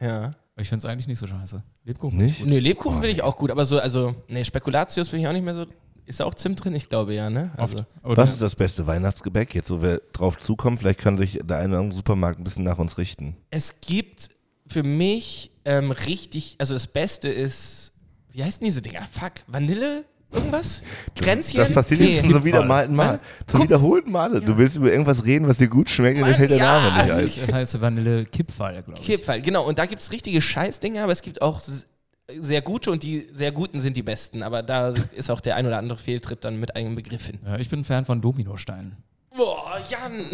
Ja. 0.00 0.32
Ich 0.56 0.68
finde 0.68 0.84
es 0.86 0.90
eigentlich 0.90 1.06
nicht 1.08 1.18
so 1.18 1.26
scheiße. 1.26 1.62
Lebkuchen. 1.84 2.18
Nicht? 2.18 2.44
Nee, 2.44 2.58
Lebkuchen 2.58 2.98
finde 2.98 3.10
ich 3.10 3.22
auch 3.22 3.36
gut, 3.36 3.50
aber 3.50 3.64
so, 3.64 3.78
also, 3.80 4.14
nee, 4.28 4.44
Spekulatius 4.44 5.08
bin 5.08 5.20
ich 5.20 5.26
auch 5.28 5.32
nicht 5.32 5.44
mehr 5.44 5.54
so. 5.54 5.66
Ist 6.04 6.20
da 6.20 6.24
auch 6.24 6.34
Zimt 6.34 6.62
drin? 6.64 6.74
Ich 6.74 6.88
glaube 6.88 7.14
ja, 7.14 7.30
ne? 7.30 7.52
Also, 7.56 7.78
Oft. 8.02 8.16
Was 8.16 8.30
ist 8.32 8.42
das 8.42 8.56
beste 8.56 8.86
Weihnachtsgebäck? 8.86 9.54
Jetzt, 9.54 9.70
wo 9.70 9.80
wir 9.80 10.02
drauf 10.12 10.38
zukommen, 10.38 10.76
vielleicht 10.76 10.98
kann 10.98 11.16
sich 11.16 11.38
der 11.44 11.58
eine 11.58 11.68
oder 11.74 11.78
andere 11.78 11.96
Supermarkt 11.96 12.40
ein 12.40 12.44
bisschen 12.44 12.64
nach 12.64 12.78
uns 12.78 12.98
richten. 12.98 13.36
es 13.50 13.80
gibt 13.80 14.28
für 14.70 14.84
mich 14.84 15.50
ähm, 15.64 15.90
richtig, 15.90 16.56
also 16.58 16.74
das 16.74 16.86
Beste 16.86 17.28
ist, 17.28 17.92
wie 18.32 18.44
heißen 18.44 18.64
diese 18.64 18.80
Dinger? 18.80 19.06
Fuck, 19.10 19.32
Vanille? 19.46 20.04
Irgendwas? 20.32 20.82
Kränzchen? 21.16 21.58
Das 21.58 21.72
passiert 21.72 22.02
jetzt 22.02 22.20
schon 22.20 22.30
so 22.30 22.44
wieder 22.44 22.64
mal 22.64 22.86
Mal. 22.86 23.18
Zum 23.48 23.64
wiederholten 23.64 24.12
Male. 24.12 24.40
Du 24.40 24.56
willst 24.56 24.76
über 24.76 24.92
irgendwas 24.92 25.24
reden, 25.24 25.48
was 25.48 25.58
dir 25.58 25.66
gut 25.66 25.90
schmeckt, 25.90 26.18
und 26.18 26.26
dir 26.26 26.30
Mann, 26.30 26.38
fällt 26.38 26.50
der 26.50 26.58
ja, 26.58 26.80
Name 26.80 26.92
nicht 26.92 27.00
also 27.00 27.14
ein. 27.14 27.22
Das, 27.22 27.34
das 27.46 27.52
heißt 27.52 27.80
Vanille-Kipferl, 27.80 28.82
glaube 28.84 29.00
ich. 29.00 29.06
Kipferl, 29.06 29.42
genau. 29.42 29.66
Und 29.66 29.78
da 29.78 29.86
gibt 29.86 30.02
es 30.02 30.12
richtige 30.12 30.40
Scheißdinger, 30.40 31.02
aber 31.02 31.12
es 31.12 31.22
gibt 31.22 31.42
auch 31.42 31.60
sehr 32.38 32.62
gute 32.62 32.92
und 32.92 33.02
die 33.02 33.26
sehr 33.32 33.50
guten 33.50 33.80
sind 33.80 33.96
die 33.96 34.04
besten. 34.04 34.44
Aber 34.44 34.62
da 34.62 34.94
ist 35.16 35.32
auch 35.32 35.40
der 35.40 35.56
ein 35.56 35.66
oder 35.66 35.78
andere 35.78 35.98
Fehltritt 35.98 36.44
dann 36.44 36.60
mit 36.60 36.76
einem 36.76 36.94
Begriff 36.94 37.26
hin. 37.26 37.40
Ja, 37.44 37.58
ich 37.58 37.68
bin 37.68 37.82
Fan 37.82 38.04
von 38.04 38.20
Dominosteinen. 38.20 38.98
Boah, 39.36 39.80
Jan! 39.88 40.26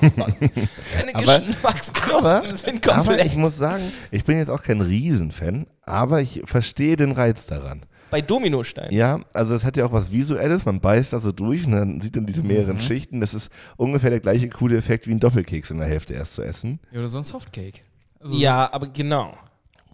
Deine 0.00 1.14
Aber- 1.14 1.40
Geschmacksknospen 1.40 2.12
Aber, 2.14 2.54
sind 2.54 2.88
aber 2.88 2.96
komplett. 3.04 3.26
ich 3.26 3.36
muss 3.36 3.56
sagen, 3.56 3.92
ich 4.10 4.24
bin 4.24 4.38
jetzt 4.38 4.50
auch 4.50 4.62
kein 4.62 4.80
Riesenfan, 4.80 5.66
aber 5.82 6.20
ich 6.20 6.42
verstehe 6.44 6.96
den 6.96 7.12
Reiz 7.12 7.46
daran. 7.46 7.86
Bei 8.10 8.20
Dominostein. 8.20 8.92
Ja, 8.92 9.20
also 9.32 9.54
es 9.54 9.64
hat 9.64 9.76
ja 9.76 9.84
auch 9.86 9.92
was 9.92 10.12
Visuelles, 10.12 10.64
man 10.64 10.80
beißt 10.80 11.12
da 11.12 11.18
so 11.18 11.32
durch 11.32 11.66
und 11.66 11.72
dann 11.72 12.00
sieht 12.00 12.14
man 12.14 12.26
diese 12.26 12.42
mehreren 12.42 12.80
Schichten. 12.80 13.20
Das 13.20 13.34
ist 13.34 13.50
ungefähr 13.76 14.10
der 14.10 14.20
gleiche 14.20 14.48
coole 14.48 14.76
Effekt 14.76 15.06
wie 15.08 15.12
ein 15.12 15.20
Doppelkeks 15.20 15.70
in 15.70 15.78
der 15.78 15.88
Hälfte 15.88 16.14
erst 16.14 16.34
zu 16.34 16.42
essen. 16.42 16.78
Ja, 16.92 17.00
oder 17.00 17.08
so 17.08 17.18
ein 17.18 17.24
Softcake. 17.24 17.80
Also 18.20 18.36
Ja, 18.36 18.68
aber 18.72 18.86
genau. 18.88 19.34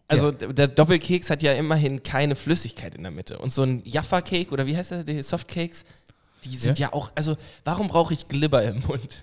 Also 0.09 0.31
d- 0.31 0.53
der 0.53 0.69
Doppelkeks 0.69 1.31
hat 1.31 1.43
ja 1.43 1.55
immerhin 1.55 2.03
keine 2.03 2.37
Flüssigkeit 2.37 2.95
in 2.95 3.03
der 3.03 3.13
Mitte. 3.13 3.39
Und 3.39 3.51
so 3.51 3.63
ein 3.63 3.81
Jaffa-Cake 3.85 4.51
oder 4.51 4.67
wie 4.67 4.77
heißt 4.77 4.91
der, 4.91 5.05
die 5.05 5.23
Softcakes, 5.23 5.85
die 6.45 6.57
sind 6.57 6.79
ja, 6.79 6.93
auch, 6.93 7.13
also 7.15 7.37
warum 7.65 7.89
brauche 7.89 8.13
ich 8.13 8.29
Glibber 8.29 8.63
im 8.63 8.81
Mund? 8.81 9.23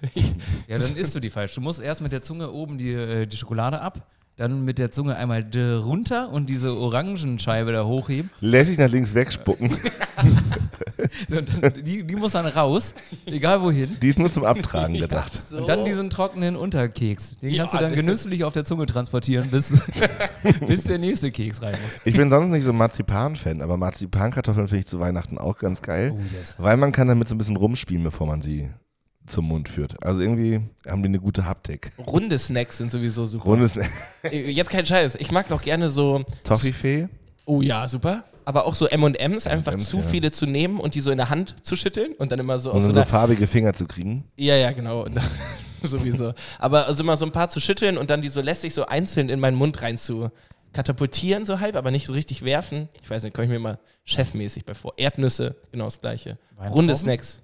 Ja, 0.67 0.77
dann 0.77 0.95
isst 0.95 1.15
du 1.15 1.19
die 1.19 1.29
falsch. 1.29 1.55
Du 1.55 1.61
musst 1.61 1.81
erst 1.81 2.01
mit 2.01 2.11
der 2.11 2.21
Zunge 2.21 2.51
oben 2.51 2.77
die, 2.77 2.93
äh, 2.93 3.25
die 3.25 3.37
Schokolade 3.37 3.81
ab, 3.81 4.07
dann 4.39 4.63
mit 4.63 4.79
der 4.79 4.89
Zunge 4.89 5.17
einmal 5.17 5.45
runter 5.55 6.31
und 6.31 6.49
diese 6.49 6.75
Orangenscheibe 6.75 7.73
da 7.73 7.83
hochheben. 7.85 8.29
Lässig 8.39 8.77
nach 8.77 8.89
links 8.89 9.13
wegspucken. 9.13 9.71
Die, 11.83 12.03
die 12.03 12.15
muss 12.15 12.33
dann 12.33 12.45
raus, 12.45 12.93
egal 13.25 13.61
wohin. 13.61 13.97
Die 14.01 14.09
ist 14.09 14.19
nur 14.19 14.29
zum 14.29 14.43
Abtragen 14.43 14.95
gedacht. 14.97 15.31
so. 15.33 15.57
Und 15.57 15.69
dann 15.69 15.85
diesen 15.85 16.09
trockenen 16.09 16.55
Unterkeks. 16.55 17.37
Den 17.39 17.53
Ja, 17.53 17.63
kannst 17.63 17.75
du 17.75 17.79
dann 17.79 17.95
genüsslich 17.95 18.43
auf 18.43 18.53
der 18.53 18.65
Zunge 18.65 18.85
transportieren, 18.85 19.49
bis, 19.49 19.81
bis 20.67 20.83
der 20.83 20.99
nächste 20.99 21.31
Keks 21.31 21.61
rein 21.61 21.75
muss. 21.83 21.99
Ich 22.05 22.15
bin 22.15 22.29
sonst 22.29 22.47
nicht 22.47 22.63
so 22.63 22.73
Marzipan-Fan, 22.73 23.61
aber 23.61 23.77
Marzipankartoffeln 23.77 24.67
finde 24.67 24.79
ich 24.79 24.87
zu 24.87 24.99
Weihnachten 24.99 25.37
auch 25.37 25.57
ganz 25.57 25.81
geil. 25.81 26.13
Oh, 26.15 26.37
yes. 26.37 26.55
Weil 26.57 26.77
man 26.77 26.91
kann 26.91 27.07
damit 27.07 27.27
so 27.27 27.35
ein 27.35 27.37
bisschen 27.37 27.55
rumspielen, 27.57 28.03
bevor 28.03 28.27
man 28.27 28.41
sie 28.41 28.69
zum 29.29 29.45
Mund 29.45 29.69
führt. 29.69 30.03
Also 30.03 30.21
irgendwie 30.21 30.61
haben 30.87 31.01
die 31.03 31.09
eine 31.09 31.19
gute 31.19 31.45
Haptik. 31.45 31.91
Runde 31.97 32.37
Snacks 32.37 32.77
sind 32.77 32.91
sowieso 32.91 33.25
super. 33.25 33.45
Rundes 33.45 33.77
Äh, 34.23 34.49
Jetzt 34.51 34.69
kein 34.69 34.85
Scheiß. 34.85 35.15
Ich 35.15 35.31
mag 35.31 35.51
auch 35.51 35.61
gerne 35.61 35.89
so. 35.89 36.23
Toffifee. 36.43 37.07
Oh 37.45 37.61
ja, 37.61 37.87
super. 37.87 38.25
Aber 38.45 38.65
auch 38.65 38.75
so 38.75 38.87
M&M's, 38.87 39.47
einfach 39.47 39.73
M&Ms, 39.73 39.89
zu 39.89 39.97
ja. 39.97 40.03
viele 40.03 40.31
zu 40.31 40.45
nehmen 40.45 40.79
und 40.79 40.95
die 40.95 41.01
so 41.01 41.11
in 41.11 41.17
der 41.17 41.29
Hand 41.29 41.55
zu 41.61 41.75
schütteln 41.75 42.13
und 42.13 42.31
dann 42.31 42.39
immer 42.39 42.59
so 42.59 42.71
Und 42.71 42.77
aus 42.77 42.83
dann 42.83 42.93
so 42.93 43.03
farbige 43.03 43.47
Finger 43.47 43.73
zu 43.73 43.85
kriegen. 43.85 44.25
Ja, 44.37 44.55
ja, 44.55 44.71
genau. 44.71 45.03
Und 45.03 45.15
dann, 45.15 45.23
sowieso. 45.83 46.33
Aber 46.57 46.87
also 46.87 47.03
immer 47.03 47.15
so 47.15 47.25
ein 47.25 47.31
paar 47.31 47.49
zu 47.49 47.59
schütteln 47.59 47.97
und 47.97 48.09
dann 48.09 48.21
die 48.21 48.29
so 48.29 48.41
lässig 48.41 48.73
so 48.73 48.85
einzeln 48.85 49.29
in 49.29 49.39
meinen 49.39 49.55
Mund 49.55 49.81
rein 49.81 49.97
zu 49.97 50.31
katapultieren, 50.73 51.45
so 51.45 51.59
halb, 51.59 51.75
aber 51.75 51.91
nicht 51.91 52.07
so 52.07 52.13
richtig 52.13 52.43
werfen. 52.43 52.89
Ich 53.01 53.09
weiß 53.09 53.23
nicht, 53.23 53.33
komme 53.33 53.45
ich 53.45 53.51
mir 53.51 53.59
mal 53.59 53.79
chefmäßig 54.05 54.65
bei 54.65 54.73
vor. 54.73 54.93
Erdnüsse, 54.97 55.55
genau 55.71 55.85
das 55.85 56.01
gleiche. 56.01 56.37
Runde 56.59 56.95
Snacks. 56.95 57.41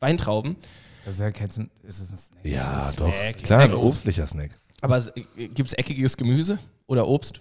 Weintrauben. 0.00 0.56
Das 1.04 1.14
ist 1.16 1.20
ja 1.20 1.30
kein 1.30 1.48
Sn- 1.48 1.68
ist 1.82 2.00
es 2.00 2.12
ein 2.12 2.16
Snack? 2.18 2.44
Ja, 2.44 2.78
ist 2.78 2.98
doch. 3.00 3.12
Snack, 3.12 3.36
Klar, 3.42 3.60
ein 3.60 3.68
Snack. 3.70 3.82
obstlicher 3.82 4.26
Snack. 4.26 4.50
Aber 4.80 5.00
gibt 5.36 5.68
es 5.68 5.74
eckiges 5.74 6.16
Gemüse 6.16 6.58
oder 6.86 7.06
Obst? 7.06 7.40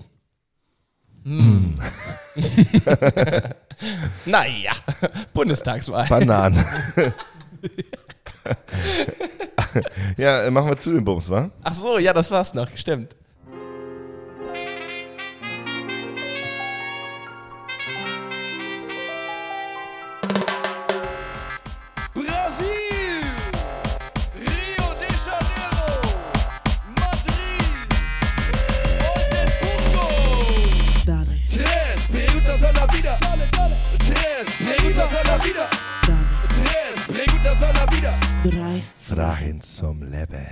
Hm. 1.26 1.76
naja, 4.26 4.72
Bundestagswahl. 5.34 6.08
Bananen. 6.08 6.66
ja, 10.18 10.50
machen 10.52 10.68
wir 10.70 10.78
zu 10.78 10.92
den 10.94 11.04
Bums, 11.04 11.30
wa? 11.30 11.50
Ach 11.64 11.74
so, 11.74 11.98
ja, 11.98 12.12
das 12.14 12.30
war's 12.32 12.54
noch, 12.54 12.68
stimmt. 12.76 13.16
Preguntas 35.44 35.72
a 35.74 35.84
la 35.84 35.86
vida. 35.86 36.04
dale. 36.08 36.28
Tres 36.48 37.08
preguntas 37.08 37.64
a 37.64 37.74
la 37.74 37.86
vida. 37.88 38.20
Drei, 38.44 38.84
Fragen 38.98 39.62
zum 39.62 40.04
Leben. 40.04 40.48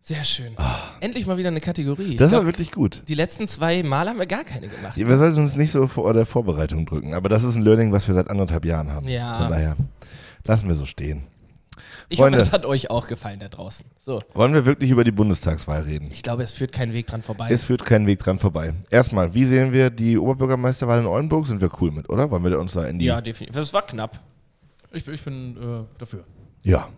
Sehr 0.00 0.24
schön. 0.24 0.56
Endlich 1.00 1.26
mal 1.26 1.36
wieder 1.36 1.48
eine 1.48 1.60
Kategorie. 1.60 2.16
Das 2.16 2.30
war 2.32 2.40
glaub, 2.40 2.46
wirklich 2.46 2.72
gut. 2.72 3.02
die 3.08 3.14
letzten 3.14 3.46
zwei 3.46 3.82
Mal 3.82 4.08
haben 4.08 4.18
wir 4.18 4.26
gar 4.26 4.44
keine 4.44 4.68
gemacht. 4.68 4.96
Wir 4.96 5.16
sollten 5.18 5.40
uns 5.40 5.54
nicht 5.54 5.70
so 5.70 5.86
vor 5.86 6.14
der 6.14 6.24
Vorbereitung 6.24 6.86
drücken, 6.86 7.12
aber 7.12 7.28
das 7.28 7.44
ist 7.44 7.56
ein 7.56 7.62
Learning, 7.62 7.92
was 7.92 8.08
wir 8.08 8.14
seit 8.14 8.30
anderthalb 8.30 8.64
Jahren 8.64 8.90
haben. 8.90 9.06
Ja. 9.06 9.38
Von 9.38 9.50
daher 9.50 9.76
lassen 10.44 10.68
wir 10.68 10.74
so 10.74 10.86
stehen. 10.86 11.24
Ich 12.10 12.18
Freunde. 12.18 12.38
hoffe, 12.38 12.48
es 12.48 12.52
hat 12.52 12.64
euch 12.64 12.90
auch 12.90 13.06
gefallen 13.06 13.38
da 13.38 13.48
draußen. 13.48 13.84
So, 13.98 14.22
Wollen 14.32 14.54
wir 14.54 14.64
wirklich 14.64 14.90
über 14.90 15.04
die 15.04 15.12
Bundestagswahl 15.12 15.82
reden? 15.82 16.08
ich 16.10 16.22
glaube, 16.22 16.42
es 16.42 16.52
führt 16.52 16.72
kein 16.72 16.92
Weg 16.94 17.06
dran 17.06 17.22
vorbei. 17.22 17.48
Es 17.50 17.64
führt 17.64 17.84
kein 17.84 18.06
Weg 18.06 18.18
dran 18.20 18.38
vorbei. 18.38 18.72
Erstmal, 18.90 19.34
wie 19.34 19.44
sehen 19.44 19.72
wir 19.72 19.90
die 19.90 20.16
Oberbürgermeisterwahl 20.16 21.00
in 21.00 21.06
Oldenburg? 21.06 21.46
Sind 21.46 21.60
wir 21.60 21.70
cool 21.80 21.90
mit, 21.90 22.08
oder? 22.08 22.30
Wollen 22.30 22.44
wir 22.44 22.58
uns 22.58 22.72
da 22.72 22.86
in 22.86 22.98
die. 22.98 23.04
ja, 23.04 23.20
definitiv. 23.20 23.56
Es 23.60 23.74
war 23.74 23.82
knapp. 23.82 24.20
Ich, 24.92 25.06
ich 25.06 25.22
bin 25.22 25.56
äh, 25.56 25.84
dafür. 25.98 26.24
Ja. 26.64 26.88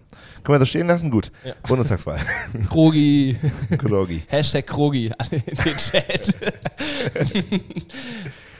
Können 0.44 0.54
wir 0.54 0.58
das 0.60 0.68
stehen 0.68 0.86
lassen? 0.86 1.10
Gut. 1.10 1.32
Ja. 1.44 1.54
Bundestagswahl. 1.66 2.20
Krogi. 2.70 3.36
Krogi. 3.78 4.22
Hashtag 4.28 4.66
Krogi 4.66 5.06
in 5.30 5.42
den 5.64 5.76
Chat. 5.76 6.34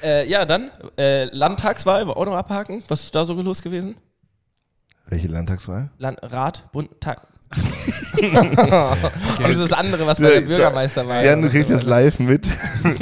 äh, 0.03 0.29
ja, 0.29 0.45
dann 0.45 0.71
äh, 0.99 1.25
Landtagswahl, 1.27 2.09
auch 2.11 2.25
noch 2.25 2.35
abhaken. 2.35 2.83
Was 2.89 3.05
ist 3.05 3.15
da 3.15 3.25
so 3.25 3.35
los 3.35 3.63
gewesen? 3.63 3.95
Welche 5.11 5.27
Landtagswahl? 5.27 5.91
Land, 5.99 6.19
Rat, 6.23 6.71
Bund, 6.73 6.89
Tag. 7.01 7.27
Dieses 9.49 9.73
andere, 9.73 10.07
was 10.07 10.21
bei 10.21 10.31
der 10.31 10.41
Bürgermeister 10.43 11.07
war. 11.07 11.25
Ja, 11.25 11.35
du 11.35 11.51
kriegst 11.51 11.69
jetzt 11.69 11.83
live 11.83 12.21
mit. 12.21 12.47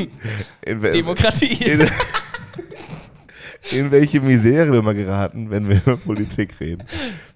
In, 0.64 0.80
Demokratie. 0.80 1.64
in, 1.64 1.86
in 3.70 3.90
welche 3.90 4.20
Misere 4.22 4.72
wir 4.72 4.80
mal 4.80 4.94
geraten, 4.94 5.50
wenn 5.50 5.68
wir 5.68 5.76
über 5.76 5.98
Politik 5.98 6.58
reden. 6.60 6.84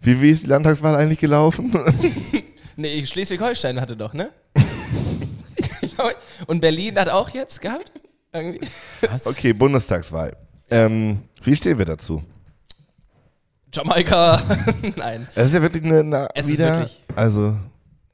Wie, 0.00 0.20
wie 0.22 0.30
ist 0.30 0.44
die 0.44 0.46
Landtagswahl 0.46 0.96
eigentlich 0.96 1.18
gelaufen? 1.18 1.72
nee, 2.76 3.04
Schleswig-Holstein 3.04 3.78
hatte 3.78 3.96
doch, 3.96 4.14
ne? 4.14 4.30
Und 6.46 6.60
Berlin 6.60 6.98
hat 6.98 7.10
auch 7.10 7.28
jetzt 7.30 7.60
gehabt? 7.60 7.92
Okay, 9.24 9.52
Bundestagswahl. 9.52 10.34
Ähm, 10.70 11.22
wie 11.42 11.54
stehen 11.54 11.76
wir 11.76 11.84
dazu? 11.84 12.22
Jamaika. 13.72 14.42
Nein. 14.96 15.28
Es 15.34 15.46
ist 15.46 15.54
ja 15.54 15.62
wirklich 15.62 15.82
eine, 15.84 16.00
eine 16.00 16.28
Es 16.34 16.46
ist 16.46 16.52
wieder, 16.52 16.76
wirklich- 16.80 17.00
also 17.14 17.56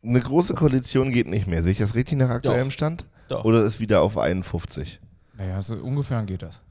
eine 0.02 0.20
große 0.20 0.54
Koalition 0.54 1.10
geht 1.12 1.26
nicht 1.28 1.46
mehr. 1.46 1.62
Sehe 1.62 1.72
ich 1.72 1.78
das 1.78 1.94
richtig 1.94 2.18
nach 2.18 2.30
aktuellem 2.30 2.68
Doch. 2.68 2.72
Stand? 2.72 3.04
Doch. 3.28 3.44
Oder 3.44 3.62
ist 3.64 3.80
wieder 3.80 4.00
auf 4.02 4.16
51? 4.16 5.00
Naja, 5.36 5.60
so 5.60 5.74
ungefähr 5.76 6.22
geht 6.24 6.42
das. 6.42 6.62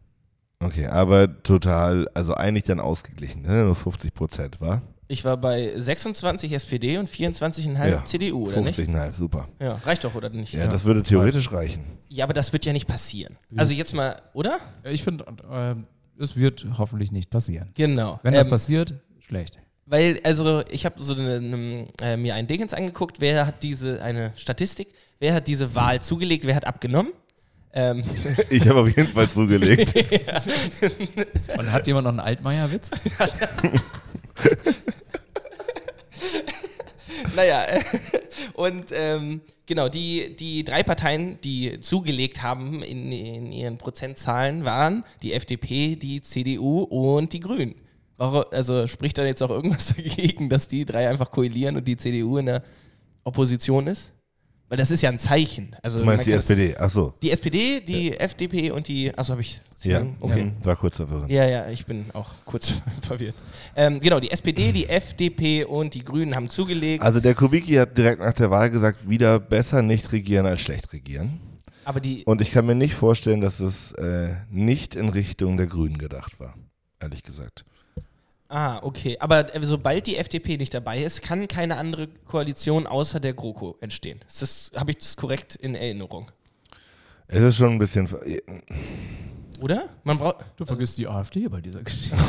Okay, 0.59 0.87
aber 0.87 1.43
total, 1.43 2.07
also 2.15 2.33
eigentlich 2.33 2.63
dann 2.63 2.79
ausgeglichen, 2.79 3.43
ne? 3.43 3.61
nur 3.63 3.75
50 3.75 4.11
Prozent, 4.13 4.59
war? 4.59 4.81
Ich 5.07 5.23
war 5.23 5.37
bei 5.37 5.71
26 5.77 6.51
SPD 6.51 6.97
und 6.97 7.07
24,5 7.07 7.87
Ja, 7.87 8.03
CDU, 8.05 8.47
oder 8.47 8.61
nicht? 8.61 8.77
50,5, 8.79 9.13
super. 9.13 9.47
Ja, 9.61 9.79
reicht 9.85 10.03
doch, 10.03 10.15
oder 10.15 10.29
nicht? 10.29 10.53
Ja, 10.53 10.61
Ja. 10.65 10.71
das 10.71 10.83
würde 10.83 11.03
theoretisch 11.03 11.51
reichen. 11.51 11.85
aber 12.21 12.33
das 12.33 12.51
wird 12.53 12.65
ja 12.65 12.73
nicht 12.73 12.87
passieren. 12.87 13.37
Also 13.55 13.73
jetzt 13.73 13.93
mal, 13.93 14.19
oder? 14.33 14.57
Ja, 14.83 14.89
Ich 14.89 15.03
finde, 15.03 15.25
äh, 15.49 15.75
es 16.19 16.35
wird 16.35 16.65
hoffentlich 16.77 17.11
nicht 17.11 17.29
passieren. 17.29 17.69
Genau. 17.75 18.19
Wenn 18.23 18.33
das 18.33 18.45
Ähm, 18.45 18.49
passiert, 18.51 18.93
schlecht. 19.19 19.57
Weil, 19.85 20.19
also, 20.23 20.63
ich 20.69 20.85
habe 20.85 21.01
so 21.01 21.13
eine, 21.13 21.35
eine, 21.35 21.87
äh, 22.01 22.17
mir 22.17 22.35
ein 22.35 22.47
Dingens 22.47 22.73
angeguckt, 22.73 23.21
wer 23.21 23.45
hat 23.47 23.63
diese, 23.63 24.01
eine 24.01 24.33
Statistik, 24.35 24.89
wer 25.19 25.33
hat 25.33 25.47
diese 25.47 25.75
Wahl 25.75 26.01
zugelegt, 26.01 26.45
wer 26.45 26.55
hat 26.55 26.65
abgenommen. 26.65 27.13
Ähm, 27.73 28.03
Ich 28.49 28.67
habe 28.67 28.81
auf 28.81 28.87
jeden 28.87 29.07
Fall 29.13 29.29
zugelegt. 29.29 29.93
Und 31.57 31.71
hat 31.71 31.87
jemand 31.87 32.03
noch 32.05 32.11
einen 32.11 32.19
Altmaier-Witz? 32.19 32.91
naja, 37.35 37.63
äh, 37.65 37.81
und 38.53 38.85
ähm, 38.91 39.41
genau, 39.67 39.89
die, 39.89 40.35
die 40.35 40.63
drei 40.63 40.81
Parteien, 40.81 41.39
die 41.41 41.79
zugelegt 41.79 42.41
haben 42.41 42.81
in, 42.81 43.11
in 43.11 43.51
ihren 43.51 43.77
Prozentzahlen, 43.77 44.65
waren 44.65 45.03
die 45.21 45.33
FDP, 45.33 45.95
die 45.95 46.21
CDU 46.21 46.79
und 46.81 47.33
die 47.33 47.39
Grünen. 47.39 47.75
Also 48.17 48.87
spricht 48.87 49.19
da 49.19 49.25
jetzt 49.25 49.43
auch 49.43 49.51
irgendwas 49.51 49.87
dagegen, 49.95 50.49
dass 50.49 50.67
die 50.67 50.85
drei 50.85 51.07
einfach 51.07 51.29
koalieren 51.29 51.75
und 51.75 51.87
die 51.87 51.97
CDU 51.97 52.37
in 52.37 52.47
der 52.47 52.63
Opposition 53.23 53.85
ist? 53.85 54.13
Weil 54.69 54.77
das 54.77 54.91
ist 54.91 55.01
ja 55.01 55.09
ein 55.09 55.17
Zeichen. 55.19 55.73
Also 55.81 55.99
Du 55.99 56.03
meinst 56.05 56.25
die 56.25 56.33
SPD? 56.33 56.75
Ach 56.77 56.89
so. 56.89 57.13
Die 57.21 57.31
SPD, 57.31 57.79
die 57.79 58.17
FDP 58.19 58.71
und 58.71 58.87
die. 58.89 59.17
Achso, 59.17 59.31
habe 59.31 59.41
ich. 59.41 59.59
Ja, 59.83 60.05
Okay. 60.19 60.43
mhm, 60.43 60.65
war 60.65 60.75
kurz 60.75 60.97
verwirrend. 60.97 61.29
Ja, 61.31 61.45
ja, 61.45 61.69
ich 61.69 61.85
bin 61.85 62.07
auch 62.13 62.31
kurz 62.43 62.73
verwirrt. 63.01 63.35
Ähm, 63.75 63.99
genau, 63.99 64.19
die 64.19 64.29
SPD, 64.31 64.71
die 64.73 64.89
FDP 64.89 65.63
und 65.63 65.93
die 65.93 66.03
Grünen 66.03 66.35
haben 66.35 66.49
zugelegt. 66.49 67.01
Also 67.03 67.19
der 67.21 67.33
Kubicki 67.35 67.75
hat 67.75 67.97
direkt 67.97 68.19
nach 68.19 68.33
der 68.33 68.49
Wahl 68.51 68.69
gesagt, 68.69 69.07
wieder 69.07 69.39
besser 69.39 69.81
nicht 69.81 70.11
regieren 70.11 70.45
als 70.45 70.61
schlecht 70.61 70.91
regieren. 70.91 71.39
Aber 71.85 72.01
die. 72.01 72.25
Und 72.25 72.41
ich 72.41 72.51
kann 72.51 72.65
mir 72.65 72.75
nicht 72.75 72.95
vorstellen, 72.95 73.39
dass 73.39 73.61
es 73.61 73.93
äh, 73.93 74.35
nicht 74.49 74.95
in 74.95 75.07
Richtung 75.09 75.55
der 75.55 75.67
Grünen 75.67 75.97
gedacht 75.97 76.39
war. 76.41 76.55
Ehrlich 76.99 77.23
gesagt. 77.23 77.63
Ah, 78.49 78.79
okay. 78.83 79.17
Aber 79.19 79.53
äh, 79.53 79.59
sobald 79.65 80.07
die 80.07 80.17
FDP 80.17 80.57
nicht 80.57 80.73
dabei 80.73 81.03
ist, 81.03 81.21
kann 81.21 81.47
keine 81.47 81.77
andere 81.77 82.07
Koalition 82.25 82.87
außer 82.87 83.19
der 83.19 83.33
GroKo 83.33 83.75
entstehen. 83.81 84.19
Ist 84.27 84.41
das, 84.41 84.71
Habe 84.75 84.91
ich 84.91 84.99
das 84.99 85.17
korrekt 85.17 85.55
in 85.55 85.75
Erinnerung? 85.75 86.31
Es 87.27 87.43
ist 87.43 87.57
schon 87.57 87.73
ein 87.73 87.79
bisschen. 87.79 88.07
Oder? 89.59 89.89
Man 90.03 90.17
braucht. 90.17 90.45
Du 90.55 90.65
vergisst 90.65 90.97
die 90.97 91.07
AfD 91.07 91.47
bei 91.49 91.59
dieser 91.61 91.83
Geschichte. 91.83 92.15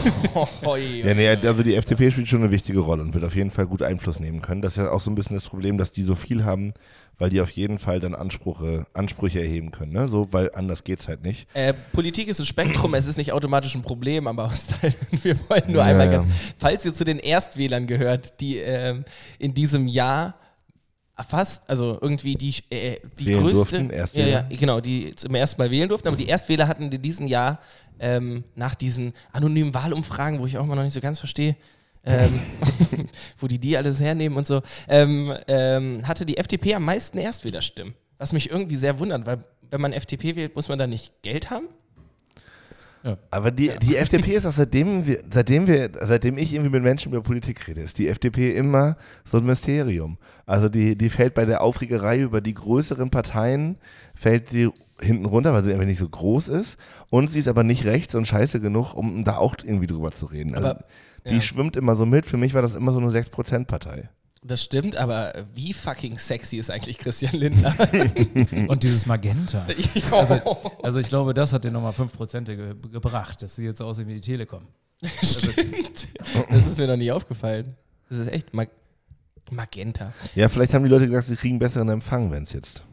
Ja, 0.62 1.14
nee, 1.14 1.29
also 1.29 1.62
die 1.62 1.75
FDP 1.75 2.11
spielt 2.11 2.29
schon 2.29 2.43
eine 2.43 2.51
wichtige 2.51 2.81
Rolle 2.81 3.03
und 3.03 3.14
wird 3.14 3.25
auf 3.25 3.35
jeden 3.35 3.51
Fall 3.51 3.66
gut 3.66 3.83
Einfluss 3.83 4.21
nehmen 4.21 4.43
können. 4.43 4.62
Das 4.62 4.73
ist 4.73 4.85
ja 4.85 4.91
auch 4.91 5.01
so 5.01 5.11
ein 5.11 5.14
bisschen 5.14 5.37
das 5.37 5.49
Problem, 5.49 5.79
dass 5.79 5.93
die 5.93 6.03
so 6.03 6.14
viel 6.14 6.45
haben, 6.45 6.75
weil 7.19 7.31
die 7.31 7.41
auf 7.41 7.51
jeden 7.51 7.79
Fall 7.79 8.01
dann 8.01 8.14
Ansprüche, 8.14 8.87
Ansprüche 8.95 9.41
erheben 9.41 9.71
können. 9.73 9.93
Ne? 9.93 10.09
So, 10.09 10.33
weil 10.33 10.51
anders 10.55 10.85
geht's 10.85 11.09
halt 11.09 11.23
nicht. 11.23 11.49
Äh, 11.55 11.75
Politik 11.93 12.29
ist 12.29 12.39
ein 12.39 12.47
Spektrum, 12.47 12.95
es 12.95 13.07
ist 13.07 13.19
nicht 13.19 13.33
automatisch 13.33 13.75
ein 13.75 13.83
Problem, 13.83 14.27
aber 14.27 14.53
wir 15.23 15.39
wollen 15.49 15.64
nur 15.66 15.83
Ja, 15.83 15.89
einmal 15.89 16.11
ganz. 16.11 16.27
Falls 16.59 16.85
ihr 16.87 16.95
zu 16.95 17.05
den 17.05 17.19
Erstwählern 17.19 17.87
gehört, 17.87 18.41
die 18.41 18.59
ähm, 18.59 19.05
in 19.39 19.53
diesem 19.53 19.89
Jahr 19.89 20.35
fast, 21.29 21.69
also 21.69 21.99
irgendwie 22.01 22.37
die, 22.37 22.55
äh, 22.71 23.01
die 23.19 23.27
Wählen 23.27 23.43
größte. 23.43 23.85
durften? 23.85 24.19
Ja, 24.19 24.27
ja, 24.27 24.43
genau, 24.49 24.81
die 24.81 25.14
zum 25.16 25.35
ersten 25.35 25.61
Mal 25.61 25.71
wählen 25.71 25.89
durften, 25.89 26.09
aber 26.09 26.16
die 26.16 26.29
Erstwähler 26.29 26.69
hatten 26.69 26.91
in 26.93 27.03
diesem 27.03 27.27
Jahr 27.27 27.59
ähm, 27.99 28.45
nach 28.55 28.77
diesen 28.77 29.12
anonymen 29.33 29.75
Wahlumfragen, 29.75 30.39
wo 30.39 30.47
ich 30.47 30.57
auch 30.59 30.66
mal 30.66 30.77
noch 30.77 30.85
nicht 30.85 30.93
so 30.95 31.01
ganz 31.01 31.19
verstehe, 31.19 31.57
ähm, 32.09 32.40
wo 33.38 33.46
die 33.46 33.59
die 33.59 33.76
alles 33.76 34.00
hernehmen 34.00 34.36
und 34.36 34.46
so, 34.46 34.62
ähm, 34.88 35.34
ähm, 35.46 36.06
hatte 36.06 36.26
die 36.26 36.36
FDP 36.36 36.74
am 36.74 36.84
meisten 36.84 37.18
Erstwählerstimmen. 37.18 37.94
Was 38.18 38.32
mich 38.32 38.50
irgendwie 38.50 38.76
sehr 38.76 38.98
wundert, 38.98 39.26
weil 39.26 39.44
wenn 39.70 39.80
man 39.80 39.92
FDP 39.92 40.34
wählt, 40.34 40.56
muss 40.56 40.68
man 40.68 40.78
da 40.78 40.86
nicht 40.86 41.22
Geld 41.22 41.50
haben? 41.50 41.68
Aber 43.30 43.51
die, 43.51 43.70
die 43.80 43.96
FDP 43.96 44.34
ist 44.34 44.46
auch 44.46 44.53
seitdem 44.53 45.07
wir, 45.07 45.22
seitdem 45.32 45.66
wir, 45.66 45.90
seitdem 46.03 46.36
ich 46.38 46.53
irgendwie 46.53 46.70
mit 46.70 46.82
Menschen 46.82 47.12
über 47.12 47.22
Politik 47.22 47.66
rede, 47.68 47.80
ist 47.82 47.99
die 47.99 48.09
FDP 48.09 48.55
immer 48.57 48.96
so 49.24 49.38
ein 49.38 49.44
Mysterium. 49.44 50.18
Also 50.46 50.68
die, 50.68 50.96
die 50.96 51.09
fällt 51.11 51.34
bei 51.34 51.44
der 51.44 51.62
Aufregerei 51.62 52.20
über 52.20 52.40
die 52.40 52.55
größeren 52.55 53.11
Parteien, 53.11 53.78
fällt 54.14 54.49
sie 54.49 54.70
hinten 55.01 55.26
runter, 55.26 55.53
weil 55.53 55.64
sie 55.64 55.72
einfach 55.72 55.86
nicht 55.86 56.01
so 56.01 56.09
groß 56.09 56.49
ist. 56.49 56.78
Und 57.11 57.28
sie 57.30 57.38
ist 57.38 57.49
aber 57.49 57.62
nicht 57.62 57.84
rechts 57.84 58.14
und 58.14 58.26
scheiße 58.26 58.61
genug, 58.61 58.94
um 58.94 59.24
da 59.24 59.36
auch 59.36 59.55
irgendwie 59.62 59.86
drüber 59.86 60.12
zu 60.12 60.26
reden. 60.26 60.55
Also 60.55 60.68
Aber- 60.70 60.84
die 61.26 61.34
ja. 61.34 61.40
schwimmt 61.40 61.76
immer 61.76 61.94
so 61.94 62.07
mit. 62.07 62.26
Für 62.26 62.36
mich 62.36 62.55
war 62.55 62.62
das 62.62 62.74
immer 62.74 62.92
so 62.92 62.99
eine 62.99 63.11
6%-Partei. 63.11 64.09
Das 64.45 64.62
stimmt, 64.62 64.97
aber 64.97 65.32
wie 65.55 65.72
fucking 65.72 66.16
sexy 66.18 66.57
ist 66.59 66.70
eigentlich 66.70 66.99
Christian 66.99 67.34
Lindner? 67.34 67.74
Und 68.68 68.84
dieses 68.84 69.05
Magenta. 69.07 69.66
also, 70.12 70.59
Also 70.82 71.01
ich 71.01 71.09
glaube, 71.09 71.34
das 71.34 71.53
hat 71.53 71.64
dir 71.64 71.70
nochmal 71.72 71.93
5% 71.93 72.45
ge 72.45 72.74
gebracht, 72.93 73.43
dass 73.43 73.57
sie 73.57 73.64
jetzt 73.64 73.80
aussehen 73.82 74.07
wie 74.07 74.14
die 74.14 74.20
Telekom. 74.20 74.62
stimmt. 75.22 76.09
Das 76.51 76.66
ist 76.66 76.78
mir 76.78 76.86
noch 76.86 76.97
nie 76.97 77.11
aufgefallen. 77.11 77.74
Das 78.09 78.18
ist 78.18 78.28
echt 78.28 78.55
Mag 78.55 78.70
Magenta. 79.51 80.12
Ja, 80.34 80.49
vielleicht 80.49 80.74
haben 80.74 80.84
die 80.84 80.91
Leute 80.91 81.07
gesagt, 81.07 81.26
sie 81.26 81.36
kriegen 81.36 81.59
besseren 81.59 81.89
Empfang, 81.89 82.30
wenn 82.30 82.43
es 82.43 82.53
jetzt, 82.53 82.84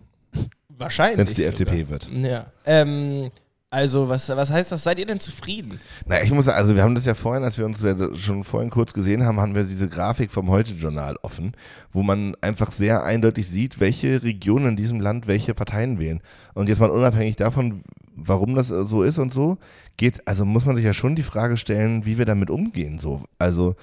Wahrscheinlich. 0.69 1.17
wenn 1.17 1.27
es 1.27 1.33
die 1.33 1.41
sogar. 1.43 1.53
FDP 1.53 1.89
wird. 1.89 2.09
Ja. 2.11 2.47
Ähm, 2.65 3.29
also, 3.75 4.07
was, 4.07 4.29
was 4.29 4.49
heißt 4.49 4.71
das? 4.71 4.83
Seid 4.83 4.99
ihr 4.99 5.05
denn 5.05 5.19
zufrieden? 5.19 5.81
Na, 6.05 6.23
ich 6.23 6.31
muss 6.31 6.45
sagen, 6.45 6.57
also 6.57 6.75
wir 6.75 6.81
haben 6.81 6.95
das 6.95 7.03
ja 7.03 7.13
vorhin, 7.13 7.43
als 7.43 7.57
wir 7.57 7.65
uns 7.65 7.81
ja 7.81 8.15
schon 8.15 8.45
vorhin 8.45 8.69
kurz 8.69 8.93
gesehen 8.93 9.25
haben, 9.25 9.37
haben 9.41 9.53
wir 9.53 9.65
diese 9.65 9.89
Grafik 9.89 10.31
vom 10.31 10.49
Heute-Journal 10.49 11.17
offen, 11.23 11.51
wo 11.91 12.01
man 12.01 12.35
einfach 12.39 12.71
sehr 12.71 13.03
eindeutig 13.03 13.49
sieht, 13.49 13.81
welche 13.81 14.23
Regionen 14.23 14.69
in 14.69 14.75
diesem 14.77 15.01
Land 15.01 15.27
welche 15.27 15.53
Parteien 15.53 15.99
wählen. 15.99 16.21
Und 16.53 16.69
jetzt 16.69 16.79
mal 16.79 16.89
unabhängig 16.89 17.35
davon, 17.35 17.83
warum 18.15 18.55
das 18.55 18.71
äh, 18.71 18.85
so 18.85 19.03
ist 19.03 19.17
und 19.17 19.33
so, 19.33 19.57
geht, 19.97 20.25
also 20.25 20.45
muss 20.45 20.65
man 20.65 20.77
sich 20.77 20.85
ja 20.85 20.93
schon 20.93 21.17
die 21.17 21.23
Frage 21.23 21.57
stellen, 21.57 22.05
wie 22.05 22.17
wir 22.17 22.25
damit 22.25 22.49
umgehen, 22.49 22.97
so. 22.97 23.23
Also, 23.39 23.75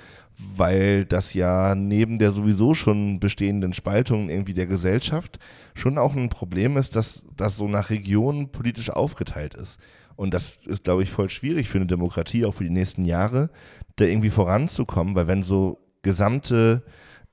weil 0.56 1.04
das 1.04 1.34
ja 1.34 1.74
neben 1.74 2.18
der 2.18 2.30
sowieso 2.30 2.74
schon 2.74 3.20
bestehenden 3.20 3.72
Spaltung 3.72 4.28
irgendwie 4.28 4.54
der 4.54 4.66
Gesellschaft 4.66 5.38
schon 5.74 5.98
auch 5.98 6.14
ein 6.14 6.28
Problem 6.28 6.76
ist, 6.76 6.96
dass 6.96 7.24
das 7.36 7.56
so 7.56 7.68
nach 7.68 7.90
Regionen 7.90 8.50
politisch 8.50 8.90
aufgeteilt 8.90 9.54
ist. 9.54 9.80
Und 10.16 10.34
das 10.34 10.58
ist, 10.66 10.84
glaube 10.84 11.02
ich, 11.02 11.10
voll 11.10 11.30
schwierig 11.30 11.68
für 11.68 11.78
eine 11.78 11.86
Demokratie, 11.86 12.44
auch 12.44 12.54
für 12.54 12.64
die 12.64 12.70
nächsten 12.70 13.04
Jahre, 13.04 13.50
da 13.96 14.04
irgendwie 14.04 14.30
voranzukommen, 14.30 15.14
weil 15.14 15.26
wenn 15.26 15.42
so 15.42 15.78
gesamte 16.02 16.82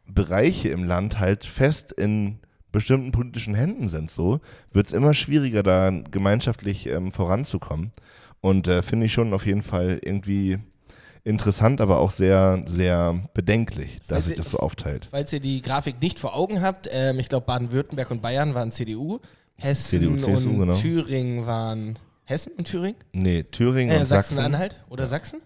Bereiche 0.07 0.69
im 0.69 0.83
Land 0.83 1.19
halt 1.19 1.45
fest 1.45 1.91
in 1.91 2.39
bestimmten 2.71 3.11
politischen 3.11 3.55
Händen 3.55 3.89
sind, 3.89 4.11
so, 4.11 4.39
wird 4.71 4.87
es 4.87 4.93
immer 4.93 5.13
schwieriger, 5.13 5.63
da 5.63 5.89
gemeinschaftlich 5.89 6.87
ähm, 6.87 7.11
voranzukommen. 7.11 7.91
Und 8.41 8.67
äh, 8.67 8.81
finde 8.83 9.07
ich 9.07 9.13
schon 9.13 9.33
auf 9.33 9.45
jeden 9.45 9.63
Fall 9.63 9.99
irgendwie 10.03 10.59
interessant, 11.23 11.81
aber 11.81 11.99
auch 11.99 12.11
sehr, 12.11 12.63
sehr 12.67 13.19
bedenklich, 13.33 13.99
dass 14.07 14.27
sich 14.27 14.35
das 14.37 14.49
so 14.49 14.57
aufteilt. 14.59 15.07
Falls 15.11 15.31
ihr 15.33 15.39
die 15.39 15.61
Grafik 15.61 16.01
nicht 16.01 16.19
vor 16.19 16.35
Augen 16.35 16.61
habt, 16.61 16.87
ähm, 16.91 17.19
ich 17.19 17.29
glaube, 17.29 17.45
Baden-Württemberg 17.45 18.11
und 18.11 18.21
Bayern 18.21 18.53
waren 18.53 18.71
CDU. 18.71 19.19
Hessen 19.57 19.99
CDU, 19.99 20.17
CSU, 20.17 20.49
und 20.51 20.59
genau. 20.59 20.73
Thüringen 20.73 21.45
waren. 21.45 21.99
Hessen 22.25 22.53
und 22.57 22.65
Thüringen? 22.65 22.95
Nee, 23.11 23.43
Thüringen 23.43 23.91
Äh, 23.95 23.99
und 23.99 24.05
Sachsen. 24.05 24.35
Sachsen-Anhalt 24.35 24.79
oder 24.89 25.07
Sachsen? 25.07 25.41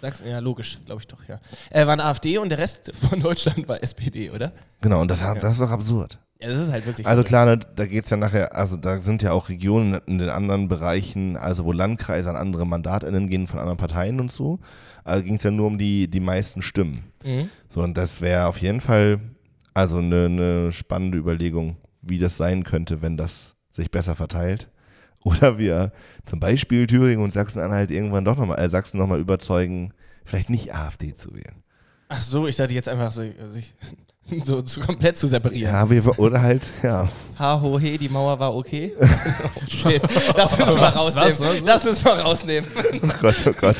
Sachsen, 0.00 0.28
ja, 0.28 0.40
logisch, 0.40 0.78
glaube 0.84 1.00
ich 1.00 1.06
doch, 1.06 1.20
ja. 1.26 1.40
Äh, 1.70 1.86
waren 1.86 2.00
AfD 2.00 2.36
und 2.38 2.50
der 2.50 2.58
Rest 2.58 2.92
von 3.08 3.20
Deutschland 3.20 3.66
war 3.66 3.82
SPD, 3.82 4.30
oder? 4.30 4.52
Genau, 4.82 5.00
und 5.00 5.10
das, 5.10 5.20
das 5.20 5.52
ist 5.52 5.60
doch 5.60 5.70
absurd. 5.70 6.18
Ja, 6.40 6.48
das 6.50 6.58
ist 6.58 6.72
halt 6.72 6.84
wirklich. 6.84 7.06
Also 7.06 7.22
klar, 7.22 7.46
ne, 7.46 7.58
da 7.58 7.86
geht 7.86 8.04
es 8.04 8.10
ja 8.10 8.16
nachher, 8.16 8.54
also 8.54 8.76
da 8.76 9.00
sind 9.00 9.22
ja 9.22 9.32
auch 9.32 9.48
Regionen 9.48 10.00
in 10.06 10.18
den 10.18 10.28
anderen 10.28 10.68
Bereichen, 10.68 11.36
also 11.36 11.64
wo 11.64 11.72
Landkreise 11.72 12.28
an 12.28 12.36
andere 12.36 12.66
MandatInnen 12.66 13.28
gehen 13.28 13.46
von 13.46 13.58
anderen 13.58 13.78
Parteien 13.78 14.20
und 14.20 14.30
so. 14.30 14.58
Also 15.04 15.24
ging 15.24 15.36
es 15.36 15.44
ja 15.44 15.50
nur 15.50 15.66
um 15.66 15.78
die, 15.78 16.08
die 16.08 16.20
meisten 16.20 16.60
Stimmen. 16.60 17.04
Mhm. 17.24 17.48
So, 17.68 17.80
und 17.80 17.96
das 17.96 18.20
wäre 18.20 18.46
auf 18.46 18.58
jeden 18.58 18.80
Fall 18.80 19.20
also 19.72 19.98
eine, 19.98 20.26
eine 20.26 20.72
spannende 20.72 21.16
Überlegung, 21.16 21.76
wie 22.02 22.18
das 22.18 22.36
sein 22.36 22.64
könnte, 22.64 23.00
wenn 23.02 23.16
das 23.16 23.56
sich 23.70 23.90
besser 23.90 24.14
verteilt. 24.14 24.70
Oder 25.24 25.58
wir 25.58 25.92
zum 26.24 26.38
Beispiel 26.38 26.86
Thüringen 26.86 27.24
und 27.24 27.32
Sachsen-Anhalt 27.32 27.90
irgendwann 27.90 28.24
doch 28.24 28.36
nochmal, 28.36 28.58
äh, 28.58 28.68
Sachsen 28.68 28.98
nochmal 28.98 29.20
überzeugen, 29.20 29.92
vielleicht 30.24 30.50
nicht 30.50 30.74
AfD 30.74 31.16
zu 31.16 31.34
wählen. 31.34 31.62
Ach 32.08 32.20
so, 32.20 32.46
ich 32.46 32.56
dachte 32.56 32.74
jetzt 32.74 32.88
einfach 32.88 33.10
so, 33.10 33.22
sich 33.50 33.74
so, 34.44 34.64
so 34.64 34.80
komplett 34.80 35.18
zu 35.18 35.28
separieren. 35.28 35.72
Ja, 35.72 35.88
wir, 35.90 36.18
oder 36.18 36.40
halt, 36.42 36.70
ja. 36.82 37.08
Ha, 37.38 37.60
ho, 37.60 37.78
he, 37.78 37.96
die 37.98 38.08
Mauer 38.08 38.38
war 38.38 38.54
okay. 38.54 38.92
oh, 38.98 39.06
shit. 39.68 40.02
Lass 40.36 40.52
uns 40.58 40.74
mal 40.76 40.88
rausnehmen. 40.88 41.30
was, 41.30 41.40
was? 41.40 41.60
Lass 41.62 41.86
uns 41.86 42.04
mal 42.04 42.20
rausnehmen. 42.20 42.68
Oh 43.02 43.08
Gott, 43.20 43.46
oh 43.46 43.52
Gott. 43.60 43.76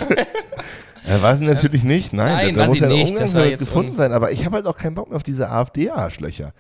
Ja, 1.09 1.23
war 1.23 1.37
sie 1.37 1.45
natürlich 1.45 1.85
nicht. 1.85 2.13
Nein, 2.13 2.35
Nein, 2.35 2.55
da, 2.55 2.67
muss 2.67 2.79
ja 2.79 2.87
ein 2.89 2.93
nicht. 2.93 3.11
Umgang 3.13 3.33
Das 3.33 3.45
jetzt 3.45 3.61
gefunden 3.61 3.93
un- 3.93 3.97
sein. 3.97 4.13
Aber 4.13 4.33
ich 4.33 4.45
habe 4.45 4.57
halt 4.57 4.67
auch 4.67 4.77
keinen 4.77 4.95
Bock 4.95 5.09
mehr 5.09 5.17
auf 5.17 5.23
diese 5.23 5.49
AfD-Arschlöcher. 5.49 6.53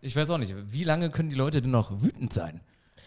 Ich 0.00 0.14
weiß 0.14 0.30
auch 0.30 0.38
nicht, 0.38 0.54
wie 0.70 0.84
lange 0.84 1.10
können 1.10 1.30
die 1.30 1.36
Leute 1.36 1.60
denn 1.62 1.70
noch 1.70 2.02
wütend 2.02 2.32
sein? 2.32 2.60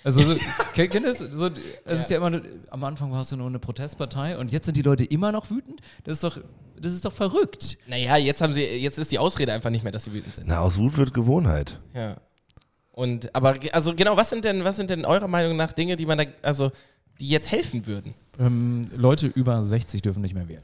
Also, 0.04 0.24
so, 0.24 0.36
kennt 0.74 0.94
ihr 0.96 1.02
das? 1.02 1.20
So, 1.20 1.50
es 1.86 2.00
ist 2.00 2.10
ja 2.10 2.18
immer, 2.18 2.30
nur- 2.32 2.42
am 2.70 2.84
Anfang 2.84 3.12
warst 3.12 3.32
du 3.32 3.38
nur 3.38 3.48
eine 3.48 3.60
Protestpartei 3.60 4.38
und 4.38 4.52
jetzt 4.52 4.66
sind 4.66 4.76
die 4.76 4.82
Leute 4.82 5.04
immer 5.06 5.32
noch 5.32 5.52
wütend? 5.52 5.80
Das 6.06 6.14
ist 6.14 6.24
doch, 6.24 6.38
das 6.82 6.94
ist 6.94 7.06
doch 7.06 7.14
verrückt. 7.14 7.78
Naja, 7.88 8.18
jetzt 8.18 8.42
haben 8.42 8.54
sie, 8.54 8.64
jetzt 8.64 8.98
ist 8.98 9.12
die 9.12 9.20
Ausrede 9.20 9.54
einfach 9.54 9.70
nicht 9.70 9.84
mehr, 9.84 9.92
dass 9.92 10.06
sie 10.06 10.14
wütend 10.14 10.34
sind. 10.34 10.48
Na, 10.48 10.60
aus 10.60 10.78
Wut 10.78 10.98
wird 10.98 11.14
Gewohnheit. 11.14 11.80
Ja. 11.94 12.18
Und, 12.92 13.34
aber, 13.34 13.56
also 13.72 13.96
genau, 13.96 14.18
was 14.18 14.30
sind 14.30 14.46
denn, 14.46 14.64
was 14.64 14.76
sind 14.76 14.90
denn 14.90 15.06
eurer 15.06 15.28
Meinung 15.28 15.56
nach 15.56 15.72
Dinge, 15.72 15.96
die 15.96 16.06
man 16.06 16.18
da, 16.18 16.26
also, 16.42 16.72
die 17.20 17.30
jetzt 17.30 17.52
helfen 17.52 17.88
würden? 17.88 18.14
Ähm, 18.40 18.90
Leute 18.96 19.28
über 19.28 19.64
60 19.64 20.02
dürfen 20.02 20.22
nicht 20.22 20.34
mehr 20.34 20.48
wählen. 20.50 20.64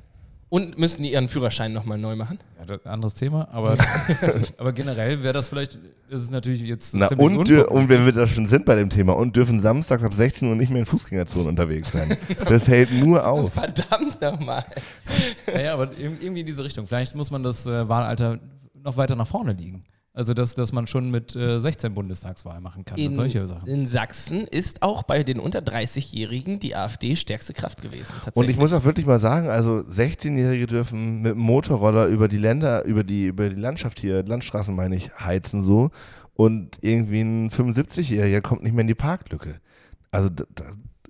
Und 0.50 0.78
müssten 0.78 1.04
die 1.04 1.12
ihren 1.12 1.28
Führerschein 1.28 1.74
nochmal 1.74 1.98
neu 1.98 2.16
machen? 2.16 2.40
Ja, 2.58 2.66
das 2.66 2.86
anderes 2.86 3.16
Thema, 3.16 3.50
aber, 3.52 3.76
aber 4.58 4.72
generell 4.72 5.22
wäre 5.22 5.34
das 5.34 5.50
vielleicht, 5.50 5.78
das 6.10 6.22
ist 6.22 6.32
natürlich 6.32 6.62
jetzt 6.62 6.96
Na, 6.96 7.10
ziemlich 7.10 7.28
und, 7.38 7.50
und 7.52 7.90
wenn 7.90 8.06
wir 8.06 8.14
da 8.14 8.26
schon 8.26 8.48
sind 8.48 8.64
bei 8.66 8.76
dem 8.76 8.90
Thema, 8.90 9.18
und 9.18 9.36
dürfen 9.36 9.60
samstags 9.60 10.04
ab 10.04 10.14
16 10.14 10.48
Uhr 10.48 10.56
nicht 10.56 10.70
mehr 10.70 10.80
in 10.80 10.86
Fußgängerzonen 10.86 11.50
unterwegs 11.50 11.92
sein. 11.92 12.16
Das 12.48 12.66
hält 12.70 12.92
nur 12.94 13.28
auf. 13.28 13.52
Verdammt 13.54 14.22
nochmal. 14.22 14.64
Naja, 15.54 15.74
aber 15.74 15.92
ir- 15.92 16.18
irgendwie 16.22 16.40
in 16.42 16.46
diese 16.46 16.64
Richtung. 16.64 16.88
Vielleicht 16.88 17.14
muss 17.14 17.30
man 17.30 17.44
das 17.44 17.66
äh, 17.68 17.90
Wahlalter 17.90 18.40
noch 18.84 18.96
weiter 18.96 19.18
nach 19.18 19.28
vorne 19.28 19.52
liegen. 19.52 19.84
Also, 20.18 20.34
dass, 20.34 20.56
dass 20.56 20.72
man 20.72 20.88
schon 20.88 21.12
mit 21.12 21.36
äh, 21.36 21.60
16 21.60 21.94
Bundestagswahl 21.94 22.60
machen 22.60 22.84
kann 22.86 23.00
und 23.00 23.16
solche 23.16 23.46
Sachen. 23.46 23.70
in 23.70 23.86
Sachsen 23.86 24.48
ist 24.48 24.82
auch 24.82 25.04
bei 25.04 25.22
den 25.22 25.40
unter 25.40 25.60
30-Jährigen 25.60 26.58
die 26.60 26.76
AfD 26.76 27.16
stärkste 27.16 27.54
Kraft 27.54 27.84
gewesen. 27.84 28.16
Und 28.34 28.50
ich 28.50 28.58
muss 28.58 28.74
auch 28.74 28.84
wirklich 28.84 29.06
mal 29.06 29.20
sagen, 29.20 29.48
also 29.48 29.74
16-Jährige 29.74 30.66
dürfen 30.66 31.22
mit 31.22 31.34
dem 31.34 31.38
Motorroller 31.38 32.08
über 32.08 32.28
die 32.28 32.40
Länder, 32.40 32.84
über 32.86 33.04
die, 33.04 33.28
über 33.28 33.48
die 33.48 33.62
Landschaft 33.62 34.00
hier, 34.00 34.26
Landstraßen 34.26 34.76
meine 34.76 34.96
ich, 34.96 35.12
heizen 35.20 35.62
so. 35.62 35.92
Und 36.34 36.80
irgendwie 36.82 37.22
ein 37.22 37.52
75-Jähriger 37.52 38.42
kommt 38.42 38.64
nicht 38.64 38.74
mehr 38.74 38.82
in 38.82 38.88
die 38.88 38.96
Parklücke. 38.96 39.60
Also 40.10 40.30
da, 40.30 40.46
da, 40.56 40.64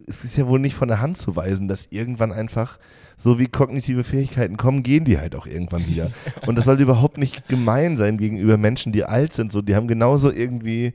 es 0.06 0.26
ist 0.26 0.36
ja 0.36 0.50
wohl 0.50 0.60
nicht 0.60 0.76
von 0.76 0.90
der 0.90 1.00
Hand 1.00 1.18
zu 1.18 1.38
weisen, 1.38 1.70
dass 1.70 1.88
irgendwann 1.92 2.34
einfach, 2.34 2.78
so 3.18 3.40
wie 3.40 3.48
kognitive 3.48 4.04
Fähigkeiten 4.04 4.58
kommen, 4.58 4.84
gehen 4.84 5.04
die 5.04 5.18
halt 5.18 5.36
auch 5.36 5.48
irgendwann 5.48 5.88
wieder. 5.88 6.12
Und 6.46 6.56
das 6.56 6.66
sollte 6.66 6.84
überhaupt 6.84 7.18
nicht 7.18 7.48
gemein 7.48 7.98
sein 7.98 8.18
gegenüber 8.18 8.58
Menschen, 8.58 8.92
die 8.92 9.04
alt 9.04 9.34
sind. 9.34 9.52
So, 9.52 9.62
die 9.62 9.76
haben 9.76 9.88
genauso 9.88 10.32
irgendwie, 10.32 10.94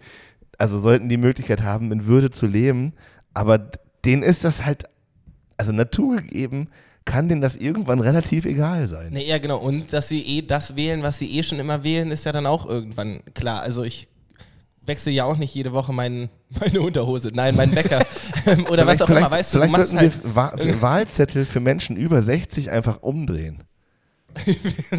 also 0.57 0.79
sollten 0.79 1.09
die 1.09 1.17
Möglichkeit 1.17 1.63
haben, 1.63 1.91
in 1.91 2.07
Würde 2.07 2.31
zu 2.31 2.47
leben. 2.47 2.93
Aber 3.35 3.59
denen 4.05 4.23
ist 4.23 4.45
das 4.45 4.65
halt 4.65 4.85
also 5.57 5.73
naturgegeben, 5.73 6.69
kann 7.05 7.29
denen 7.29 7.41
das 7.41 7.57
irgendwann 7.57 7.99
relativ 7.99 8.45
egal 8.45 8.87
sein. 8.87 9.13
Nee, 9.13 9.27
ja, 9.27 9.39
genau. 9.39 9.59
Und 9.59 9.93
dass 9.93 10.09
sie 10.09 10.23
eh 10.23 10.43
das 10.43 10.77
wählen, 10.77 11.03
was 11.03 11.19
sie 11.19 11.37
eh 11.37 11.43
schon 11.43 11.59
immer 11.59 11.83
wählen, 11.83 12.13
ist 12.13 12.25
ja 12.25 12.31
dann 12.31 12.47
auch 12.47 12.67
irgendwann 12.67 13.23
klar. 13.35 13.63
Also 13.63 13.83
ich 13.83 14.09
wechsle 14.87 15.13
ja 15.13 15.25
auch 15.25 15.37
nicht 15.37 15.55
jede 15.55 15.73
Woche 15.73 15.93
meinen, 15.93 16.31
meine 16.61 16.81
Unterhose. 16.81 17.31
Nein, 17.35 17.57
meinen 17.57 17.75
Wecker. 17.75 18.05
Oder 18.71 18.87
was 18.87 19.03
auch 19.03 19.11
immer, 19.11 19.31
weißt 19.31 19.55
du, 19.55 19.59
du 19.59 19.65
vielleicht 19.65 19.73
machst 19.79 19.91
sollten 19.91 20.25
halt, 20.25 20.25
wir 20.25 20.35
Wa 20.35 20.83
Wahlzettel 20.83 21.45
für 21.47 21.61
Menschen 21.61 21.97
über 21.97 22.23
60 22.23 22.71
einfach 22.71 23.03
umdrehen. 23.03 23.65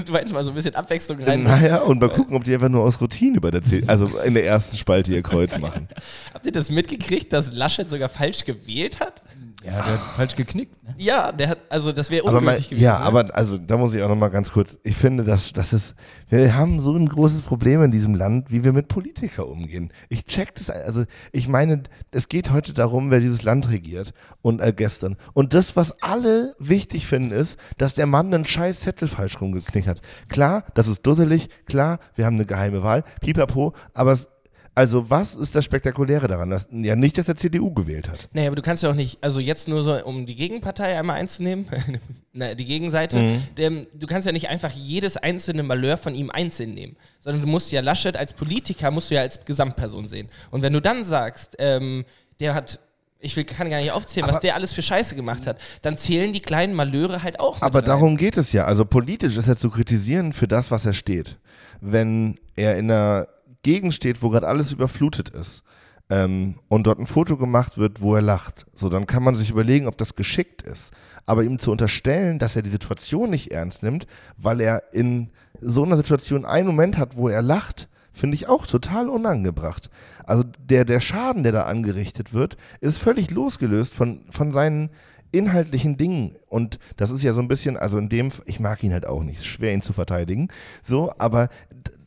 du 0.05 0.11
meinst 0.11 0.31
mal 0.31 0.43
so 0.43 0.51
ein 0.51 0.55
bisschen 0.55 0.75
Abwechslung 0.75 1.19
rein. 1.23 1.43
Naja, 1.43 1.81
und 1.81 1.99
mal 1.99 2.09
gucken, 2.09 2.35
ob 2.35 2.43
die 2.43 2.53
einfach 2.53 2.69
nur 2.69 2.83
aus 2.83 3.01
Routine 3.01 3.41
bei 3.41 3.49
der 3.49 3.63
C 3.63 3.83
also 3.87 4.05
in 4.19 4.35
der 4.35 4.45
ersten 4.45 4.77
Spalte 4.77 5.11
ihr 5.11 5.23
Kreuz 5.23 5.57
machen. 5.57 5.87
Habt 6.33 6.45
ihr 6.45 6.51
das 6.51 6.69
mitgekriegt, 6.69 7.33
dass 7.33 7.51
Laschet 7.51 7.89
sogar 7.89 8.09
falsch 8.09 8.45
gewählt 8.45 8.99
hat? 8.99 9.23
Ja, 9.63 9.71
der 9.71 9.85
hat 9.85 9.99
falsch 10.15 10.35
geknickt. 10.35 10.83
Ne? 10.83 10.93
Ja, 10.97 11.31
der 11.31 11.49
hat, 11.49 11.59
also 11.69 11.91
das 11.91 12.09
wäre 12.09 12.23
ungültig 12.23 12.69
gewesen. 12.69 12.83
ja, 12.83 12.99
ne? 12.99 13.05
aber 13.05 13.33
also 13.33 13.57
da 13.57 13.77
muss 13.77 13.93
ich 13.93 14.01
auch 14.01 14.09
noch 14.09 14.17
mal 14.17 14.29
ganz 14.29 14.51
kurz. 14.51 14.77
Ich 14.83 14.95
finde, 14.95 15.23
dass 15.23 15.53
das 15.53 15.71
ist, 15.71 15.95
wir 16.29 16.55
haben 16.55 16.79
so 16.79 16.93
ein 16.95 17.07
großes 17.07 17.43
Problem 17.43 17.81
in 17.83 17.91
diesem 17.91 18.13
Land, 18.15 18.51
wie 18.51 18.63
wir 18.63 18.73
mit 18.73 18.89
Politikern 18.89 19.45
umgehen. 19.45 19.91
Ich 20.09 20.25
check 20.25 20.53
das, 20.55 20.69
also 20.69 21.05
ich 21.31 21.47
meine, 21.47 21.83
es 22.11 22.27
geht 22.27 22.51
heute 22.51 22.73
darum, 22.73 23.09
wer 23.09 23.21
dieses 23.21 23.43
Land 23.43 23.69
regiert 23.69 24.13
und 24.41 24.59
äh, 24.61 24.73
gestern. 24.75 25.15
Und 25.33 25.53
das, 25.53 25.75
was 25.75 26.01
alle 26.01 26.55
wichtig 26.59 27.07
finden, 27.07 27.31
ist, 27.31 27.57
dass 27.77 27.95
der 27.95 28.05
Mann 28.05 28.33
einen 28.33 28.45
scheiß 28.45 28.81
Zettel 28.81 29.07
falsch 29.07 29.39
rumgeknickt 29.39 29.87
hat. 29.87 30.01
Klar, 30.27 30.65
das 30.73 30.87
ist 30.87 31.05
dusselig, 31.07 31.47
klar, 31.65 31.99
wir 32.15 32.25
haben 32.25 32.35
eine 32.35 32.45
geheime 32.45 32.83
Wahl, 32.83 33.03
pipapo, 33.21 33.73
aber 33.93 34.11
es, 34.11 34.27
also 34.75 35.09
was 35.09 35.35
ist 35.35 35.55
das 35.55 35.63
Spektakuläre 35.65 36.27
daran? 36.27 36.49
Dass, 36.49 36.67
ja, 36.71 36.95
nicht, 36.95 37.17
dass 37.17 37.27
er 37.27 37.35
CDU 37.35 37.71
gewählt 37.73 38.09
hat. 38.09 38.27
Nee, 38.33 38.47
aber 38.47 38.55
du 38.55 38.61
kannst 38.61 38.81
ja 38.83 38.89
auch 38.89 38.95
nicht, 38.95 39.17
also 39.23 39.39
jetzt 39.39 39.67
nur 39.67 39.83
so, 39.83 39.93
um 40.03 40.25
die 40.25 40.35
Gegenpartei 40.35 40.97
einmal 40.97 41.17
einzunehmen, 41.19 41.65
na, 42.33 42.55
die 42.55 42.65
Gegenseite, 42.65 43.17
Mhm. 43.19 43.43
dem, 43.57 43.87
du 43.93 44.07
kannst 44.07 44.25
ja 44.25 44.31
nicht 44.33 44.49
einfach 44.49 44.71
jedes 44.71 45.17
einzelne 45.17 45.63
Malheur 45.63 45.97
von 45.97 46.15
ihm 46.15 46.29
einzeln 46.31 46.73
nehmen, 46.73 46.95
sondern 47.19 47.41
du 47.43 47.47
musst 47.47 47.71
ja 47.71 47.81
Laschet 47.81 48.17
als 48.17 48.33
Politiker, 48.33 48.89
musst 48.91 49.11
du 49.11 49.15
ja 49.15 49.21
als 49.21 49.43
Gesamtperson 49.45 50.07
sehen. 50.07 50.29
Und 50.51 50.61
wenn 50.63 50.73
du 50.73 50.81
dann 50.81 51.03
sagst, 51.03 51.55
ähm, 51.59 52.03
der 52.39 52.55
hat, 52.55 52.79
ich 53.19 53.35
will, 53.37 53.43
kann 53.43 53.69
gar 53.69 53.79
nicht 53.79 53.91
aufzählen, 53.91 54.27
was 54.27 54.37
Aber- 54.37 54.41
der 54.41 54.55
alles 54.55 54.73
für 54.73 54.81
Scheiße 54.81 55.15
gemacht 55.15 55.45
hat, 55.45 55.57
dann 55.83 55.97
zählen 55.97 56.33
die 56.33 56.41
kleinen 56.41 56.73
Malheure 56.73 57.21
halt 57.21 57.39
auch 57.39 57.61
Aber 57.61 57.79
rein. 57.79 57.85
darum 57.85 58.17
geht 58.17 58.37
es 58.37 58.51
ja. 58.53 58.65
Also 58.65 58.85
politisch 58.85 59.37
ist 59.37 59.47
er 59.47 59.55
zu 59.55 59.69
kritisieren 59.69 60.33
für 60.33 60.47
das, 60.47 60.71
was 60.71 60.85
er 60.87 60.93
steht. 60.93 61.37
Wenn 61.79 62.39
er 62.55 62.77
in 62.77 62.89
einer 62.89 63.27
Gegend 63.63 63.93
steht, 63.93 64.21
wo 64.21 64.29
gerade 64.29 64.47
alles 64.47 64.71
überflutet 64.71 65.29
ist 65.29 65.63
ähm, 66.09 66.59
und 66.67 66.85
dort 66.85 66.99
ein 66.99 67.07
Foto 67.07 67.37
gemacht 67.37 67.77
wird, 67.77 68.01
wo 68.01 68.15
er 68.15 68.21
lacht, 68.21 68.65
so 68.75 68.89
dann 68.89 69.07
kann 69.07 69.23
man 69.23 69.35
sich 69.35 69.49
überlegen, 69.49 69.87
ob 69.87 69.97
das 69.97 70.15
geschickt 70.15 70.61
ist. 70.61 70.91
Aber 71.25 71.43
ihm 71.43 71.57
zu 71.57 71.71
unterstellen, 71.71 72.37
dass 72.39 72.55
er 72.55 72.61
die 72.61 72.69
Situation 72.69 73.29
nicht 73.29 73.51
ernst 73.51 73.81
nimmt, 73.81 74.05
weil 74.37 74.59
er 74.59 74.83
in 74.91 75.31
so 75.61 75.83
einer 75.83 75.97
Situation 75.97 76.45
einen 76.45 76.67
Moment 76.67 76.97
hat, 76.97 77.15
wo 77.15 77.29
er 77.29 77.41
lacht, 77.41 77.87
finde 78.11 78.35
ich 78.35 78.47
auch 78.47 78.67
total 78.67 79.09
unangebracht. 79.09 79.89
Also 80.25 80.43
der, 80.59 80.85
der 80.85 80.99
Schaden, 80.99 81.43
der 81.43 81.51
da 81.51 81.63
angerichtet 81.63 82.33
wird, 82.33 82.57
ist 82.81 82.99
völlig 82.99 83.31
losgelöst 83.31 83.93
von, 83.93 84.21
von 84.29 84.51
seinen 84.51 84.89
inhaltlichen 85.31 85.97
Dingen. 85.97 86.35
Und 86.47 86.77
das 86.95 87.09
ist 87.09 87.23
ja 87.23 87.33
so 87.33 87.41
ein 87.41 87.47
bisschen, 87.47 87.75
also 87.75 87.97
in 87.97 88.07
dem, 88.07 88.29
ich 88.45 88.59
mag 88.59 88.83
ihn 88.83 88.93
halt 88.93 89.07
auch 89.07 89.23
nicht, 89.23 89.43
schwer 89.45 89.73
ihn 89.73 89.81
zu 89.81 89.93
verteidigen, 89.93 90.49
so, 90.85 91.11
aber 91.17 91.49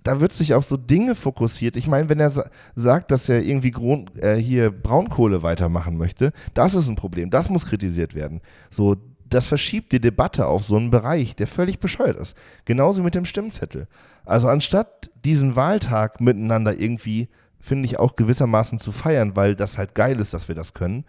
da 0.07 0.20
wird 0.20 0.32
sich 0.32 0.54
auf 0.54 0.64
so 0.64 0.76
Dinge 0.76 1.14
fokussiert. 1.14 1.74
Ich 1.76 1.88
meine, 1.88 2.09
wenn 2.09 2.20
er 2.20 2.30
sa 2.30 2.48
sagt, 2.76 3.11
dass 3.11 3.28
er 3.28 3.42
irgendwie 3.42 3.72
Gron 3.72 4.09
äh, 4.16 4.36
hier 4.36 4.70
Braunkohle 4.70 5.42
weitermachen 5.42 5.96
möchte, 5.96 6.32
das 6.54 6.74
ist 6.74 6.88
ein 6.88 6.94
Problem, 6.94 7.30
das 7.30 7.50
muss 7.50 7.66
kritisiert 7.66 8.14
werden. 8.14 8.40
So, 8.70 8.96
das 9.28 9.46
verschiebt 9.46 9.90
die 9.90 10.00
Debatte 10.00 10.46
auf 10.46 10.64
so 10.64 10.76
einen 10.76 10.90
Bereich, 10.90 11.34
der 11.34 11.48
völlig 11.48 11.80
bescheuert 11.80 12.16
ist. 12.16 12.36
Genauso 12.64 13.02
mit 13.02 13.16
dem 13.16 13.24
Stimmzettel. 13.24 13.88
Also 14.24 14.46
anstatt 14.46 15.11
diesen 15.24 15.57
Wahltag 15.57 16.20
miteinander 16.20 16.78
irgendwie, 16.78 17.28
finde 17.59 17.86
ich, 17.86 17.98
auch 17.98 18.14
gewissermaßen 18.14 18.78
zu 18.78 18.92
feiern, 18.92 19.34
weil 19.34 19.57
das 19.57 19.78
halt 19.78 19.96
geil 19.96 20.20
ist, 20.20 20.32
dass 20.32 20.46
wir 20.46 20.54
das 20.54 20.74
können, 20.74 21.04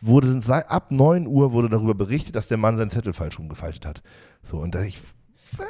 wurde 0.00 0.40
ab 0.68 0.90
9 0.90 1.26
Uhr 1.28 1.52
wurde 1.52 1.68
darüber 1.68 1.94
berichtet, 1.94 2.34
dass 2.34 2.48
der 2.48 2.56
Mann 2.56 2.76
seinen 2.76 2.90
Zettel 2.90 3.12
falsch 3.12 3.38
rumgefaltet 3.38 3.86
hat. 3.86 4.02
So, 4.42 4.56
und 4.56 4.74
da 4.74 4.82
ich, 4.82 4.98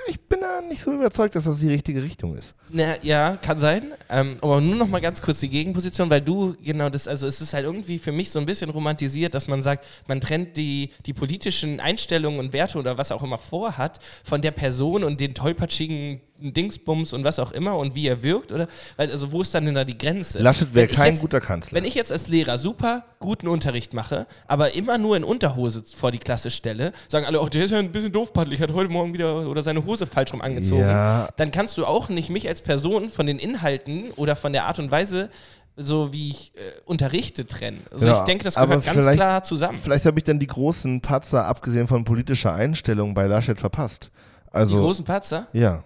ich 0.08 0.20
bin 0.20 0.40
da 0.40 0.60
nicht 0.60 0.82
so 0.82 0.92
überzeugt, 0.92 1.34
dass 1.34 1.44
das 1.44 1.60
die 1.60 1.68
richtige 1.68 2.02
Richtung 2.02 2.36
ist. 2.36 2.54
Na, 2.68 3.02
ja, 3.02 3.36
kann 3.36 3.58
sein. 3.58 3.92
Ähm, 4.08 4.38
aber 4.40 4.60
nur 4.60 4.76
noch 4.76 4.88
mal 4.88 5.00
ganz 5.00 5.22
kurz 5.22 5.40
die 5.40 5.48
Gegenposition, 5.48 6.10
weil 6.10 6.20
du 6.20 6.56
genau 6.62 6.88
das, 6.88 7.08
also 7.08 7.26
es 7.26 7.40
ist 7.40 7.54
halt 7.54 7.64
irgendwie 7.64 7.98
für 7.98 8.12
mich 8.12 8.30
so 8.30 8.38
ein 8.38 8.46
bisschen 8.46 8.70
romantisiert, 8.70 9.34
dass 9.34 9.48
man 9.48 9.62
sagt, 9.62 9.84
man 10.06 10.20
trennt 10.20 10.56
die, 10.56 10.90
die 11.06 11.12
politischen 11.12 11.80
Einstellungen 11.80 12.40
und 12.40 12.52
Werte 12.52 12.78
oder 12.78 12.98
was 12.98 13.12
auch 13.12 13.22
immer 13.22 13.38
vorhat 13.38 13.98
von 14.24 14.42
der 14.42 14.52
Person 14.52 15.04
und 15.04 15.20
den 15.20 15.34
tollpatschigen 15.34 16.20
Dingsbums 16.40 17.12
und 17.12 17.24
was 17.24 17.38
auch 17.38 17.52
immer 17.52 17.76
und 17.76 17.94
wie 17.94 18.06
er 18.06 18.22
wirkt 18.22 18.52
oder, 18.52 18.66
also 18.96 19.30
wo 19.32 19.42
ist 19.42 19.54
dann 19.54 19.66
denn 19.66 19.74
da 19.74 19.84
die 19.84 19.96
Grenze? 19.98 20.38
Laschet 20.38 20.72
wäre 20.74 20.86
ich 20.86 20.92
kein 20.96 21.12
jetzt- 21.12 21.20
guter 21.20 21.40
Kanzler. 21.40 21.76
Wenn 21.76 21.84
ich 21.84 21.94
jetzt 21.94 22.10
als 22.10 22.28
Lehrer 22.28 22.58
super 22.58 23.04
guten 23.18 23.48
Unterricht 23.48 23.92
mache, 23.94 24.26
aber 24.46 24.74
immer 24.74 24.96
nur 24.98 25.16
in 25.16 25.24
Unterhose 25.24 25.82
vor 25.94 26.10
die 26.10 26.18
Klasse 26.18 26.50
stelle, 26.50 26.92
sagen 27.08 27.26
alle, 27.26 27.40
oh, 27.40 27.48
der 27.48 27.64
ist 27.64 27.70
ja 27.70 27.78
ein 27.78 27.92
bisschen 27.92 28.12
doofpaddelig, 28.12 28.60
hat 28.60 28.72
heute 28.72 28.90
Morgen 28.90 29.12
wieder 29.12 29.46
oder 29.46 29.62
seine 29.62 29.84
Hose 29.84 30.06
falsch 30.06 30.32
rum 30.32 30.40
angezogen. 30.40 30.80
Ja. 30.80 31.28
Dann 31.36 31.50
kannst 31.50 31.76
du 31.76 31.84
auch 31.84 32.08
nicht 32.08 32.30
mich 32.30 32.48
als 32.48 32.62
Person 32.62 33.10
von 33.10 33.26
den 33.26 33.38
Inhalten 33.38 34.10
oder 34.16 34.36
von 34.36 34.52
der 34.52 34.64
Art 34.66 34.78
und 34.78 34.90
Weise, 34.90 35.28
so 35.76 36.12
wie 36.12 36.30
ich 36.30 36.52
äh, 36.56 36.60
unterrichte, 36.84 37.46
trennen. 37.46 37.86
Also 37.92 38.04
Genau, 38.06 38.18
ich 38.20 38.24
denke, 38.26 38.44
das 38.44 38.54
gehört 38.54 38.84
ganz 38.84 39.06
klar 39.06 39.42
zusammen. 39.42 39.78
Vielleicht 39.78 40.04
habe 40.04 40.18
ich 40.18 40.24
dann 40.24 40.38
die 40.38 40.46
großen 40.46 41.00
Patzer, 41.00 41.46
abgesehen 41.46 41.86
von 41.88 42.04
politischer 42.04 42.52
Einstellung, 42.52 43.14
bei 43.14 43.26
Laschet 43.26 43.58
verpasst. 43.58 44.10
Also, 44.50 44.76
die 44.76 44.82
großen 44.82 45.04
Patzer, 45.04 45.46
ja. 45.52 45.84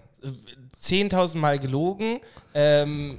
10.000 0.81 1.37
Mal 1.37 1.59
gelogen, 1.59 2.19
ähm, 2.53 3.17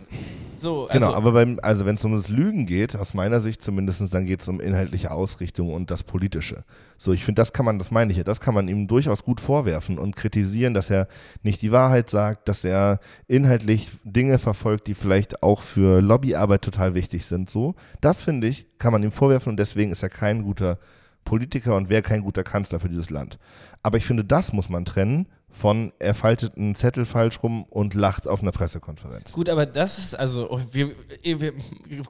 so, 0.58 0.86
also, 0.88 1.06
Genau, 1.06 1.12
aber 1.12 1.32
beim, 1.32 1.58
also 1.62 1.84
wenn 1.84 1.96
es 1.96 2.04
um 2.04 2.14
das 2.14 2.28
Lügen 2.28 2.64
geht, 2.64 2.96
aus 2.96 3.12
meiner 3.12 3.40
Sicht 3.40 3.62
zumindest, 3.62 4.14
dann 4.14 4.24
geht 4.24 4.40
es 4.40 4.48
um 4.48 4.60
inhaltliche 4.60 5.10
Ausrichtung 5.10 5.74
und 5.74 5.90
das 5.90 6.02
Politische. 6.02 6.64
So, 6.96 7.12
ich 7.12 7.24
finde, 7.24 7.40
das 7.40 7.52
kann 7.52 7.66
man, 7.66 7.78
das 7.78 7.90
meine 7.90 8.10
ich 8.10 8.18
ja, 8.18 8.24
das 8.24 8.40
kann 8.40 8.54
man 8.54 8.68
ihm 8.68 8.88
durchaus 8.88 9.24
gut 9.24 9.40
vorwerfen 9.40 9.98
und 9.98 10.16
kritisieren, 10.16 10.74
dass 10.74 10.90
er 10.90 11.08
nicht 11.42 11.60
die 11.60 11.72
Wahrheit 11.72 12.08
sagt, 12.08 12.48
dass 12.48 12.64
er 12.64 13.00
inhaltlich 13.26 13.90
Dinge 14.04 14.38
verfolgt, 14.38 14.86
die 14.86 14.94
vielleicht 14.94 15.42
auch 15.42 15.60
für 15.60 16.00
Lobbyarbeit 16.00 16.62
total 16.62 16.94
wichtig 16.94 17.26
sind. 17.26 17.50
So, 17.50 17.74
das 18.00 18.22
finde 18.22 18.46
ich, 18.46 18.66
kann 18.78 18.92
man 18.92 19.02
ihm 19.02 19.12
vorwerfen 19.12 19.50
und 19.50 19.58
deswegen 19.58 19.92
ist 19.92 20.02
er 20.02 20.08
kein 20.08 20.42
guter 20.42 20.78
Politiker 21.24 21.76
und 21.76 21.90
wäre 21.90 22.02
kein 22.02 22.22
guter 22.22 22.44
Kanzler 22.44 22.80
für 22.80 22.88
dieses 22.88 23.10
Land. 23.10 23.38
Aber 23.82 23.98
ich 23.98 24.06
finde, 24.06 24.24
das 24.24 24.52
muss 24.52 24.68
man 24.68 24.84
trennen 24.84 25.26
von 25.56 25.92
er 25.98 26.14
faltet 26.14 26.56
einen 26.56 26.74
Zettel 26.74 27.06
falsch 27.06 27.42
rum 27.42 27.64
und 27.70 27.94
lacht 27.94 28.28
auf 28.28 28.42
einer 28.42 28.52
Pressekonferenz. 28.52 29.32
Gut, 29.32 29.48
aber 29.48 29.64
das 29.64 29.98
ist 29.98 30.14
also, 30.14 30.50
oh, 30.50 30.60
wir, 30.70 30.92
wir 31.22 31.54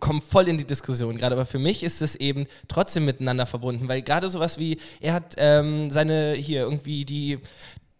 kommen 0.00 0.20
voll 0.20 0.48
in 0.48 0.58
die 0.58 0.66
Diskussion 0.66 1.16
gerade, 1.16 1.36
aber 1.36 1.46
für 1.46 1.60
mich 1.60 1.84
ist 1.84 2.02
es 2.02 2.16
eben 2.16 2.46
trotzdem 2.66 3.04
miteinander 3.04 3.46
verbunden, 3.46 3.88
weil 3.88 4.02
gerade 4.02 4.28
sowas 4.28 4.58
wie, 4.58 4.78
er 5.00 5.14
hat 5.14 5.36
ähm, 5.38 5.92
seine, 5.92 6.32
hier 6.32 6.62
irgendwie 6.62 7.04
die, 7.04 7.38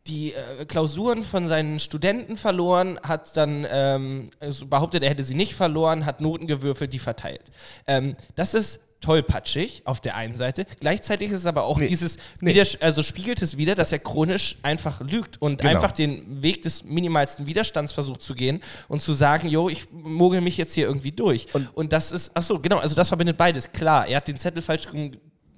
die 0.09 0.35
äh, 0.35 0.65
Klausuren 0.65 1.23
von 1.23 1.47
seinen 1.47 1.79
Studenten 1.79 2.37
verloren, 2.37 2.99
hat 3.03 3.37
dann 3.37 3.65
ähm, 3.71 4.31
also 4.41 4.67
behauptet, 4.67 5.05
er 5.05 5.11
hätte 5.11 5.23
sie 5.23 5.35
nicht 5.35 5.55
verloren, 5.55 6.07
hat 6.07 6.21
Noten 6.21 6.49
gewürfelt, 6.49 6.93
die 6.93 6.99
verteilt. 6.99 7.43
Ähm, 7.87 8.17
das 8.35 8.55
ist 8.55 8.81
tollpatschig 9.01 9.83
auf 9.85 10.01
der 10.01 10.17
einen 10.17 10.35
Seite. 10.35 10.67
Gleichzeitig 10.81 11.31
ist 11.31 11.39
es 11.39 11.47
aber 11.47 11.65
auch 11.65 11.79
Nee, 11.79 11.89
dieses, 11.89 12.17
nee. 12.41 12.61
Also 12.81 13.03
spiegelt 13.03 13.43
es 13.43 13.57
wieder, 13.57 13.75
dass 13.75 13.93
er 13.93 13.99
chronisch 13.99 14.57
einfach 14.63 15.01
lügt 15.01 15.41
und 15.41 15.61
Genau. 15.61 15.71
einfach 15.71 15.93
den 15.93 16.43
Weg 16.43 16.63
des 16.63 16.85
minimalsten 16.85 17.47
Widerstands 17.47 17.93
versucht 17.93 18.23
zu 18.23 18.35
gehen 18.35 18.61
und 18.89 19.03
zu 19.03 19.13
sagen, 19.13 19.49
jo, 19.49 19.69
ich 19.69 19.87
mogel 19.93 20.41
mich 20.41 20.57
jetzt 20.57 20.75
hier 20.75 20.87
irgendwie 20.87 21.13
durch. 21.13 21.47
Und, 21.75 21.93
das 21.93 22.13
ist, 22.13 22.33
ach 22.35 22.43
so, 22.43 22.59
genau, 22.59 22.79
also 22.79 22.95
das 22.95 23.09
verbindet 23.09 23.37
beides. 23.37 23.71
Klar, 23.73 24.07
er 24.07 24.17
hat 24.19 24.29
den 24.29 24.39
Zettel 24.39 24.63
falsch 24.63 24.85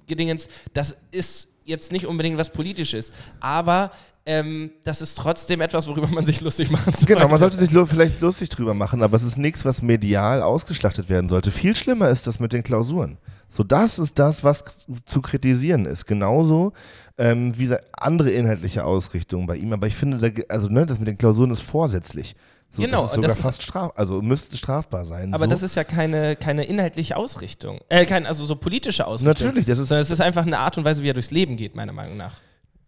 gedingens, 0.07 0.47
das 0.73 0.95
ist 1.11 1.47
jetzt 1.65 1.91
nicht 1.91 2.05
unbedingt 2.05 2.37
was 2.37 2.51
Politisches, 2.51 3.11
aber 3.39 3.91
ähm, 4.25 4.71
das 4.83 5.01
ist 5.01 5.17
trotzdem 5.17 5.61
etwas, 5.61 5.87
worüber 5.87 6.07
man 6.07 6.25
sich 6.25 6.41
lustig 6.41 6.69
machen 6.69 6.93
sollte. 6.93 7.05
Genau, 7.07 7.27
man 7.27 7.39
sollte 7.39 7.57
sich 7.57 7.71
vielleicht 7.89 8.21
lustig 8.21 8.49
drüber 8.49 8.73
machen, 8.73 9.01
aber 9.01 9.15
es 9.17 9.23
ist 9.23 9.37
nichts, 9.37 9.65
was 9.65 9.81
medial 9.81 10.43
ausgeschlachtet 10.43 11.09
werden 11.09 11.29
sollte. 11.29 11.49
Viel 11.51 11.75
schlimmer 11.75 12.09
ist 12.09 12.27
das 12.27 12.39
mit 12.39 12.53
den 12.53 12.61
Klausuren. 12.63 13.17
So, 13.47 13.63
das 13.63 13.97
ist 13.97 14.19
das, 14.19 14.43
was 14.43 14.63
zu 15.05 15.21
kritisieren 15.21 15.85
ist. 15.85 16.05
Genauso 16.05 16.73
ähm, 17.17 17.57
wie 17.57 17.75
andere 17.93 18.29
inhaltliche 18.29 18.83
Ausrichtungen 18.83 19.47
bei 19.47 19.57
ihm. 19.57 19.73
Aber 19.73 19.87
ich 19.87 19.95
finde, 19.95 20.31
also 20.47 20.69
ne, 20.69 20.85
das 20.85 20.99
mit 20.99 21.07
den 21.07 21.17
Klausuren 21.17 21.51
ist 21.51 21.63
vorsätzlich. 21.63 22.35
So, 22.71 22.83
Genau, 22.83 23.01
das 23.01 23.05
ist 23.09 23.15
sogar 23.15 23.27
das 23.29 23.37
ist- 23.37 23.43
fast 23.43 23.63
straf, 23.63 23.91
also 23.95 24.21
müsste 24.21 24.55
strafbar 24.55 25.03
sein. 25.05 25.33
Aber 25.33 25.45
so. 25.45 25.49
das 25.49 25.63
ist 25.63 25.75
ja 25.75 25.83
keine, 25.83 26.35
keine 26.35 26.63
inhaltliche 26.65 27.17
Ausrichtung. 27.17 27.79
Äh, 27.89 28.05
kein, 28.05 28.25
also 28.27 28.45
so 28.45 28.55
politische 28.55 29.07
Ausrichtung. 29.07 29.27
Natürlich, 29.47 29.65
das 29.65 29.79
ist- 29.79 29.87
Sondern 29.87 30.03
es 30.03 30.11
ist 30.11 30.21
einfach 30.21 30.45
eine 30.45 30.59
Art 30.59 30.77
und 30.77 30.85
Weise, 30.85 31.01
wie 31.03 31.09
er 31.09 31.13
durchs 31.15 31.31
Leben 31.31 31.57
geht, 31.57 31.75
meiner 31.75 31.93
Meinung 31.93 32.15
nach. 32.17 32.37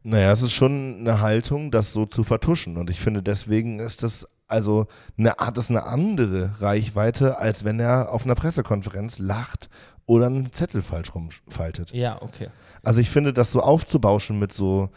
Naja, 0.04 0.32
es 0.32 0.42
ist 0.44 0.54
schon 0.54 0.98
eine 1.00 1.22
Haltung, 1.22 1.72
das 1.72 1.94
so 1.94 2.06
zu 2.06 2.24
vertuschen. 2.24 2.78
Und 2.78 2.90
ich 2.90 3.00
finde, 3.00 3.24
deswegen 3.24 3.80
ist 3.80 4.04
das, 4.04 4.28
also 4.48 4.86
eine, 5.18 5.32
hat 5.38 5.58
es 5.58 5.70
eine 5.72 5.84
andere 5.84 6.52
Reichweite, 6.60 7.38
als 7.40 7.64
wenn 7.64 7.80
er 7.80 8.12
auf 8.12 8.24
einer 8.24 8.36
Pressekonferenz 8.36 9.18
lacht 9.20 9.70
oder 10.06 10.28
einen 10.28 10.52
Zettel 10.54 10.82
falsch 10.84 11.14
rumfaltet. 11.16 11.92
Ja, 11.92 12.22
okay. 12.22 12.50
Also 12.84 13.00
ich 13.00 13.10
finde, 13.10 13.34
das 13.34 13.52
so 13.52 13.62
aufzubauschen 13.62 14.38
mit 14.40 14.54
so, 14.54 14.90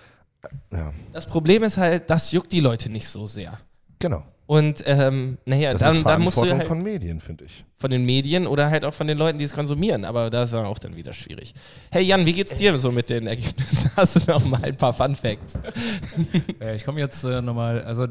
äh, 0.71 0.77
ja, 0.77 0.93
Das 1.13 1.27
Problem 1.27 1.63
ist 1.63 1.77
halt, 1.79 2.09
das 2.11 2.33
juckt 2.33 2.53
die 2.53 2.61
Leute 2.61 2.91
nicht 2.91 3.09
so 3.09 3.27
sehr. 3.27 3.59
genau. 3.99 4.23
Und 4.47 4.83
ähm, 4.87 5.39
naja, 5.47 5.73
Das 5.73 5.81
dann, 5.81 5.97
ist 5.97 6.05
dann 6.05 6.21
musst 6.21 6.37
du 6.37 6.43
Verantwortung 6.43 6.59
halt 6.59 6.69
von 6.69 6.83
Medien, 6.83 7.21
finde 7.21 7.45
ich. 7.45 7.65
von 7.79 7.91
den 7.91 8.05
Medien 8.05 8.47
oder 8.47 8.69
halt 8.69 8.85
auch 8.85 8.93
von 8.93 9.07
den 9.07 9.17
Leuten, 9.17 9.39
die 9.39 9.45
es 9.47 9.55
konsumieren. 9.55 10.05
Aber 10.05 10.29
da 10.29 10.43
ist 10.43 10.53
dann 10.53 10.67
auch 10.67 10.79
dann 10.79 10.97
wieder 10.97 11.15
schwierig. 11.15 11.55
Hey 11.91 12.03
Jan, 12.05 12.27
wie 12.27 12.33
geht's 12.35 12.55
dir 12.55 12.79
so 12.79 12.93
mit 12.93 13.09
den 13.09 13.27
Ergebnissen? 13.27 13.91
Hast 13.97 14.17
du 14.17 14.31
noch 14.31 14.45
mal 14.45 14.63
ein 14.63 14.77
paar 14.77 14.93
Fun 14.93 15.17
Facts? 15.17 15.59
Äh, 16.61 16.77
ich 16.77 16.85
komme 16.85 17.01
jetzt 17.01 17.25
äh, 17.25 17.41
nochmal, 17.41 17.83
also 17.85 18.07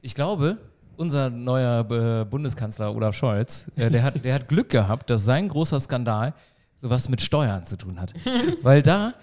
ich 0.00 0.14
glaube, 0.14 0.56
unser 0.96 1.30
neuer 1.30 1.80
äh, 1.90 2.24
Bundeskanzler 2.24 2.94
Olaf 2.94 3.14
Scholz, 3.14 3.66
äh, 3.76 3.90
der, 3.90 4.02
hat, 4.02 4.24
der 4.24 4.34
hat 4.34 4.48
Glück 4.48 4.70
gehabt, 4.70 5.10
dass 5.10 5.24
sein 5.24 5.48
großer 5.48 5.78
Skandal 5.80 6.34
sowas 6.76 7.08
mit 7.08 7.20
Steuern 7.22 7.64
zu 7.66 7.76
tun 7.76 8.00
hat. 8.00 8.12
Weil 8.62 8.82
da 8.82 9.14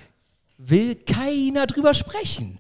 will 0.58 0.96
keiner 0.96 1.66
drüber 1.68 1.94
sprechen. 1.94 2.60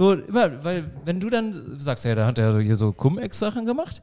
So, 0.00 0.14
immer, 0.14 0.64
weil 0.64 0.84
wenn 1.04 1.20
du 1.20 1.28
dann 1.28 1.78
sagst, 1.78 2.06
ja, 2.06 2.14
da 2.14 2.24
hat 2.24 2.38
er 2.38 2.58
hier 2.60 2.74
so 2.76 2.90
Cum-Ex-Sachen 2.90 3.66
gemacht 3.66 4.00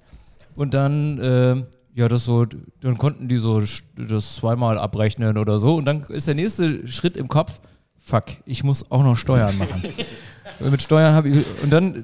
und 0.56 0.76
dann, 0.76 1.18
äh, 1.18 1.56
ja, 2.00 2.08
das 2.08 2.24
so, 2.24 2.46
dann 2.46 3.00
konnten 3.00 3.28
die 3.28 3.38
so 3.38 3.60
das 3.96 4.36
zweimal 4.36 4.78
abrechnen 4.78 5.40
oder 5.40 5.58
so 5.58 5.74
und 5.74 5.86
dann 5.86 6.04
ist 6.04 6.28
der 6.28 6.36
nächste 6.36 6.88
Schritt 6.88 7.18
im 7.18 7.28
Kopf, 7.28 7.60
fuck, 7.98 8.26
ich 8.46 8.64
muss 8.64 8.92
auch 8.92 9.02
noch 9.02 9.16
Steuern 9.16 9.58
machen. 9.58 9.82
Mit 10.60 10.84
Steuern 10.84 11.16
habe 11.16 11.30
ich, 11.30 11.44
und 11.64 11.72
dann 11.72 11.96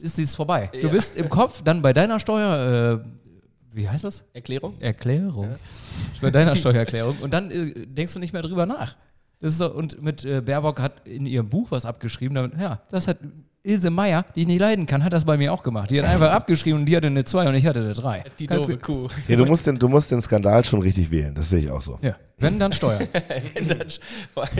ist 0.00 0.16
dies 0.16 0.34
vorbei. 0.34 0.70
Du 0.72 0.86
Ja. 0.86 0.88
bist 0.88 1.14
im 1.18 1.28
Kopf 1.28 1.60
dann 1.62 1.82
bei 1.82 1.92
deiner 1.92 2.18
Steuer, 2.20 3.02
äh, 3.04 3.76
wie 3.76 3.86
heißt 3.90 4.04
das? 4.04 4.24
Erklärung? 4.32 4.80
Erklärung. 4.80 5.56
Bei 6.22 6.30
deiner 6.30 6.56
Steuererklärung. 6.56 7.18
Und 7.20 7.30
dann 7.34 7.50
äh, 7.50 7.86
denkst 7.86 8.14
du 8.14 8.20
nicht 8.20 8.32
mehr 8.32 8.40
drüber 8.40 8.64
nach. 8.64 8.96
Das 9.40 9.52
ist 9.52 9.58
so, 9.58 9.72
und 9.72 10.02
mit 10.02 10.24
äh, 10.24 10.40
Baerbock 10.40 10.80
hat 10.80 11.06
in 11.06 11.24
ihrem 11.26 11.48
Buch 11.48 11.68
was 11.70 11.84
abgeschrieben. 11.86 12.34
Damit, 12.34 12.58
ja, 12.58 12.80
das 12.90 13.06
hat 13.06 13.18
Ilse 13.62 13.90
Meier, 13.90 14.24
die 14.34 14.40
ich 14.42 14.46
nicht 14.46 14.60
leiden 14.60 14.86
kann, 14.86 15.04
hat 15.04 15.12
das 15.12 15.24
bei 15.24 15.36
mir 15.36 15.52
auch 15.52 15.62
gemacht. 15.62 15.90
Die 15.90 15.98
hat 16.00 16.08
einfach 16.08 16.30
abgeschrieben 16.32 16.80
und 16.80 16.86
die 16.86 16.96
hatte 16.96 17.08
eine 17.08 17.24
2 17.24 17.48
und 17.48 17.54
ich 17.54 17.66
hatte 17.66 17.80
eine 17.80 17.92
3. 17.92 18.24
Die 18.38 18.46
Kannst 18.46 18.64
doofe 18.68 18.78
du- 18.78 18.78
Kuh. 18.78 19.08
Ja, 19.28 19.36
du, 19.36 19.44
musst 19.46 19.66
den, 19.66 19.78
du 19.78 19.88
musst 19.88 20.10
den 20.10 20.22
Skandal 20.22 20.64
schon 20.64 20.80
richtig 20.80 21.10
wählen, 21.10 21.34
das 21.34 21.50
sehe 21.50 21.60
ich 21.60 21.70
auch 21.70 21.82
so. 21.82 21.98
Ja, 22.00 22.16
wenn 22.38 22.58
dann 22.58 22.72
Steuern. 22.72 23.06
Wenn 23.54 23.68
dann- 23.68 23.88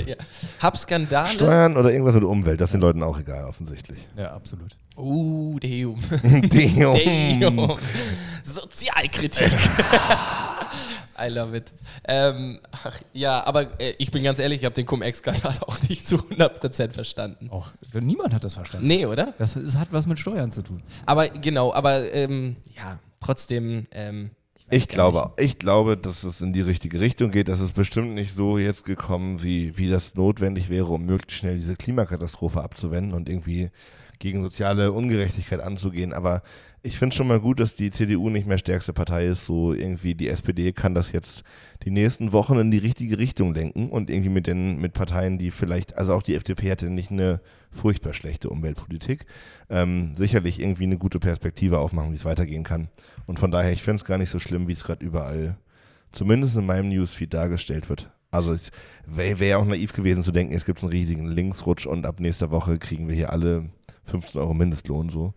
ja. 0.07 0.17
Hab 0.61 0.77
Skandale. 0.77 1.29
Steuern 1.29 1.77
oder 1.77 1.91
irgendwas 1.91 2.15
mit 2.15 2.23
der 2.25 2.31
Umwelt, 2.31 2.61
das 2.61 2.69
ist 2.71 2.75
den 2.75 2.81
Leuten 2.83 3.03
auch 3.03 3.19
egal, 3.19 3.45
offensichtlich. 3.47 3.99
ja, 4.17 4.33
absolut. 4.33 4.77
Uh, 4.97 5.59
Deum. 5.61 5.97
Deum. 6.23 6.99
Deum. 7.41 7.79
Sozialkritik. 8.43 9.49
I 11.21 11.29
love 11.29 11.57
it. 11.57 11.73
Ähm, 12.07 12.61
ach, 12.71 13.01
ja, 13.13 13.45
aber 13.47 13.81
äh, 13.81 13.95
ich 13.99 14.11
bin 14.11 14.23
ganz 14.23 14.39
ehrlich, 14.39 14.61
ich 14.61 14.65
habe 14.65 14.75
den 14.75 14.87
Cum-Ex-Skandal 14.87 15.55
auch 15.67 15.81
nicht 15.89 16.07
zu 16.07 16.17
100% 16.17 16.93
verstanden. 16.93 17.49
Auch, 17.51 17.71
niemand 17.93 18.35
hat 18.35 18.45
das 18.45 18.55
verstanden. 18.55 18.87
Nee, 18.87 19.07
oder? 19.07 19.35
Das 19.39 19.57
ist, 19.57 19.77
hat 19.77 19.89
was 19.91 20.07
mit 20.07 20.19
Steuern 20.19 20.53
zu 20.53 20.63
tun. 20.63 20.83
Aber 21.07 21.29
genau, 21.29 21.73
aber 21.73 22.13
ähm, 22.13 22.57
ja, 22.77 23.01
trotzdem. 23.21 23.87
Ähm, 23.91 24.31
Ich 24.71 24.89
gar 24.89 25.11
glaube, 25.13 25.43
ich 25.43 25.59
glaube, 25.59 25.97
dass 25.97 26.25
es 26.25 26.41
in 26.41 26.53
die 26.53 26.61
richtige 26.61 27.01
Richtung 27.01 27.31
geht. 27.31 27.49
Das 27.49 27.61
ist 27.61 27.73
bestimmt 27.73 28.15
nicht 28.15 28.33
so 28.33 28.59
jetzt 28.59 28.85
gekommen, 28.85 29.43
wie, 29.43 29.77
wie 29.77 29.89
das 29.89 30.15
notwendig 30.15 30.69
wäre, 30.69 30.87
um 30.87 31.05
möglichst 31.05 31.39
schnell 31.39 31.57
diese 31.57 31.77
Klimakatastrophe 31.77 32.63
abzuwenden 32.63 33.15
und 33.15 33.29
irgendwie 33.29 33.71
gegen 34.19 34.43
soziale 34.43 34.93
Ungerechtigkeit 34.93 35.61
anzugehen. 35.61 36.13
Aber 36.13 36.43
ich 36.83 36.99
finde 36.99 37.15
schon 37.15 37.27
mal 37.27 37.41
gut, 37.41 37.61
dass 37.61 37.75
die 37.75 37.91
CDU 37.91 38.31
nicht 38.31 38.47
mehr 38.47 38.59
stärkste 38.59 38.93
Partei 38.93 39.27
ist. 39.27 39.47
So 39.47 39.73
irgendwie 39.73 40.15
die 40.15 40.29
SPD 40.29 40.73
kann 40.73 40.95
das 40.95 41.13
jetzt 41.13 41.43
die 41.85 41.91
nächsten 41.91 42.33
Wochen 42.33 42.59
in 42.59 42.71
die 42.71 42.79
richtige 42.79 43.19
Richtung 43.19 43.55
lenken 43.55 43.91
und 43.91 44.11
irgendwie 44.11 44.31
mit 44.31 44.47
den 44.47 44.81
mit 44.81 44.93
Parteien, 44.93 45.39
die 45.39 45.51
vielleicht, 45.51 45.97
also 45.97 46.15
auch 46.15 46.23
die 46.23 46.35
FDP 46.35 46.71
hatte 46.71 46.91
nicht 46.91 47.11
eine 47.11 47.41
furchtbar 47.71 48.15
schlechte 48.15 48.49
Umweltpolitik, 48.49 49.27
ähm, 49.69 50.15
sicherlich 50.15 50.61
irgendwie 50.61 50.85
eine 50.85 50.99
gute 50.99 51.19
Perspektive 51.19 51.79
aufmachen, 51.79 52.13
wie 52.13 52.17
es 52.17 52.25
weitergehen 52.25 52.65
kann. 52.65 52.89
Und 53.27 53.39
von 53.39 53.51
daher, 53.51 53.73
ich 53.73 53.83
finde 53.83 53.97
es 53.97 54.05
gar 54.05 54.19
nicht 54.19 54.31
so 54.31 54.39
schlimm, 54.39 54.69
wie 54.69 54.73
es 54.73 54.85
gerade 54.85 55.05
überall, 55.05 55.59
zumindest 56.13 56.57
in 56.57 56.67
meinem 56.67 56.89
Newsfeed 56.89 57.35
dargestellt 57.35 57.89
wird. 57.89 58.11
Also 58.31 58.53
es 58.53 58.71
wäre 59.07 59.41
wär 59.41 59.59
auch 59.59 59.65
naiv 59.65 59.93
gewesen 59.93 60.23
zu 60.23 60.33
denken, 60.33 60.55
es 60.55 60.67
gibt 60.67 60.83
einen 60.83 60.93
riesigen 60.93 61.27
Linksrutsch 61.27 61.87
und 61.87 62.07
ab 62.07 62.21
nächster 62.21 62.51
Woche 62.51 62.79
kriegen 62.79 63.09
wir 63.09 63.15
hier 63.15 63.33
alle 63.33 63.71
15 64.05 64.41
Euro 64.41 64.55
Mindestlohn 64.55 65.09
so. 65.09 65.35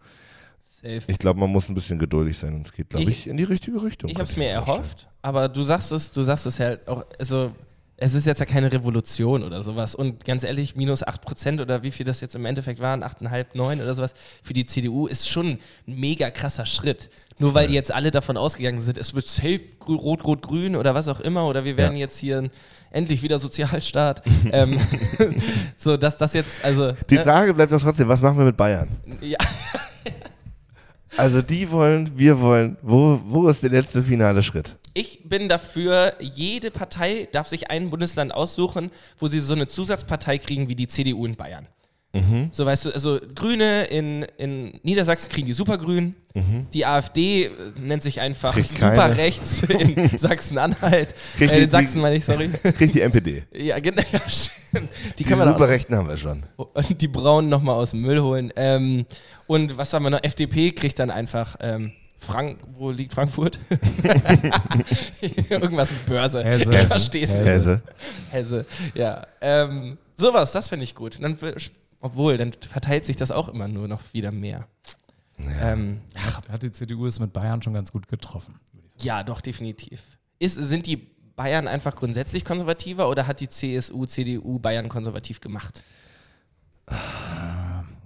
Safe. 0.82 1.02
Ich 1.08 1.20
glaube, 1.20 1.40
man 1.40 1.50
muss 1.52 1.70
ein 1.70 1.76
bisschen 1.76 2.00
geduldig 2.00 2.38
sein 2.38 2.56
und 2.56 2.66
es 2.66 2.74
geht, 2.74 2.90
glaube 2.90 3.04
Ich- 3.04 3.26
ich, 3.26 3.28
in 3.28 3.38
die 3.38 3.44
richtige 3.44 3.82
Richtung. 3.84 4.10
Ich 4.10 4.16
habe 4.16 4.24
es 4.26 4.36
mir 4.36 4.48
erhofft, 4.50 5.08
aber 5.22 5.48
du 5.48 5.64
sagst 5.64 5.92
es, 5.92 6.12
du 6.12 6.24
sagst 6.24 6.46
es 6.46 6.60
halt 6.60 6.88
auch, 6.88 7.06
also 7.20 7.52
es 7.98 8.16
ist 8.16 8.26
jetzt 8.26 8.40
ja 8.40 8.48
keine 8.48 8.74
Revolution 8.74 9.44
oder 9.44 9.62
sowas. 9.62 9.94
Und 9.94 10.26
ganz 10.26 10.44
ehrlich, 10.44 10.76
minus 10.76 11.04
8% 11.04 11.62
oder 11.62 11.84
wie 11.84 11.92
viel 11.92 12.04
das 12.04 12.20
jetzt 12.20 12.36
im 12.36 12.46
Endeffekt 12.48 12.80
waren, 12.80 13.04
8,5, 13.04 13.46
9 13.54 13.80
oder 13.80 13.94
sowas, 13.94 14.16
für 14.42 14.54
die 14.54 14.66
CDU 14.66 15.06
ist 15.06 15.30
schon 15.30 15.50
ein 15.50 15.60
mega 15.86 16.32
krasser 16.32 16.66
Schritt. 16.66 17.12
Nur 17.38 17.54
weil 17.54 17.68
die 17.68 17.76
jetzt 17.76 17.92
alle 17.92 18.10
davon 18.10 18.38
ausgegangen 18.38 18.80
sind, 18.82 18.98
es 18.98 19.14
wird 19.14 19.28
safe 19.28 19.62
rot, 19.88 20.26
rot, 20.26 20.42
grün 20.42 20.76
oder 20.76 20.96
was 20.96 21.08
auch 21.08 21.20
immer, 21.20 21.46
oder 21.48 21.64
wir 21.64 21.78
werden 21.78 21.94
Ja. 21.96 22.02
jetzt 22.02 22.18
hier 22.18 22.50
endlich 22.90 23.22
wieder 23.22 23.38
Sozialstaat. 23.38 24.24
ähm, 24.52 24.80
so, 25.78 25.96
dass 25.96 26.18
das 26.18 26.34
jetzt, 26.34 26.66
also. 26.66 26.94
Die 27.10 27.16
ne, 27.16 27.22
Frage 27.24 27.54
bleibt 27.54 27.72
doch 27.72 27.82
trotzdem, 27.82 28.08
was 28.08 28.22
machen 28.24 28.40
wir 28.40 28.46
mit 28.46 28.58
Bayern? 28.58 28.90
ja, 29.22 29.38
Also 31.18 31.42
die 31.42 31.72
wollen, 31.72 32.18
wir 32.18 32.40
wollen, 32.40 32.78
wo, 32.82 33.20
wo 33.26 33.48
ist 33.48 33.64
der 33.64 33.70
letzte 33.70 34.02
finale 34.02 34.44
Schritt? 34.44 34.78
Ich 34.94 35.22
bin 35.24 35.50
dafür, 35.50 36.14
jede 36.20 36.72
Partei 36.72 37.28
darf 37.32 37.48
sich 37.48 37.70
ein 37.70 37.90
Bundesland 37.90 38.34
aussuchen, 38.34 38.92
wo 39.20 39.28
sie 39.28 39.40
so 39.40 39.54
eine 39.54 39.68
Zusatzpartei 39.68 40.38
kriegen 40.38 40.68
wie 40.68 40.76
die 40.76 40.88
CDU 40.88 41.26
in 41.26 41.36
Bayern. 41.36 41.68
Mhm. 42.14 42.50
So 42.52 42.66
weißt 42.66 42.86
du, 42.86 42.92
also 42.94 43.20
Grüne 43.34 43.86
in, 43.86 44.24
in 44.38 44.80
Niedersachsen 44.84 45.30
kriegen 45.32 45.48
die 45.48 45.54
Supergrün, 45.54 46.16
die 46.74 46.86
AfD 46.86 47.46
äh, 47.46 47.50
nennt 47.80 48.04
sich 48.04 48.20
einfach 48.20 48.54
Mhm. 48.56 48.62
Kriegt. 48.62 48.70
Superrechts 48.80 49.64
in 49.64 50.10
Sachsen-Anhalt. 50.18 51.16
Äh, 51.40 51.64
in 51.64 51.70
Sachsen 51.70 52.02
meine 52.02 52.18
ich, 52.18 52.26
sorry. 52.26 52.50
Kriegt 52.64 52.96
die 52.96 53.02
NPD. 53.02 53.44
ja, 53.54 53.80
genau, 53.80 54.02
ja. 54.12 54.20
Die 54.74 54.88
Die 55.20 55.24
kann 55.24 55.38
man 55.38 55.48
auch 55.50 55.54
Superrechten 55.54 55.96
haben 55.96 56.10
wir 56.10 56.18
schon. 56.18 56.44
und 56.58 57.02
die 57.02 57.08
Braunen 57.08 57.50
nochmal 57.50 57.76
aus 57.76 57.92
dem 57.92 58.02
Müll 58.02 58.22
holen. 58.22 58.52
Ähm, 58.58 59.06
und 59.48 59.78
was 59.78 59.94
haben 59.94 60.04
wir 60.04 60.10
noch? 60.10 60.24
FDP 60.24 60.72
kriegt 60.72 61.00
dann 61.00 61.12
einfach 61.12 61.56
ähm, 61.62 61.92
Frank, 62.18 62.58
wo 62.78 62.92
liegt 62.92 63.14
Frankfurt? 63.14 63.58
Irgendwas 65.50 65.92
mit 65.92 66.06
Börse. 66.06 66.44
Hesse. 66.44 66.72
Ich 66.74 66.80
versteh's 66.88 67.34
nicht. 67.34 67.46
Hesse. 67.46 67.82
Hesse, 68.30 68.66
ja. 68.94 69.26
Ähm, 69.42 69.98
sowas, 70.16 70.52
das 70.52 70.70
finde 70.70 70.84
ich 70.84 70.94
gut. 70.96 71.18
Dann, 71.22 71.38
obwohl, 72.02 72.38
dann 72.38 72.52
verteilt 72.54 73.06
sich 73.06 73.16
das 73.16 73.32
auch 73.32 73.48
immer 73.48 73.68
nur 73.68 73.88
noch 73.88 74.02
wieder 74.14 74.32
mehr. 74.32 74.68
Ähm, 75.62 76.02
ach, 76.16 76.42
Hat 76.50 76.62
die 76.64 76.72
CDU 76.72 77.06
es 77.08 77.20
mit 77.20 77.34
Bayern 77.34 77.62
schon 77.62 77.74
ganz 77.74 77.92
gut 77.92 78.08
getroffen. 78.08 78.60
ja, 79.00 79.24
doch, 79.24 79.42
definitiv. 79.42 80.02
Ist, 80.38 80.56
sind 80.56 80.86
die 80.86 80.98
Bayern 81.36 81.68
einfach 81.68 81.96
grundsätzlich 81.96 82.46
konservativer 82.46 83.10
oder 83.10 83.26
hat 83.26 83.40
die 83.40 83.50
CSU, 83.50 84.06
CDU 84.06 84.60
Bayern 84.60 84.90
konservativ 84.90 85.40
gemacht? 85.42 85.84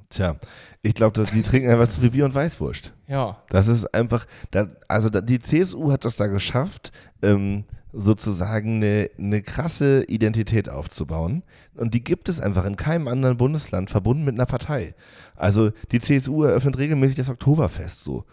Tja, 0.09 0.37
ich 0.81 0.93
glaube, 0.93 1.25
die 1.25 1.41
trinken 1.41 1.69
einfach 1.69 1.89
zu 1.89 1.99
viel 1.99 2.11
Bier 2.11 2.25
und 2.25 2.35
Weißwurst. 2.35 2.93
Ja. 3.07 3.41
Das 3.49 3.67
ist 3.67 3.85
einfach, 3.93 4.25
da, 4.51 4.67
also 4.87 5.09
da, 5.09 5.19
die 5.21 5.39
CSU 5.39 5.91
hat 5.91 6.05
das 6.05 6.15
da 6.15 6.27
geschafft, 6.27 6.91
ähm, 7.21 7.65
sozusagen 7.97 8.75
eine, 8.77 9.09
eine 9.17 9.41
krasse 9.41 10.03
Identität 10.03 10.69
aufzubauen. 10.69 11.43
Und 11.75 11.93
die 11.93 12.03
gibt 12.03 12.27
es 12.29 12.39
einfach 12.39 12.65
in 12.65 12.75
keinem 12.75 13.07
anderen 13.07 13.37
Bundesland 13.37 13.89
verbunden 13.89 14.25
mit 14.25 14.35
einer 14.35 14.45
Partei. 14.45 14.93
Also 15.35 15.71
die 15.91 15.99
CSU 16.01 16.43
eröffnet 16.43 16.77
regelmäßig 16.77 17.15
das 17.15 17.29
Oktoberfest 17.29 18.03
so. 18.03 18.25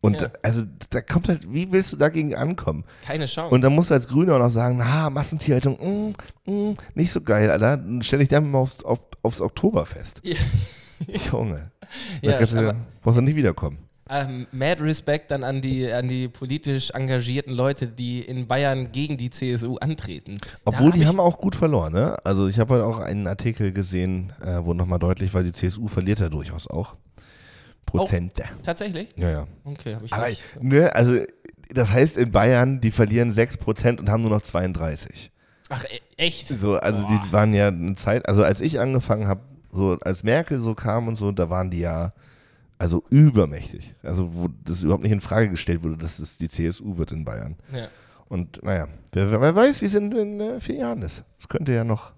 Und 0.00 0.20
Ja. 0.22 0.30
also 0.42 0.62
da 0.90 1.02
kommt 1.02 1.28
halt, 1.28 1.52
wie 1.52 1.70
willst 1.72 1.92
du 1.92 1.96
dagegen 1.96 2.34
ankommen? 2.34 2.84
Keine 3.04 3.26
Chance. 3.26 3.52
Und 3.54 3.62
dann 3.62 3.74
musst 3.74 3.90
du 3.90 3.94
als 3.94 4.08
Grüne 4.08 4.34
auch 4.34 4.38
noch 4.38 4.48
sagen, 4.50 4.78
na, 4.78 5.10
Massentierhaltung, 5.10 6.14
mm, 6.46 6.50
mm, 6.50 6.74
nicht 6.94 7.12
so 7.12 7.20
geil, 7.20 7.50
Alter. 7.50 7.76
Dann 7.76 8.00
stell 8.02 8.20
dich 8.20 8.28
dann 8.28 8.50
mal 8.50 8.58
aufs, 8.60 8.82
auf, 8.82 9.00
aufs 9.22 9.40
Oktoberfest. 9.40 10.20
Ja. 10.24 10.36
Junge. 11.32 11.72
Ja, 12.22 12.38
da 12.38 12.76
brauchst 13.02 13.18
du 13.18 13.22
nicht 13.22 13.34
wiederkommen. 13.34 13.78
Ähm, 14.12 14.48
mad 14.50 14.82
Respect 14.82 15.30
dann 15.30 15.44
an 15.44 15.62
die, 15.62 15.90
an 15.90 16.08
die 16.08 16.26
politisch 16.26 16.90
engagierten 16.90 17.52
Leute, 17.52 17.86
die 17.86 18.20
in 18.20 18.48
Bayern 18.48 18.90
gegen 18.90 19.16
die 19.16 19.30
CSU 19.30 19.76
antreten. 19.76 20.40
Obwohl 20.64 20.90
Da 20.90 20.96
die 20.96 21.06
haben 21.06 21.20
auch 21.20 21.38
gut 21.38 21.54
verloren, 21.54 21.92
ne? 21.92 22.16
Also 22.24 22.48
ich 22.48 22.58
habe 22.58 22.74
heute 22.74 22.86
auch 22.86 22.98
einen 22.98 23.28
Artikel 23.28 23.72
gesehen, 23.72 24.32
äh, 24.42 24.64
wo 24.64 24.74
nochmal 24.74 24.98
deutlich 24.98 25.32
war, 25.32 25.44
die 25.44 25.52
CSU 25.52 25.86
verliert 25.86 26.18
ja 26.18 26.28
durchaus 26.28 26.66
auch. 26.66 26.96
Prozente. 27.86 28.44
Tatsächlich? 28.64 29.08
Ja, 29.16 29.30
ja. 29.30 29.46
Okay, 29.64 29.94
habe 29.94 30.06
ich 30.06 30.12
Aber, 30.12 30.28
nicht. 30.28 30.42
ne, 30.60 30.94
also 30.94 31.18
das 31.72 31.90
heißt 31.90 32.16
in 32.16 32.32
Bayern, 32.32 32.80
die 32.80 32.90
verlieren 32.90 33.32
6% 33.32 33.98
und 34.00 34.08
haben 34.08 34.22
nur 34.22 34.30
noch 34.30 34.42
32. 34.42 35.30
Ach, 35.68 35.84
e 35.84 36.00
echt? 36.16 36.48
So, 36.48 36.76
also 36.76 37.06
die 37.06 37.32
waren 37.32 37.54
ja 37.54 37.68
eine 37.68 37.94
Zeit, 37.94 38.28
also 38.28 38.42
als 38.42 38.60
ich 38.60 38.80
angefangen 38.80 39.28
habe, 39.28 39.42
so 39.70 39.98
als 40.00 40.24
Merkel 40.24 40.58
so 40.58 40.74
kam 40.74 41.06
und 41.06 41.14
so, 41.14 41.30
da 41.30 41.48
waren 41.48 41.70
die 41.70 41.80
ja 41.80 42.12
also 42.80 43.04
übermächtig. 43.10 43.94
Also 44.02 44.32
wo 44.32 44.48
das 44.64 44.82
überhaupt 44.82 45.02
nicht 45.02 45.12
in 45.12 45.20
Frage 45.20 45.50
gestellt 45.50 45.84
wurde, 45.84 45.98
dass 45.98 46.18
es 46.18 46.38
die 46.38 46.48
CSU 46.48 46.96
wird 46.96 47.12
in 47.12 47.26
Bayern. 47.26 47.56
Ja. 47.74 47.88
Und 48.28 48.62
naja, 48.64 48.88
wer, 49.12 49.40
wer 49.40 49.54
weiß, 49.54 49.82
wie 49.82 49.86
es 49.86 49.94
in, 49.94 50.10
in 50.12 50.40
äh, 50.40 50.60
vier 50.60 50.76
Jahren 50.76 51.02
ist. 51.02 51.22
Es 51.38 51.48
könnte 51.48 51.74
ja 51.74 51.84
noch, 51.84 52.12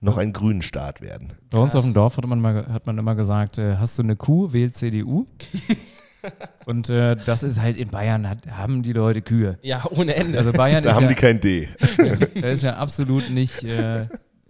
noch 0.00 0.16
ein 0.16 0.32
grünen 0.32 0.62
Staat 0.62 1.02
werden. 1.02 1.34
Bei 1.50 1.58
uns 1.58 1.76
auf 1.76 1.84
dem 1.84 1.92
Dorf 1.92 2.16
hat 2.16 2.26
man, 2.26 2.40
mal, 2.40 2.66
hat 2.72 2.86
man 2.86 2.96
immer 2.96 3.14
gesagt, 3.14 3.58
äh, 3.58 3.76
hast 3.76 3.98
du 3.98 4.02
eine 4.02 4.16
Kuh, 4.16 4.52
wähl 4.52 4.72
CDU. 4.72 5.26
Und 6.64 6.88
äh, 6.88 7.14
das 7.14 7.42
ist 7.42 7.60
halt 7.60 7.76
in 7.76 7.88
Bayern, 7.88 8.28
hat, 8.28 8.50
haben 8.50 8.82
die 8.82 8.94
Leute 8.94 9.20
Kühe. 9.20 9.58
Ja, 9.62 9.84
ohne 9.90 10.14
Ende. 10.14 10.38
Also 10.38 10.52
Bayern 10.52 10.82
Da 10.82 10.90
ist 10.90 10.96
haben 10.96 11.04
ja, 11.04 11.08
die 11.10 11.14
kein 11.14 11.38
D. 11.38 11.68
da 12.40 12.48
ist 12.48 12.62
ja 12.62 12.76
absolut 12.76 13.30
nicht, 13.30 13.62
äh, 13.62 14.06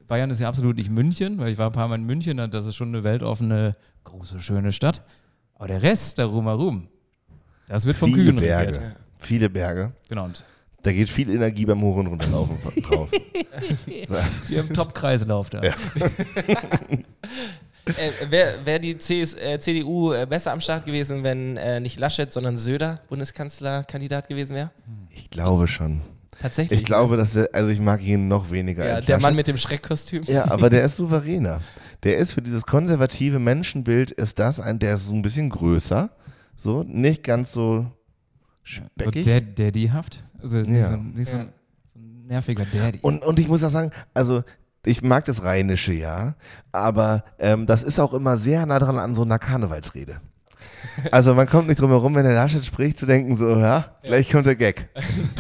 Bayern 0.09 0.31
ist 0.31 0.41
ja 0.41 0.49
absolut 0.49 0.77
nicht 0.77 0.91
München, 0.91 1.39
weil 1.39 1.53
ich 1.53 1.59
war 1.59 1.67
ein 1.69 1.73
paar 1.73 1.89
Mal 1.89 1.97
in 1.97 2.05
München, 2.05 2.39
und 2.41 2.55
das 2.55 2.67
ist 2.67 2.77
schon 2.77 2.89
eine 2.89 3.03
weltoffene, 3.05 3.77
große, 4.05 4.41
schöne 4.41 4.73
Stadt. 4.73 5.03
Aber 5.55 5.69
der 5.69 5.83
Rest 5.83 6.19
darum 6.19 6.45
herum, 6.47 6.89
das 7.69 7.85
wird 7.87 7.97
von 7.97 8.11
Viele 8.13 8.25
Kühen 8.33 8.37
Berge. 8.37 8.73
regiert. 8.75 8.97
Viele 9.19 9.51
Berge. 9.51 9.93
Genau. 10.09 10.25
Und 10.27 10.45
Da 10.83 10.93
geht 10.93 11.09
viel 11.09 11.31
Energie 11.31 11.65
beim 11.65 11.81
Hoch- 11.83 11.97
und 11.97 12.07
Runterlaufen 12.09 12.57
drauf. 12.83 13.09
die 14.49 14.59
haben 14.59 14.73
Top-Kreislauf 14.73 15.51
da. 15.51 15.61
Äh, 17.87 18.31
Wäre 18.31 18.67
wär 18.67 18.79
die 18.81 18.97
CS, 18.99 19.35
äh, 19.35 19.59
CDU 19.61 20.13
äh, 20.13 20.27
besser 20.27 20.53
am 20.53 20.61
Start 20.61 20.85
gewesen, 20.85 21.23
wenn 21.23 21.57
äh, 21.57 21.79
nicht 21.79 22.01
Laschet, 22.01 22.33
sondern 22.33 22.59
Söder 22.59 23.01
Bundeskanzlerkandidat 23.09 24.27
gewesen 24.29 24.57
wäre? 24.57 24.71
Ich 25.11 25.31
glaube 25.31 25.69
schon. 25.69 26.01
Tatsächlich. 26.41 26.81
Ich 26.81 26.85
glaube, 26.85 27.17
dass 27.17 27.33
der, 27.33 27.49
also 27.53 27.71
ich 27.71 27.81
mag 27.81 28.03
ihn 28.03 28.29
noch 28.29 28.51
weniger 28.51 28.87
Ja, 28.87 28.95
als 28.97 29.07
der 29.07 29.17
Laschet. 29.17 29.23
Mann 29.23 29.37
mit 29.37 29.49
dem 29.49 29.57
Schreckkostüm. 29.57 30.23
Ja, 30.25 30.51
aber 30.51 30.69
der 30.71 30.85
ist 30.85 30.97
souveräner. 30.97 31.61
Der 32.03 32.19
ist 32.19 32.33
für 32.33 32.43
dieses 32.43 32.67
konservative 32.67 33.39
Menschenbild, 33.39 34.11
ist 34.11 34.39
das 34.39 34.61
ein, 34.61 34.79
der 34.79 34.95
ist 34.97 35.09
so 35.09 35.15
ein 35.15 35.23
bisschen 35.23 35.49
größer. 35.51 36.11
So, 36.57 36.83
nicht 36.85 37.25
ganz 37.25 37.53
so 37.53 37.87
speckig. 38.63 39.25
der 39.25 39.41
Daddyhaft. 39.41 40.25
Also 40.43 40.59
ist 40.59 40.69
nicht, 40.69 40.81
Ja. 40.81 40.89
so, 40.89 40.95
ein- 40.95 41.13
nicht 41.15 41.29
so, 41.29 41.37
ein, 41.39 41.53
so 41.93 41.99
ein 41.99 42.27
nerviger 42.27 42.65
Daddy. 42.67 42.99
Und, 43.03 43.25
und 43.25 43.41
ich 43.41 43.49
muss 43.49 43.65
auch 43.65 43.71
sagen, 43.71 43.91
also 44.15 44.43
ich 44.85 45.03
mag 45.03 45.25
das 45.25 45.43
Rheinische 45.43 45.93
ja, 45.95 46.35
aber 46.71 47.25
ähm, 47.39 47.67
das 47.67 47.83
ist 47.83 47.99
auch 47.99 48.13
immer 48.15 48.37
sehr 48.37 48.65
nah 48.67 48.79
dran 48.79 48.99
an 48.99 49.15
so 49.15 49.23
einer 49.23 49.39
Karnevalsrede. 49.39 50.21
Also 51.11 51.35
man 51.35 51.47
kommt 51.47 51.69
nicht 51.69 51.81
drum 51.81 51.91
herum, 51.91 52.15
wenn 52.15 52.25
der 52.25 52.35
Laschet 52.35 52.65
spricht, 52.65 52.99
zu 52.99 53.07
denken 53.07 53.37
so, 53.37 53.57
ja, 53.57 53.97
gleich 54.03 54.31
kommt 54.31 54.47
der 54.47 54.57
Gag. 54.57 54.89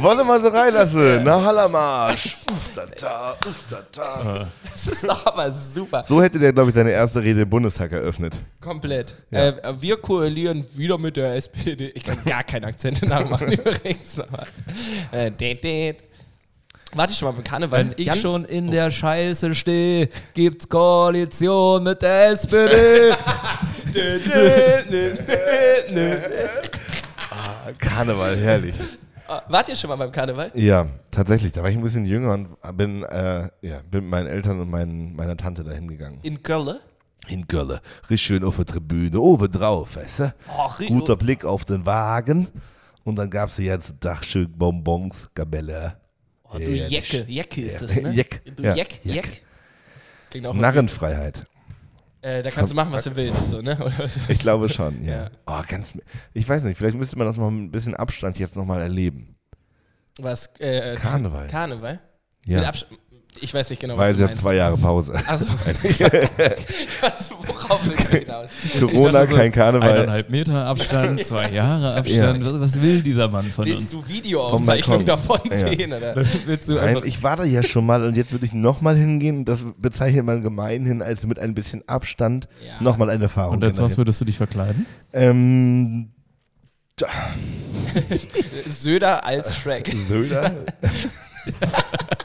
Wolle 0.00 0.24
mal 0.24 0.40
so 0.40 0.48
reinlassen, 0.48 1.22
na 1.24 1.42
Hallermarsch. 1.42 2.38
Uff, 2.48 2.70
tata, 2.74 3.32
uff, 3.32 3.64
tata. 3.68 4.48
Das 4.70 4.86
ist 4.86 5.08
doch 5.08 5.26
aber 5.26 5.52
super. 5.52 6.02
So 6.02 6.22
hätte 6.22 6.38
der, 6.38 6.52
glaube 6.52 6.70
ich, 6.70 6.76
seine 6.76 6.90
erste 6.90 7.22
Rede 7.22 7.42
im 7.42 7.50
Bundestag 7.50 7.92
eröffnet. 7.92 8.42
Komplett. 8.60 9.16
Ja. 9.30 9.48
Äh, 9.48 9.74
wir 9.80 9.96
koalieren 9.96 10.66
wieder 10.74 10.98
mit 10.98 11.16
der 11.16 11.34
SPD. 11.34 11.88
Ich 11.94 12.04
kann 12.04 12.18
gar 12.24 12.44
keine 12.44 12.66
Akzente 12.66 13.06
nachmachen 13.06 13.52
übrigens. 13.52 14.20
Aber, 14.20 14.46
äh, 15.12 15.30
dät. 15.30 16.02
Warte 16.94 17.12
ich 17.12 17.18
schon 17.18 17.28
mal 17.28 17.32
beim 17.32 17.44
Karneval. 17.44 17.80
Wenn 17.86 17.94
ich 17.96 18.06
Jan- 18.06 18.18
schon 18.18 18.44
in 18.44 18.70
der 18.70 18.90
Scheiße 18.90 19.54
stehe, 19.54 20.08
gibt's 20.34 20.68
Koalition 20.68 21.82
mit 21.82 22.00
der 22.00 22.28
SPD. 22.30 23.12
Ah, 27.30 27.72
Karneval, 27.78 28.36
herrlich. 28.36 28.76
Ah, 29.28 29.42
Wart 29.48 29.68
ihr 29.68 29.74
schon 29.76 29.90
mal 29.90 29.96
beim 29.96 30.12
Karneval? 30.12 30.50
Ja, 30.54 30.86
tatsächlich. 31.10 31.52
Da 31.52 31.62
war 31.62 31.70
ich 31.70 31.76
ein 31.76 31.82
bisschen 31.82 32.04
jünger 32.06 32.32
und 32.34 32.48
bin, 32.76 33.02
äh, 33.02 33.48
ja, 33.60 33.80
bin 33.90 34.02
mit 34.04 34.10
meinen 34.10 34.26
Eltern 34.28 34.60
und 34.60 34.70
meinen, 34.70 35.16
meiner 35.16 35.36
Tante 35.36 35.64
dahin 35.64 35.88
gegangen. 35.88 36.20
In 36.22 36.42
Köln? 36.42 36.78
In 37.26 37.46
Köln. 37.48 37.78
Richtig 38.08 38.22
schön 38.22 38.44
auf 38.44 38.56
der 38.56 38.66
Tribüne, 38.66 39.18
oben 39.20 39.50
drauf, 39.50 39.96
weißt 39.96 40.18
du? 40.20 40.34
Oh, 40.56 40.66
ri- 40.78 40.86
Guter 40.88 41.16
Blick 41.16 41.44
auf 41.44 41.64
den 41.64 41.84
Wagen. 41.84 42.48
Und 43.02 43.16
dann 43.16 43.28
gab 43.30 43.48
es 43.48 43.58
jetzt 43.58 43.94
schön 44.22 44.50
Bonbons, 44.56 45.28
Gabelle. 45.34 45.96
Oh, 46.52 46.58
du 46.58 46.70
Ja, 46.70 46.86
Jecke. 46.86 47.24
Jecke 47.28 47.60
ist 47.62 47.82
das, 47.82 47.96
ne? 48.00 48.10
Jeck, 48.12 48.42
Du 48.56 48.62
ja, 48.62 48.74
Jeck, 48.74 49.00
Jeck. 49.04 49.14
Jeck. 49.16 49.42
Klingt 50.30 50.46
auch 50.46 50.54
Narrenfreiheit. 50.54 51.46
Äh, 52.22 52.42
da 52.42 52.50
kannst 52.50 52.72
du 52.72 52.76
machen, 52.76 52.92
was 52.92 53.04
du 53.04 53.14
willst, 53.14 53.50
so, 53.50 53.60
ne? 53.60 53.76
Ich 54.28 54.38
glaube 54.40 54.68
schon, 54.68 55.04
ja. 55.04 55.24
Ja. 55.24 55.30
Oh, 55.46 55.62
ganz, 55.68 55.94
ich 56.34 56.48
weiß 56.48 56.64
nicht, 56.64 56.76
vielleicht 56.76 56.96
müsste 56.96 57.16
man 57.18 57.26
das 57.28 57.36
noch 57.36 57.48
ein 57.48 57.70
bisschen 57.70 57.94
Abstand 57.94 58.38
jetzt 58.38 58.56
nochmal 58.56 58.80
erleben. 58.80 59.36
Was? 60.18 60.46
Äh, 60.58 60.94
äh, 60.94 60.96
Karneval. 60.96 61.46
Karneval? 61.48 62.00
Mit 62.46 62.62
Ja, 62.62 62.72
ich 63.40 63.52
weiß 63.54 63.70
nicht 63.70 63.80
genau, 63.80 63.96
was 63.96 64.04
weil 64.06 64.12
du 64.12 64.16
sie 64.18 64.22
hat 64.24 64.30
meinst. 64.30 64.42
zwei 64.42 64.54
Jahre 64.54 64.76
Pause. 64.76 65.14
Also, 65.26 65.46
was, 67.00 67.30
worauf 67.46 67.80
willst 67.86 68.12
du 68.12 68.16
hinaus? 68.18 68.50
Corona, 68.78 69.26
so, 69.26 69.34
kein 69.36 69.52
Karneval. 69.52 69.90
Eineinhalb 69.92 70.30
Meter 70.30 70.64
Abstand, 70.66 71.24
zwei 71.26 71.50
Jahre 71.50 71.94
Abstand. 71.94 72.44
Was, 72.44 72.60
was 72.60 72.82
will 72.82 73.02
dieser 73.02 73.28
Mann 73.28 73.50
von 73.50 73.64
Willst 73.66 73.94
uns? 73.94 74.04
du 74.06 74.08
Videoaufzeichnung 74.12 75.04
davon 75.04 75.40
Ja. 75.50 75.58
sehen? 75.58 75.92
Oder? 75.92 76.14
Willst 76.46 76.68
du 76.68 76.74
Nein, 76.74 77.00
ich 77.04 77.22
war 77.22 77.36
da 77.36 77.44
ja 77.44 77.62
schon 77.62 77.86
mal 77.86 78.02
und 78.04 78.16
jetzt 78.16 78.32
würde 78.32 78.44
ich 78.46 78.52
nochmal 78.52 78.96
hingehen. 78.96 79.44
Das 79.44 79.64
bezeichnet 79.78 80.24
man 80.24 80.42
gemeinhin 80.42 81.02
als 81.02 81.26
mit 81.26 81.38
ein 81.38 81.54
bisschen 81.54 81.82
Abstand 81.88 82.48
Ja. 82.66 82.82
nochmal 82.82 83.10
eine 83.10 83.24
Erfahrung. 83.24 83.56
und 83.56 83.64
als 83.64 83.80
was 83.80 83.96
würdest 83.98 84.20
du 84.20 84.24
dich 84.24 84.36
verkleiden? 84.36 84.86
ähm, 85.12 86.10
Söder 88.66 89.24
als 89.26 89.56
Shrek. 89.56 89.94
Söder? 90.08 90.50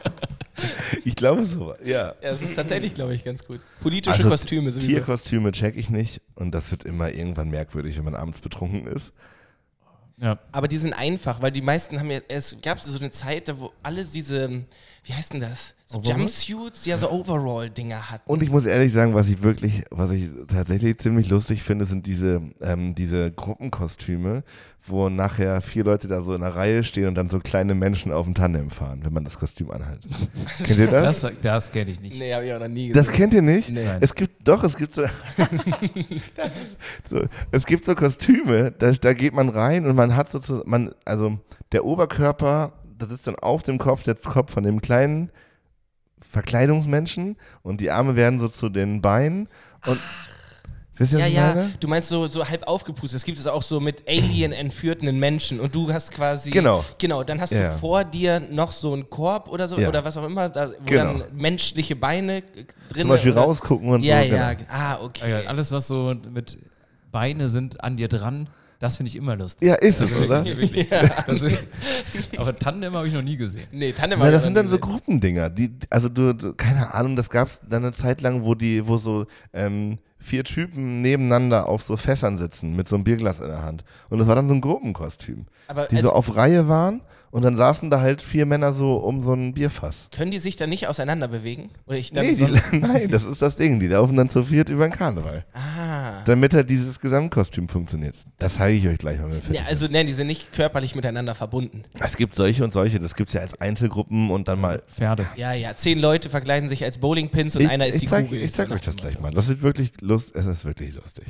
ich 1.06 1.16
glaube 1.16 1.46
so, 1.46 1.76
ja. 1.84 2.16
Ja, 2.22 2.30
es 2.30 2.42
ist 2.42 2.56
tatsächlich, 2.56 2.94
glaube 2.94 3.14
ich, 3.14 3.24
ganz 3.24 3.46
gut. 3.46 3.60
Politische 3.80 4.18
Also, 4.18 4.30
Kostüme 4.30 4.72
sowieso. 4.72 4.88
Tierkostüme 4.88 5.52
check 5.52 5.76
ich 5.78 5.90
nicht 5.90 6.22
und 6.36 6.52
das 6.52 6.72
wird 6.72 6.84
immer 6.84 7.12
irgendwann 7.12 7.50
merkwürdig, 7.50 7.98
wenn 7.98 8.06
man 8.06 8.16
abends 8.16 8.42
betrunken 8.42 8.88
ist. 8.88 9.14
Ja. 10.18 10.38
Aber 10.52 10.68
die 10.68 10.78
sind 10.78 10.94
einfach, 10.94 11.42
weil 11.42 11.52
die 11.52 11.62
meisten 11.62 12.00
haben 12.00 12.12
ja, 12.12 12.20
es 12.28 12.56
gab 12.62 12.80
so 12.80 12.98
eine 12.98 13.12
Zeit, 13.12 13.48
da 13.48 13.60
wo 13.60 13.72
alle 13.82 14.06
diese, 14.06 14.66
wie 15.04 15.14
heißt 15.14 15.34
denn 15.34 15.42
das? 15.42 15.74
So? 15.92 16.00
Jumpsuits, 16.00 16.86
ja, 16.86 16.98
so 16.98 17.12
Overall-Dinger 17.12 18.10
hatten. 18.10 18.32
Und 18.32 18.42
ich 18.42 18.50
muss 18.50 18.66
ehrlich 18.66 18.94
sagen, 18.94 19.14
was 19.14 19.28
ich 19.28 19.44
wirklich, 19.44 19.84
was 19.92 20.12
ich 20.12 20.30
tatsächlich 20.48 20.98
ziemlich 21.00 21.30
lustig 21.30 21.64
finde, 21.64 21.84
sind 21.84 22.06
diese, 22.06 22.42
ähm, 22.62 22.96
diese 22.96 23.30
Gruppenkostüme, 23.30 24.46
wo 24.88 25.10
nachher 25.10 25.62
vier 25.62 25.84
Leute 25.84 26.08
da 26.08 26.22
so 26.22 26.34
in 26.34 26.44
einer 26.44 26.56
Reihe 26.56 26.86
stehen 26.86 27.10
und 27.10 27.16
dann 27.16 27.28
so 27.28 27.40
kleine 27.40 27.76
Menschen 27.76 28.14
auf 28.14 28.24
dem 28.24 28.34
Tandem 28.34 28.70
fahren, 28.70 29.02
wenn 29.04 29.12
man 29.12 29.26
das 29.26 29.38
Kostüm 29.38 29.70
anhat. 29.70 30.00
Kennt 30.66 30.80
ihr 30.80 30.88
das? 30.88 31.20
Das, 31.20 31.34
das 31.42 31.72
kenne 31.72 31.92
ich 31.92 32.00
nicht. 32.00 32.18
Nee, 32.18 32.34
habe 32.34 32.46
ich 32.46 32.54
auch 32.54 32.60
noch 32.60 32.70
nie 32.70 32.88
gesehen. 32.88 33.06
Das 33.06 33.14
kennt 33.14 33.34
ihr 33.34 33.42
nicht? 33.42 33.70
Nee. 33.70 33.84
Nein. 33.84 33.98
Es 34.00 34.16
gibt, 34.16 34.48
doch, 34.48 34.64
es 34.64 34.78
gibt 34.78 34.94
so, 34.94 35.02
so 37.10 37.26
es 37.52 37.66
gibt 37.66 37.84
so 37.84 37.96
Kostüme, 37.96 38.72
da, 38.72 38.92
da 38.92 39.14
geht 39.14 39.34
man 39.34 39.50
rein 39.50 39.86
und 39.86 39.98
man 39.98 40.16
hat 40.16 40.32
sozusagen, 40.32 40.70
man, 40.70 40.96
also 41.04 41.38
der 41.74 41.84
Oberkörper, 41.84 42.72
das 42.98 43.12
ist 43.12 43.28
dann 43.28 43.36
auf 43.36 43.62
dem 43.62 43.78
Kopf, 43.78 44.04
der 44.04 44.16
Kopf 44.16 44.54
von 44.54 44.64
dem 44.64 44.82
kleinen 44.82 45.32
Verkleidungsmenschen 46.32 47.36
und 47.64 47.82
die 47.82 47.92
Arme 47.92 48.16
werden 48.16 48.40
so 48.40 48.48
zu 48.48 48.70
den 48.70 49.02
Beinen 49.02 49.48
und 49.86 50.00
wisst 50.96 51.14
ihr, 51.14 51.20
Ja, 51.20 51.26
was 51.26 51.30
ich 51.32 51.36
ja, 51.38 51.48
meine? 51.56 51.72
du 51.80 51.88
meinst 51.88 52.10
so, 52.10 52.28
so 52.28 52.48
halb 52.48 52.64
aufgepustet. 52.68 53.18
Es 53.18 53.26
gibt 53.26 53.38
es 53.38 53.48
auch 53.48 53.64
so 53.64 53.80
mit 53.80 54.08
Alien 54.08 54.52
entführten 54.54 55.20
Menschen 55.20 55.60
und 55.60 55.76
du 55.76 55.92
hast 55.92 56.12
quasi. 56.12 56.52
Genau. 56.52 56.86
Genau, 57.00 57.24
dann 57.24 57.42
hast 57.42 57.52
Ja. 57.52 57.74
du 57.74 57.80
vor 57.80 58.04
dir 58.06 58.40
noch 58.40 58.72
so 58.72 58.94
einen 58.94 59.10
Korb 59.10 59.50
oder 59.50 59.68
so 59.68 59.78
Ja. 59.78 59.90
oder 59.90 60.06
was 60.06 60.16
auch 60.18 60.26
immer, 60.26 60.50
da, 60.50 60.70
wo 60.70 60.76
Genau. 60.86 61.04
dann 61.20 61.24
menschliche 61.36 61.96
Beine 61.96 62.42
drin 62.90 63.02
Zum 63.02 63.10
Beispiel 63.10 63.34
rausgucken 63.34 63.90
und 63.90 64.04
Ja, 64.04 64.22
so. 64.24 64.28
ja. 64.34 64.54
genau. 64.54 64.70
Ah, 64.72 64.94
Ah 64.96 65.00
okay. 65.04 65.44
ja, 65.44 65.50
alles, 65.50 65.72
was 65.72 65.88
so 65.88 66.16
mit 66.32 66.58
Beine 67.12 67.50
sind 67.50 67.84
an 67.84 67.98
dir 67.98 68.08
dran, 68.08 68.48
das 68.82 68.98
finde 68.98 69.10
ich 69.10 69.16
immer 69.16 69.36
lustig. 69.36 69.68
Ja, 69.68 69.76
ist 69.76 70.02
es, 70.02 70.12
oder? 70.16 70.44
Wirklich. 70.44 70.90
Das 70.90 71.40
sind, 71.40 71.68
aber 72.36 72.58
Tandem 72.58 72.96
habe 72.96 73.08
ich 73.08 73.14
noch 73.14 73.22
nie 73.22 73.38
gesehen. 73.38 73.68
Nee, 73.72 73.92
Tandem 73.92 74.18
Na, 74.20 74.26
hab 74.26 74.32
ich 74.32 74.34
das 74.34 74.42
noch 74.42 74.46
sind 74.48 74.54
nie 74.54 74.56
dann 74.56 74.68
so 74.68 74.78
gesehen. 74.80 74.92
Gruppendinger. 74.92 75.50
Die, 75.52 75.72
also 75.92 76.10
du, 76.10 76.34
du, 76.34 76.54
keine 76.54 76.94
Ahnung, 76.94 77.16
das 77.16 77.30
gab 77.30 77.48
es 77.48 77.62
dann 77.70 77.84
eine 77.84 77.94
Zeit 77.94 78.22
lang, 78.22 78.44
wo 78.44 78.56
die, 78.56 78.88
wo 78.88 78.98
so 78.98 79.28
ähm, 79.54 80.00
vier 80.18 80.44
Typen 80.44 81.02
nebeneinander 81.02 81.70
auf 81.70 81.84
so 81.84 81.96
Fässern 81.96 82.38
sitzen 82.38 82.76
mit 82.76 82.88
so 82.88 82.96
einem 82.96 83.04
Bierglas 83.04 83.40
in 83.40 83.48
der 83.48 83.62
Hand. 83.64 83.84
Und 84.10 84.18
das 84.18 84.28
war 84.28 84.36
dann 84.36 84.48
so 84.48 84.56
ein 84.56 84.62
Gruppenkostüm. 84.62 85.46
Aber 85.68 85.86
Die 85.86 85.98
also, 85.98 86.08
so 86.08 86.14
auf 86.14 86.36
Reihe 86.36 86.68
waren 86.68 87.02
und 87.32 87.44
dann 87.44 87.56
saßen 87.56 87.90
da 87.90 88.02
halt 88.02 88.22
vier 88.22 88.46
Männer 88.46 88.74
so 88.74 88.98
um 88.98 89.24
so 89.24 89.34
ein 89.34 89.54
Bierfass. 89.54 90.10
können 90.16 90.32
die 90.32 90.40
sich 90.40 90.56
dann 90.56 90.70
nicht 90.70 90.88
auseinander 90.88 91.28
bewegen? 91.28 91.70
Oder 91.86 91.98
ich 91.98 92.12
dann 92.12 92.26
Nee, 92.26 92.36
die, 92.36 92.46
nein, 92.78 93.10
das 93.10 93.24
ist 93.24 93.42
das 93.42 93.56
Ding. 93.56 93.80
Die 93.80 93.88
laufen 93.88 94.16
dann 94.16 94.30
zu 94.30 94.44
viert 94.46 94.70
über 94.70 94.88
den 94.88 94.92
Karneval. 94.94 95.46
Ah. 95.54 96.24
Damit 96.26 96.54
halt 96.54 96.70
dieses 96.70 97.00
Gesamtkostüm 97.00 97.68
funktioniert. 97.68 98.16
Das 98.38 98.56
zeige 98.56 98.78
ich 98.78 98.88
euch 98.88 98.98
gleich 98.98 99.20
mal. 99.20 99.32
wenn 99.32 99.42
wir 99.48 99.56
Ja, 99.56 99.64
also 99.68 99.88
nein, 99.90 100.08
die 100.08 100.14
sind 100.14 100.28
nicht 100.28 100.52
körperlich 100.52 100.96
miteinander 100.96 101.36
verbunden. 101.36 101.84
es 102.00 102.16
gibt 102.18 102.36
solche 102.36 102.64
und 102.64 102.74
solche. 102.74 103.00
Das 103.00 103.16
gibt 103.16 103.30
es 103.30 103.34
ja 103.34 103.42
als 103.42 103.60
Einzelgruppen 103.60 104.30
und 104.30 104.48
dann 104.48 104.60
mal 104.60 104.84
Pferde. 104.88 105.26
Ja, 105.36 105.54
ja. 105.54 105.76
Zehn 105.76 106.00
Leute 106.00 106.30
verkleiden 106.30 106.70
sich 106.70 106.84
als 106.84 106.98
Bowlingpins 106.98 107.56
und 107.56 107.64
ich, 107.64 107.70
einer 107.70 107.88
ist 107.88 107.96
ich 107.96 108.02
die 108.02 108.08
zeig, 108.08 108.26
Kugel. 108.26 108.42
Ich 108.44 108.54
zeig 108.54 108.70
So 108.70 108.76
euch 108.76 108.82
das 108.82 108.96
gleich 108.96 109.20
mal. 109.20 109.32
Das 109.32 109.50
ist 109.50 109.62
wirklich 109.62 109.92
lust, 110.02 110.36
es 110.36 110.46
ist 110.48 110.66
wirklich 110.66 110.94
lustig. 110.94 111.26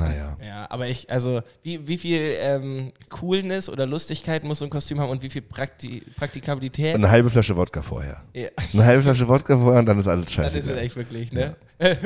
Naja. 0.00 0.36
Ja, 0.44 0.66
aber 0.70 0.88
ich, 0.88 1.10
also, 1.10 1.42
wie, 1.62 1.86
wie 1.86 1.98
viel 1.98 2.36
ähm, 2.40 2.92
Coolness 3.08 3.68
oder 3.68 3.86
Lustigkeit 3.86 4.44
muss 4.44 4.58
so 4.60 4.64
ein 4.64 4.70
Kostüm 4.70 5.00
haben 5.00 5.10
und 5.10 5.22
wie 5.22 5.30
viel 5.30 5.42
Prakti 5.42 6.02
Praktikabilität? 6.16 6.94
Eine 6.94 7.10
halbe 7.10 7.30
Flasche 7.30 7.56
Wodka 7.56 7.82
vorher. 7.82 8.22
ja, 8.34 8.48
Eine 8.72 8.84
halbe 8.84 9.02
Flasche 9.02 9.28
Wodka 9.28 9.56
vorher 9.56 9.80
und 9.80 9.86
dann 9.86 9.98
ist 9.98 10.06
alles 10.08 10.26
das 10.26 10.34
scheiße. 10.34 10.58
ist 10.58 10.68
es 10.68 10.76
echt 10.76 10.96
wirklich, 10.96 11.32
ne? 11.32 11.54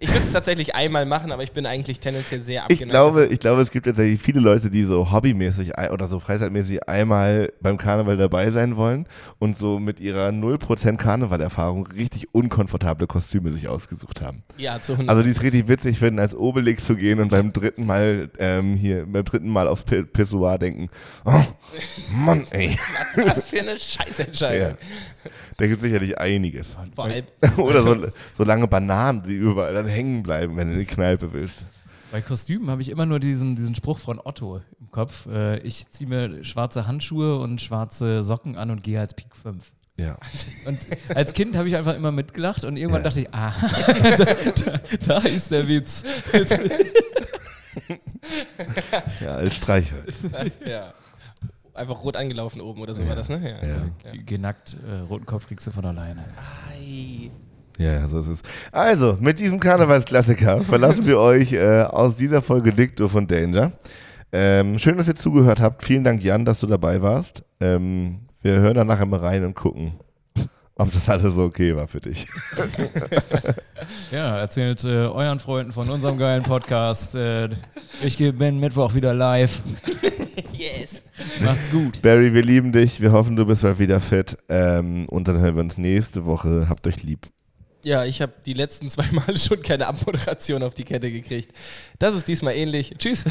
Ich 0.00 0.08
würde 0.08 0.20
es 0.24 0.30
tatsächlich 0.30 0.74
einmal 0.76 1.06
machen, 1.06 1.32
aber 1.32 1.42
ich 1.42 1.50
bin 1.52 1.66
eigentlich 1.66 1.98
tendenziell 1.98 2.40
sehr 2.40 2.58
Ich 2.68 2.76
abgeneigt. 2.82 2.90
glaube, 2.90 3.26
ich 3.26 3.40
glaube, 3.40 3.62
es 3.62 3.70
gibt 3.72 3.86
tatsächlich 3.86 4.20
viele 4.22 4.38
Leute, 4.38 4.70
die 4.70 4.84
so 4.84 5.10
hobbymäßig 5.10 5.72
oder 5.90 6.06
so 6.06 6.20
freizeitmäßig 6.20 6.88
einmal 6.88 7.52
beim 7.60 7.78
Karneval 7.78 8.16
dabei 8.16 8.50
sein 8.52 8.76
wollen 8.76 9.06
und 9.40 9.58
so 9.58 9.80
mit 9.80 9.98
ihrer 9.98 10.28
0% 10.28 10.96
Karnevalerfahrung 10.98 11.86
richtig 11.88 12.32
unkomfortable 12.32 13.06
Kostüme 13.08 13.50
sich 13.50 13.66
ausgesucht 13.68 14.22
haben. 14.22 14.44
Ja, 14.56 14.80
zu 14.80 14.92
100. 14.92 15.10
Also 15.10 15.22
die 15.24 15.30
es 15.30 15.42
richtig 15.42 15.66
witzig 15.68 15.98
finden, 15.98 16.20
als 16.20 16.36
Obelix 16.36 16.84
zu 16.84 16.94
gehen 16.94 17.18
und 17.18 17.28
beim 17.30 17.52
dritten 17.52 17.84
Mal 17.84 18.30
ähm, 18.38 18.74
hier, 18.76 19.04
beim 19.06 19.24
dritten 19.24 19.48
Mal 19.48 19.66
aufs 19.66 19.82
Pi- 19.82 20.04
Pissoir 20.04 20.58
denken, 20.58 20.90
oh, 21.24 21.42
Mann, 22.12 22.46
ey. 22.50 22.78
Was 23.16 23.48
für 23.48 23.60
eine 23.60 23.76
Scheißentscheidung. 23.78 24.70
Ja. 24.70 24.76
Da 25.56 25.66
gibt 25.66 25.78
es 25.78 25.82
sicherlich 25.82 26.16
einiges. 26.18 26.76
Vor 26.94 27.06
allem, 27.06 27.24
Oder 27.56 27.82
so, 27.82 27.96
so 28.32 28.44
lange 28.44 28.68
Bananen, 28.68 29.24
die 29.24 29.34
überall 29.34 29.74
dann 29.74 29.87
hängen 29.88 30.22
bleiben, 30.22 30.56
wenn 30.56 30.68
du 30.68 30.74
in 30.74 30.80
die 30.80 30.84
Kneipe 30.86 31.32
willst. 31.32 31.64
Bei 32.10 32.22
Kostümen 32.22 32.70
habe 32.70 32.80
ich 32.80 32.88
immer 32.88 33.04
nur 33.06 33.20
diesen, 33.20 33.54
diesen 33.56 33.74
Spruch 33.74 33.98
von 33.98 34.18
Otto 34.22 34.62
im 34.80 34.90
Kopf. 34.90 35.26
Äh, 35.26 35.58
ich 35.58 35.88
ziehe 35.90 36.08
mir 36.08 36.42
schwarze 36.44 36.86
Handschuhe 36.86 37.38
und 37.38 37.60
schwarze 37.60 38.24
Socken 38.24 38.56
an 38.56 38.70
und 38.70 38.82
gehe 38.82 38.98
als 39.00 39.12
Pik 39.14 39.36
5. 39.36 39.72
Ja. 39.98 40.16
Und 40.64 40.78
als 41.14 41.32
Kind 41.32 41.56
habe 41.56 41.68
ich 41.68 41.76
einfach 41.76 41.94
immer 41.96 42.12
mitgelacht 42.12 42.64
und 42.64 42.76
irgendwann 42.76 43.02
Ja. 43.02 43.08
dachte 43.08 43.20
ich, 43.20 43.34
ah, 43.34 43.52
da, 44.16 44.24
da, 44.24 44.80
da 45.06 45.18
ist 45.28 45.50
der 45.50 45.66
Witz. 45.68 46.04
Ja, 49.20 49.34
als 49.36 49.56
Streichholz. 49.56 50.24
ja. 50.66 50.92
Einfach 51.74 52.02
rot 52.02 52.16
angelaufen 52.16 52.60
oben 52.60 52.80
oder 52.82 52.94
so 52.94 53.06
war 53.08 53.14
das, 53.14 53.28
ne? 53.28 53.40
Ja. 53.62 53.68
Ja. 54.12 54.22
Genackt, 54.26 54.76
äh, 54.86 54.98
roten 55.08 55.26
Kopf 55.26 55.46
kriegst 55.46 55.66
du 55.66 55.70
von 55.70 55.84
alleine. 55.84 56.24
Ei. 56.70 57.30
Ja, 57.78 58.06
so 58.08 58.18
ist 58.18 58.28
es. 58.28 58.42
Also, 58.72 59.16
mit 59.20 59.38
diesem 59.38 59.60
Karnevalsklassiker 59.60 60.62
verlassen 60.64 61.06
wir 61.06 61.18
euch 61.18 61.52
äh, 61.52 61.82
aus 61.82 62.16
dieser 62.16 62.42
Folge 62.42 62.72
Dicto 62.72 63.08
von 63.08 63.26
Danger. 63.26 63.72
Ähm, 64.32 64.78
schön, 64.78 64.98
dass 64.98 65.08
ihr 65.08 65.14
zugehört 65.14 65.60
habt. 65.60 65.84
Vielen 65.84 66.04
Dank, 66.04 66.22
Jan, 66.22 66.44
dass 66.44 66.60
du 66.60 66.66
dabei 66.66 67.00
warst. 67.00 67.44
Ähm, 67.60 68.20
wir 68.42 68.54
hören 68.54 68.74
dann 68.74 68.88
nachher 68.88 69.06
mal 69.06 69.20
rein 69.20 69.44
und 69.44 69.54
gucken, 69.54 69.92
ob 70.74 70.92
das 70.92 71.08
alles 71.08 71.34
so 71.34 71.44
okay 71.44 71.74
war 71.76 71.88
für 71.88 72.00
dich. 72.00 72.26
Ja, 74.10 74.38
erzählt 74.38 74.84
äh, 74.84 75.06
euren 75.06 75.38
Freunden 75.38 75.72
von 75.72 75.88
unserem 75.88 76.18
geilen 76.18 76.42
Podcast. 76.42 77.14
Äh, 77.14 77.48
ich 78.02 78.18
bin 78.18 78.58
Mittwoch 78.60 78.94
wieder 78.94 79.14
live. 79.14 79.62
Yes. 80.52 81.04
Macht's 81.42 81.70
gut. 81.70 82.02
Barry, 82.02 82.34
wir 82.34 82.42
lieben 82.42 82.72
dich. 82.72 83.00
Wir 83.00 83.12
hoffen, 83.12 83.36
du 83.36 83.46
bist 83.46 83.62
bald 83.62 83.78
wieder 83.78 84.00
fit. 84.00 84.36
Ähm, 84.48 85.08
und 85.08 85.28
dann 85.28 85.38
hören 85.38 85.54
wir 85.54 85.62
uns 85.62 85.78
nächste 85.78 86.26
Woche. 86.26 86.66
Habt 86.68 86.86
euch 86.86 87.02
lieb. 87.02 87.28
Ja, 87.84 88.04
ich 88.04 88.20
habe 88.20 88.32
die 88.44 88.54
letzten 88.54 88.90
zwei 88.94 89.06
Male 89.12 89.38
schon 89.38 89.62
keine 89.62 89.86
Abmoderation 89.86 90.62
auf 90.62 90.74
die 90.74 90.84
Kette 90.84 91.10
gekriegt. 91.10 91.52
Das 91.98 92.14
ist 92.14 92.28
diesmal 92.28 92.54
ähnlich. 92.54 92.94
Tschüss. 92.98 93.24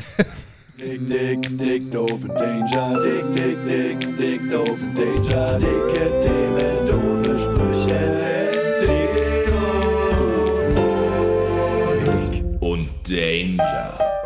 Dick, 0.79 1.07
dick, 1.09 1.57
dick, 1.57 1.91
doof 1.91 2.11
und 2.11 2.29
Danger. 2.29 3.01
Dick, 3.01 3.25
dick, 3.33 3.65
dick, 3.65 4.17
dick, 4.17 4.51
doof 4.51 4.79
und 4.79 4.95
Danger. 4.95 5.57
Dicke 5.57 6.21
Themen, 6.21 6.87
doofe 6.87 7.39
Sprüche. 7.39 7.99
Dick, 8.81 9.47
doof 12.05 12.59
und 12.61 12.89
Danger. 13.09 14.16